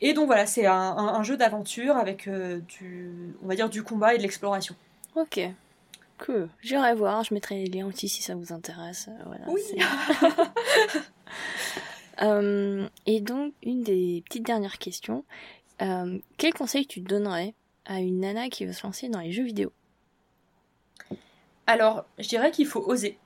[0.00, 3.10] Et donc voilà, c'est un, jeu d'aventure avec euh, du,
[3.44, 4.74] on va dire, du combat et de l'exploration.
[5.14, 5.40] Ok.
[6.18, 9.08] Que j'irai voir, je mettrai les liens aussi si ça vous intéresse.
[9.08, 9.62] Euh, oui.
[12.20, 15.24] Euh, et donc, une des petites dernières questions.
[15.80, 17.54] Euh, quel conseil tu donnerais
[17.86, 19.72] à une nana qui veut se lancer dans les jeux vidéo?
[21.66, 23.18] Alors, je dirais qu'il faut oser.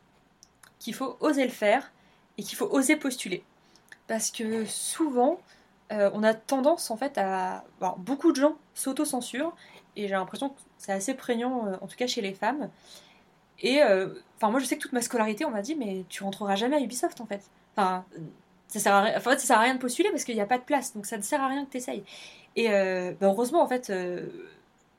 [0.78, 1.92] Qu'il faut oser le faire
[2.38, 3.42] et qu'il faut oser postuler.
[4.06, 5.40] Parce que souvent,
[5.90, 7.64] on a tendance en fait à.
[7.98, 9.54] beaucoup de gens s'auto-censurent
[9.97, 12.70] et j'ai l'impression que c'est assez prégnant, euh, en tout cas chez les femmes.
[13.60, 16.23] Et euh, enfin, moi je sais que toute ma scolarité, on m'a dit, mais tu
[16.23, 17.43] rentreras jamais à Ubisoft en fait.
[17.74, 18.05] Enfin,
[18.68, 20.59] ça sert à rien, ça sert à rien de postuler parce qu'il n'y a pas
[20.59, 22.05] de place, donc ça ne sert à rien que tu essayes.
[22.55, 23.93] Et euh, bah, heureusement, en fait,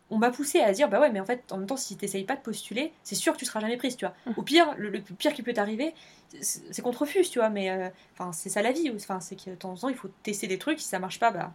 [0.10, 2.06] on m'a poussé à dire, bah ouais, mais en fait, en même temps, si tu
[2.06, 4.16] n'essayes pas de postuler, c'est sûr que tu seras jamais prise, tu vois.
[4.26, 4.32] Mmh.
[4.38, 5.94] Au pire, le, pire qui peut t'arriver,
[6.42, 8.92] c'est qu'on te refuse, tu vois, mais enfin, c'est ça la vie.
[8.96, 11.20] Enfin, c'est que de temps en temps, il faut tester des trucs, si ça marche
[11.20, 11.52] pas, bah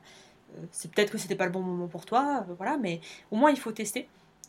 [0.70, 3.00] c'est peut-être que c'était pas le bon moment pour toi, euh, voilà, mais
[3.30, 4.08] au moins il faut tester.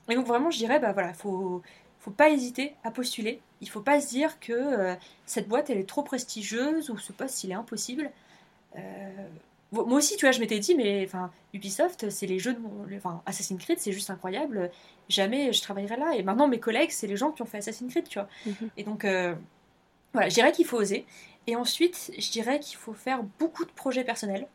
[0.10, 1.62] Et donc vraiment, je dirais, bah voilà, faut,
[2.00, 3.42] faut pas hésiter à postuler.
[3.62, 7.14] Il faut pas se dire que euh, cette boîte elle est trop prestigieuse ou ce
[7.14, 8.12] poste il est impossible.
[8.78, 9.28] Euh,
[9.72, 12.86] moi aussi, tu vois, je m'étais dit, mais enfin, Ubisoft, c'est les jeux de mon.
[12.96, 14.70] Enfin, Assassin's Creed, c'est juste incroyable.
[15.10, 16.14] Jamais je travaillerai là.
[16.16, 18.28] Et maintenant, mes collègues, c'est les gens qui ont fait Assassin's Creed, tu vois.
[18.46, 18.70] Mhm.
[18.78, 19.04] Et donc,
[20.14, 21.08] voilà, je dirais qu'il faut oser.
[21.48, 24.48] Et ensuite, je dirais qu'il faut faire beaucoup de projets personnels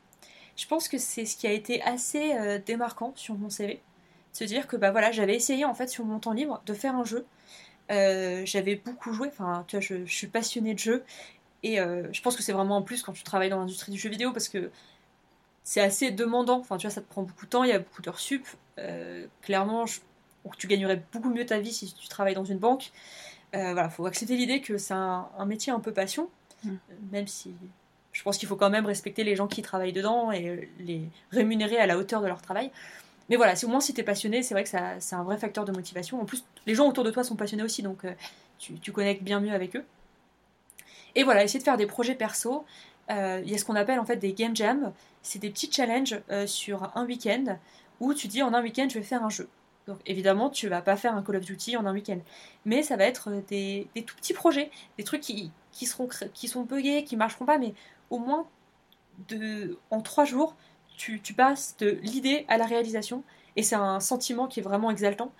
[0.59, 3.80] je pense que c'est ce qui a été assez euh, démarquant sur mon CV.
[4.32, 6.97] Se dire que bah voilà, j'avais essayé en fait sur mon temps libre de faire
[6.97, 7.24] un jeu.
[7.90, 11.05] Euh, j'avais beaucoup joué, enfin tu vois, je, suis passionnée de jeux
[11.62, 13.98] et euh, je pense que c'est vraiment en plus quand tu travailles dans l'industrie du
[13.98, 14.70] jeu vidéo parce que
[15.62, 16.59] c'est assez demandant.
[16.59, 18.44] Enfin tu vois, ça te prend beaucoup de temps, il y a beaucoup d'heures sup.
[19.43, 19.85] clairement,
[20.59, 22.90] tu gagnerais beaucoup mieux ta vie si tu travailles dans une banque.
[23.52, 26.28] voilà, faut accepter l'idée que c'est un, métier un peu passion,
[26.64, 26.70] mmh.
[27.12, 27.55] même si
[28.19, 31.78] je pense qu'il faut quand même respecter les gens qui travaillent dedans et les rémunérer
[31.78, 32.73] à la hauteur de leur travail.
[33.28, 35.65] Mais voilà, au moins si tu es passionné, c'est vrai que c'est un vrai facteur
[35.65, 36.20] de motivation.
[36.20, 38.12] En plus, les gens autour de toi sont passionnés aussi, donc euh,
[38.59, 39.85] tu, connectes bien mieux avec eux.
[41.15, 42.65] Et voilà, essayer de faire des projets perso.
[43.09, 44.93] Euh, il y a ce qu'on appelle en fait des game jams.
[45.23, 47.57] C'est des petits challenges euh, sur un week-end
[48.01, 49.49] où tu dis en un week-end je vais faire un jeu.
[49.86, 52.19] Donc évidemment, tu vas pas faire un Call of Duty en un week-end.
[52.65, 56.62] Mais ça va être des, tout petits projets, des trucs qui, qui, seront, qui sont
[56.62, 57.74] buggés, qui marcheront pas, mais
[58.10, 58.47] au moins
[59.28, 60.56] de, en trois jours,
[60.97, 63.22] tu, passes de l'idée à la réalisation.
[63.56, 65.32] Et c'est un sentiment qui est vraiment exaltant.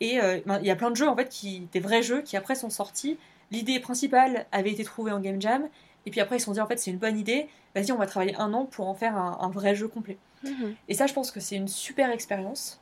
[0.00, 2.22] Et euh, ben, il y a plein de jeux, en fait, qui, des vrais jeux
[2.22, 3.18] qui après sont sortis.
[3.50, 5.68] L'idée principale avait été trouvée en Game Jam.
[6.06, 7.48] Et puis après, ils se sont dit, en fait, c'est une bonne idée.
[7.74, 10.18] Vas-y, on va travailler un an pour en faire un, vrai jeu complet.
[10.42, 10.74] Mhm.
[10.88, 12.80] Et ça, je pense que c'est une super expérience.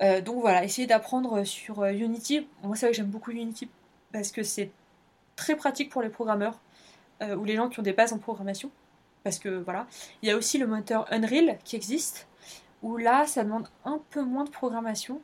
[0.00, 2.46] Euh, donc voilà, essayer d'apprendre sur euh, Unity.
[2.62, 3.68] Moi, c'est vrai que j'aime beaucoup Unity
[4.12, 4.70] parce que c'est
[5.36, 6.58] très pratique pour les programmeurs
[7.22, 8.70] euh, ou les gens qui ont des bases en programmation.
[9.24, 9.86] Parce que voilà,
[10.22, 12.26] il y a aussi le moteur Unreal qui existe,
[12.82, 15.20] où là, ça demande un peu moins de programmation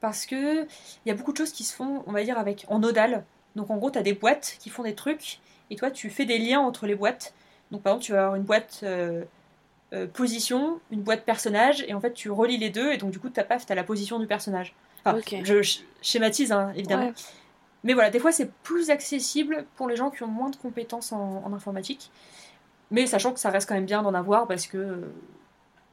[0.00, 2.64] parce que il y a beaucoup de choses qui se font, on va dire, avec
[2.68, 3.24] en nodal.
[3.56, 5.40] Donc en gros, tu as des boîtes qui font des trucs
[5.70, 7.34] et toi, tu fais des liens entre les boîtes.
[7.70, 8.80] Donc par exemple, tu vas avoir une boîte
[9.94, 13.20] euh, position, une boîte personnage, et en fait tu relis les deux, et donc du
[13.20, 14.74] coup ta paf, t'as la position du personnage.
[15.04, 17.12] Enfin, je schématise hein, évidemment.
[17.84, 21.12] Mais voilà, des fois c'est plus accessible pour les gens qui ont moins de compétences
[21.12, 22.10] en, informatique.
[22.90, 25.02] Mais sachant que ça reste quand même bien d'en avoir parce que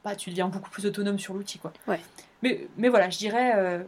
[0.04, 1.58] bah, tu deviens beaucoup plus autonome sur l'outil.
[1.58, 1.72] quoi.
[1.86, 2.00] Ouais.
[2.42, 3.82] Mais, mais voilà, je dirais euh,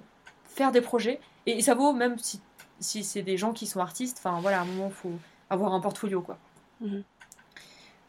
[0.45, 1.21] faire des projets.
[1.47, 2.41] Et, ça vaut même si,
[2.79, 4.19] si c'est des gens qui sont artistes.
[4.19, 5.13] Enfin voilà, à un moment, il faut
[5.51, 6.21] avoir un portfolio.
[6.21, 6.39] quoi.
[6.81, 7.03] Mhm.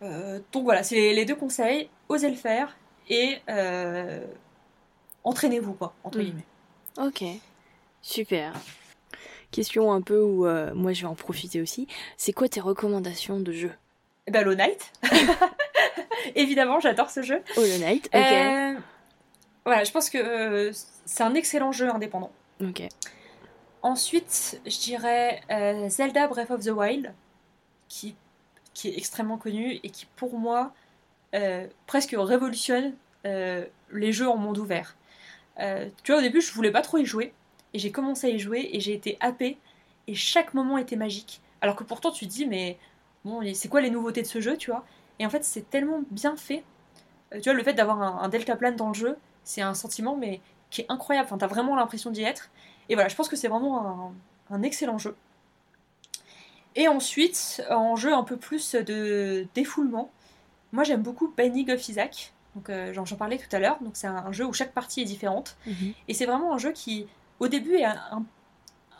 [0.01, 1.89] Euh, donc voilà, c'est les, deux conseils.
[2.09, 2.75] Osez le faire
[3.09, 4.25] et euh,
[5.23, 6.21] entraînez-vous, quoi, entre hmm.
[6.21, 6.45] guillemets.
[6.97, 7.23] Ok,
[8.01, 8.53] super.
[9.55, 11.87] Question un peu où euh, moi je vais en profiter aussi.
[12.17, 13.71] C'est quoi tes recommandations de jeu
[14.27, 14.91] Eh ben, Hollow Knight.
[16.35, 17.41] Évidemment, j'adore ce jeu.
[17.55, 18.83] Hollow Knight, ok.
[19.63, 20.71] voilà, je pense que
[21.05, 22.31] c'est un excellent jeu indépendant.
[22.61, 22.83] Ok.
[23.81, 25.41] Ensuite, je dirais
[25.89, 27.13] Zelda Breath of the Wild,
[27.87, 28.15] qui
[28.75, 30.73] qui est extrêmement connu et qui, pour moi,
[31.33, 32.93] euh, presque révolutionne
[33.25, 34.95] euh, les jeux en monde ouvert.
[35.59, 37.33] Euh, tu vois, au début, je voulais pas trop y jouer,
[37.75, 39.57] et j'ai commencé à y jouer, et j'ai été happée,
[40.07, 41.41] et chaque moment était magique.
[41.59, 42.77] Alors que pourtant, tu te dis, mais
[43.25, 44.85] bon, c'est quoi les nouveautés de ce jeu, tu vois?
[45.19, 46.63] Et en fait, c'est tellement bien fait.
[47.33, 50.39] tu vois, le fait d'avoir un, delta plane dans le jeu, c'est un sentiment, mais
[50.69, 51.25] qui est incroyable.
[51.25, 52.49] Enfin, t'as vraiment l'impression d'y être.
[52.87, 54.13] Et voilà, je pense que c'est vraiment
[54.49, 55.17] un excellent jeu.
[56.75, 60.11] Et ensuite, en jeu un peu plus de défoulement,
[60.71, 62.33] moi j'aime beaucoup Binding of Isaac.
[62.55, 63.77] Donc euh, j'en parlais tout à l'heure.
[63.81, 65.57] Donc c'est un, jeu où chaque partie est différente.
[65.65, 65.93] Mhm.
[66.07, 67.07] Et c'est vraiment un jeu qui,
[67.39, 67.85] au début, est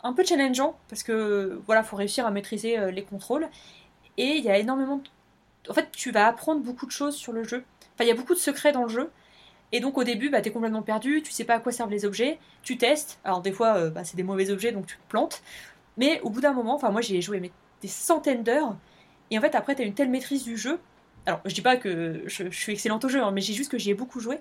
[0.02, 3.48] un, peu challengeant parce que voilà, faut réussir à maîtriser euh, les contrôles.
[4.16, 4.96] Et il y a énormément.
[4.96, 5.70] De...
[5.70, 7.64] En fait, tu vas apprendre beaucoup de choses sur le jeu.
[7.94, 9.10] Enfin, il y a beaucoup de secrets dans le jeu.
[9.72, 11.90] Et donc au début, bah, tu es complètement perdu, tu sais pas à quoi servent
[11.90, 13.18] les objets, tu testes.
[13.24, 15.42] Alors des fois, euh, bah, c'est des mauvais objets, donc tu te plantes.
[15.96, 17.50] Mais au bout d'un moment, enfin moi j'ai joué mais
[17.82, 18.76] des centaines d'heures.
[19.30, 20.78] Et en fait, après, tu as une telle maîtrise du jeu.
[21.26, 23.78] Alors, je dis pas que je, suis excellente au jeu, hein, mais j'ai juste que
[23.78, 24.38] j'y ai beaucoup joué.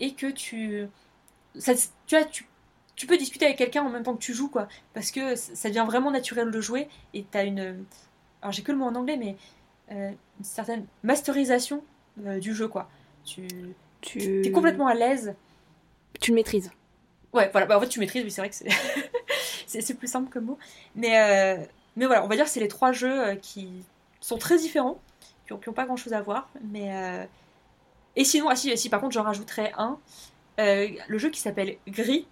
[0.00, 0.86] Et que tu.
[1.54, 1.60] Tu
[2.10, 2.46] vois, tu,
[2.96, 4.68] tu peux discuter avec quelqu'un en même temps que tu joues, quoi.
[4.92, 6.88] Parce que ça devient vraiment naturel de jouer.
[7.12, 7.84] Et tu as une.
[8.42, 9.36] Alors, j'ai que le mot en anglais, mais.
[9.92, 11.84] Euh, une certaine masterisation
[12.24, 12.88] euh, du jeu, quoi.
[13.24, 13.46] Tu.
[14.00, 15.34] Tu es complètement à l'aise.
[16.20, 16.70] Tu le maîtrises.
[17.32, 17.66] Ouais, voilà.
[17.66, 18.68] Bah, en fait, tu maîtrises, oui, c'est vrai que c'est.
[19.80, 20.58] c'est plus simple comme mot.
[20.94, 21.20] Mais.
[21.20, 21.64] Euh,
[21.96, 23.68] mais voilà, on va dire que c'est les trois jeux qui
[24.20, 25.00] sont très différents,
[25.46, 26.50] qui n'ont pas grand chose à voir.
[26.72, 27.28] Mais
[28.16, 30.00] Et sinon, ah si, si par contre j'en rajouterais un,
[30.58, 32.26] le jeu qui s'appelle Gris,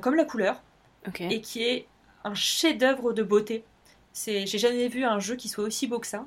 [0.00, 0.62] comme la couleur,
[1.18, 1.86] et qui est
[2.24, 3.64] un chef-d'œuvre de beauté.
[4.14, 6.26] J'ai jamais vu un jeu qui soit aussi beau que ça.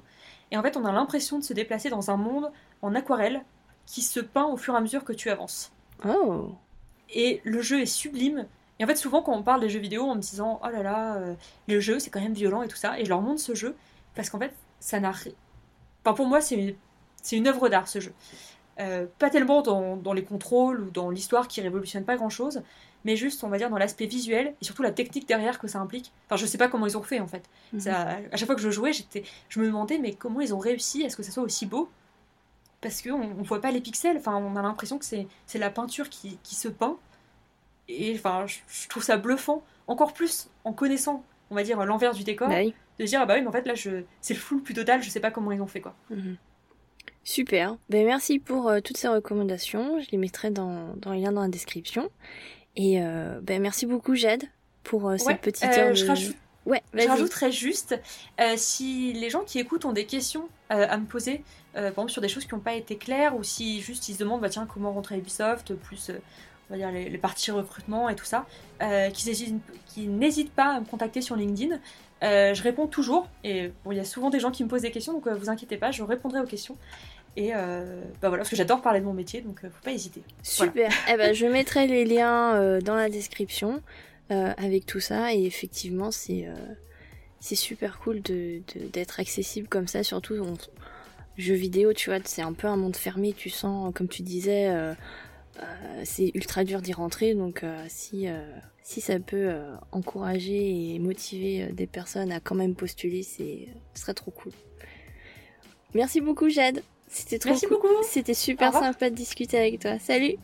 [0.51, 2.51] Et en fait, on a l'impression de se déplacer dans un monde
[2.81, 3.43] en aquarelle
[3.85, 5.71] qui se peint au fur et à mesure que tu avances.
[6.07, 6.51] Oh.
[7.09, 8.47] Et le jeu est sublime.
[8.79, 10.83] Et en fait, souvent, quand on parle des jeux vidéo en me disant Oh là
[10.83, 11.35] là, euh,
[11.67, 13.75] le jeu, c'est quand même violent et tout ça, et je leur montre ce jeu,
[14.15, 15.09] parce qu'en fait, ça n'a.
[15.09, 16.75] Enfin, pour moi, c'est une,
[17.31, 18.13] une œuvre d'art, ce jeu.
[18.79, 22.63] Euh, pas tellement dans, dans, les contrôles ou dans l'histoire qui révolutionne pas grand chose,
[23.05, 25.79] mais juste, on va dire, dans l'aspect visuel et surtout la technique derrière que ça
[25.79, 26.11] implique.
[26.25, 27.43] Enfin, je sais pas comment ils ont fait en fait.
[27.73, 27.79] Mhm.
[27.79, 30.59] Ça, à chaque fois que je jouais, j'étais, je me demandais, mais comment ils ont
[30.59, 31.89] réussi à ce que ça soit aussi beau?
[32.81, 36.09] Parce qu'on ne voit pas les pixels, enfin, on a l'impression que c'est, la peinture
[36.09, 36.97] qui, qui se peint
[37.87, 42.23] et enfin, je trouve ça bluffant, encore plus en connaissant, on va dire, l'envers du
[42.23, 42.61] décor, bah
[42.99, 44.03] de dire, ah bah oui, mais en fait, là, je...
[44.21, 45.95] c'est le flou plus total, je sais pas comment ils ont fait, quoi.
[46.09, 46.37] Mhm.
[47.23, 47.77] Super.
[47.89, 49.99] Ben, merci pour euh, toutes ces recommandations.
[50.01, 52.09] Je les mettrai dans, dans les liens dans la description.
[52.75, 54.43] Et euh, ben, merci beaucoup, Jade,
[54.83, 55.95] pour euh, cette petite heure.
[55.95, 56.35] Je, rajoute...
[56.65, 57.99] ouais, je rajouterais juste,
[58.57, 61.43] si les gens qui écoutent ont des questions à me poser,
[61.73, 64.19] par exemple sur des choses qui n'ont pas été claires, ou si juste ils se
[64.19, 66.09] demandent, bah, tiens, comment rentrer à Ubisoft, plus
[66.69, 68.47] on va dire les, parties recrutement et tout ça,
[68.81, 71.79] euh, qui, n'hésitent pas à me contacter sur LinkedIn.
[72.23, 75.13] Je réponds toujours, et il y a souvent des gens qui me posent des questions,
[75.13, 76.75] donc vous inquiétez pas, je répondrai aux questions.
[77.35, 80.21] Et bah voilà, parce que j'adore parler de mon métier, donc faut pas hésiter.
[80.43, 80.91] Super.
[81.11, 83.81] eh ben, je mettrai les liens dans la description
[84.29, 85.33] avec tout ça.
[85.33, 86.47] Et effectivement, c'est
[87.43, 90.53] c'est super cool d'être accessible comme ça, surtout en
[91.37, 94.69] jeu vidéo, tu vois, c'est un peu un monde fermé, tu sens, comme tu disais,
[94.69, 94.93] euh,
[95.61, 98.27] euh, c'est ultra dur d'y rentrer, donc euh, si,
[98.81, 99.51] si ça peut
[99.91, 104.53] encourager et motiver des personnes à quand même postuler, c'est, ce serait trop cool.
[105.93, 106.81] Merci beaucoup Jade,
[107.13, 107.87] c'était trop Merci beaucoup.
[108.03, 109.99] C'était super sympa de discuter avec toi.
[109.99, 110.35] Salut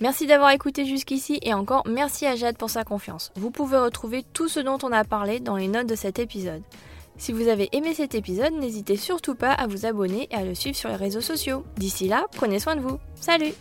[0.00, 3.32] Merci d'avoir écouté jusqu'ici et encore merci à Jade pour sa confiance.
[3.34, 6.62] Vous pouvez retrouver tout ce dont on a parlé dans les notes de cet épisode.
[7.16, 10.54] Si vous avez aimé cet épisode, n'hésitez surtout pas à vous abonner et à le
[10.54, 11.64] suivre sur les réseaux sociaux.
[11.76, 12.98] D'ici là, prenez soin de vous.
[13.16, 13.54] Salut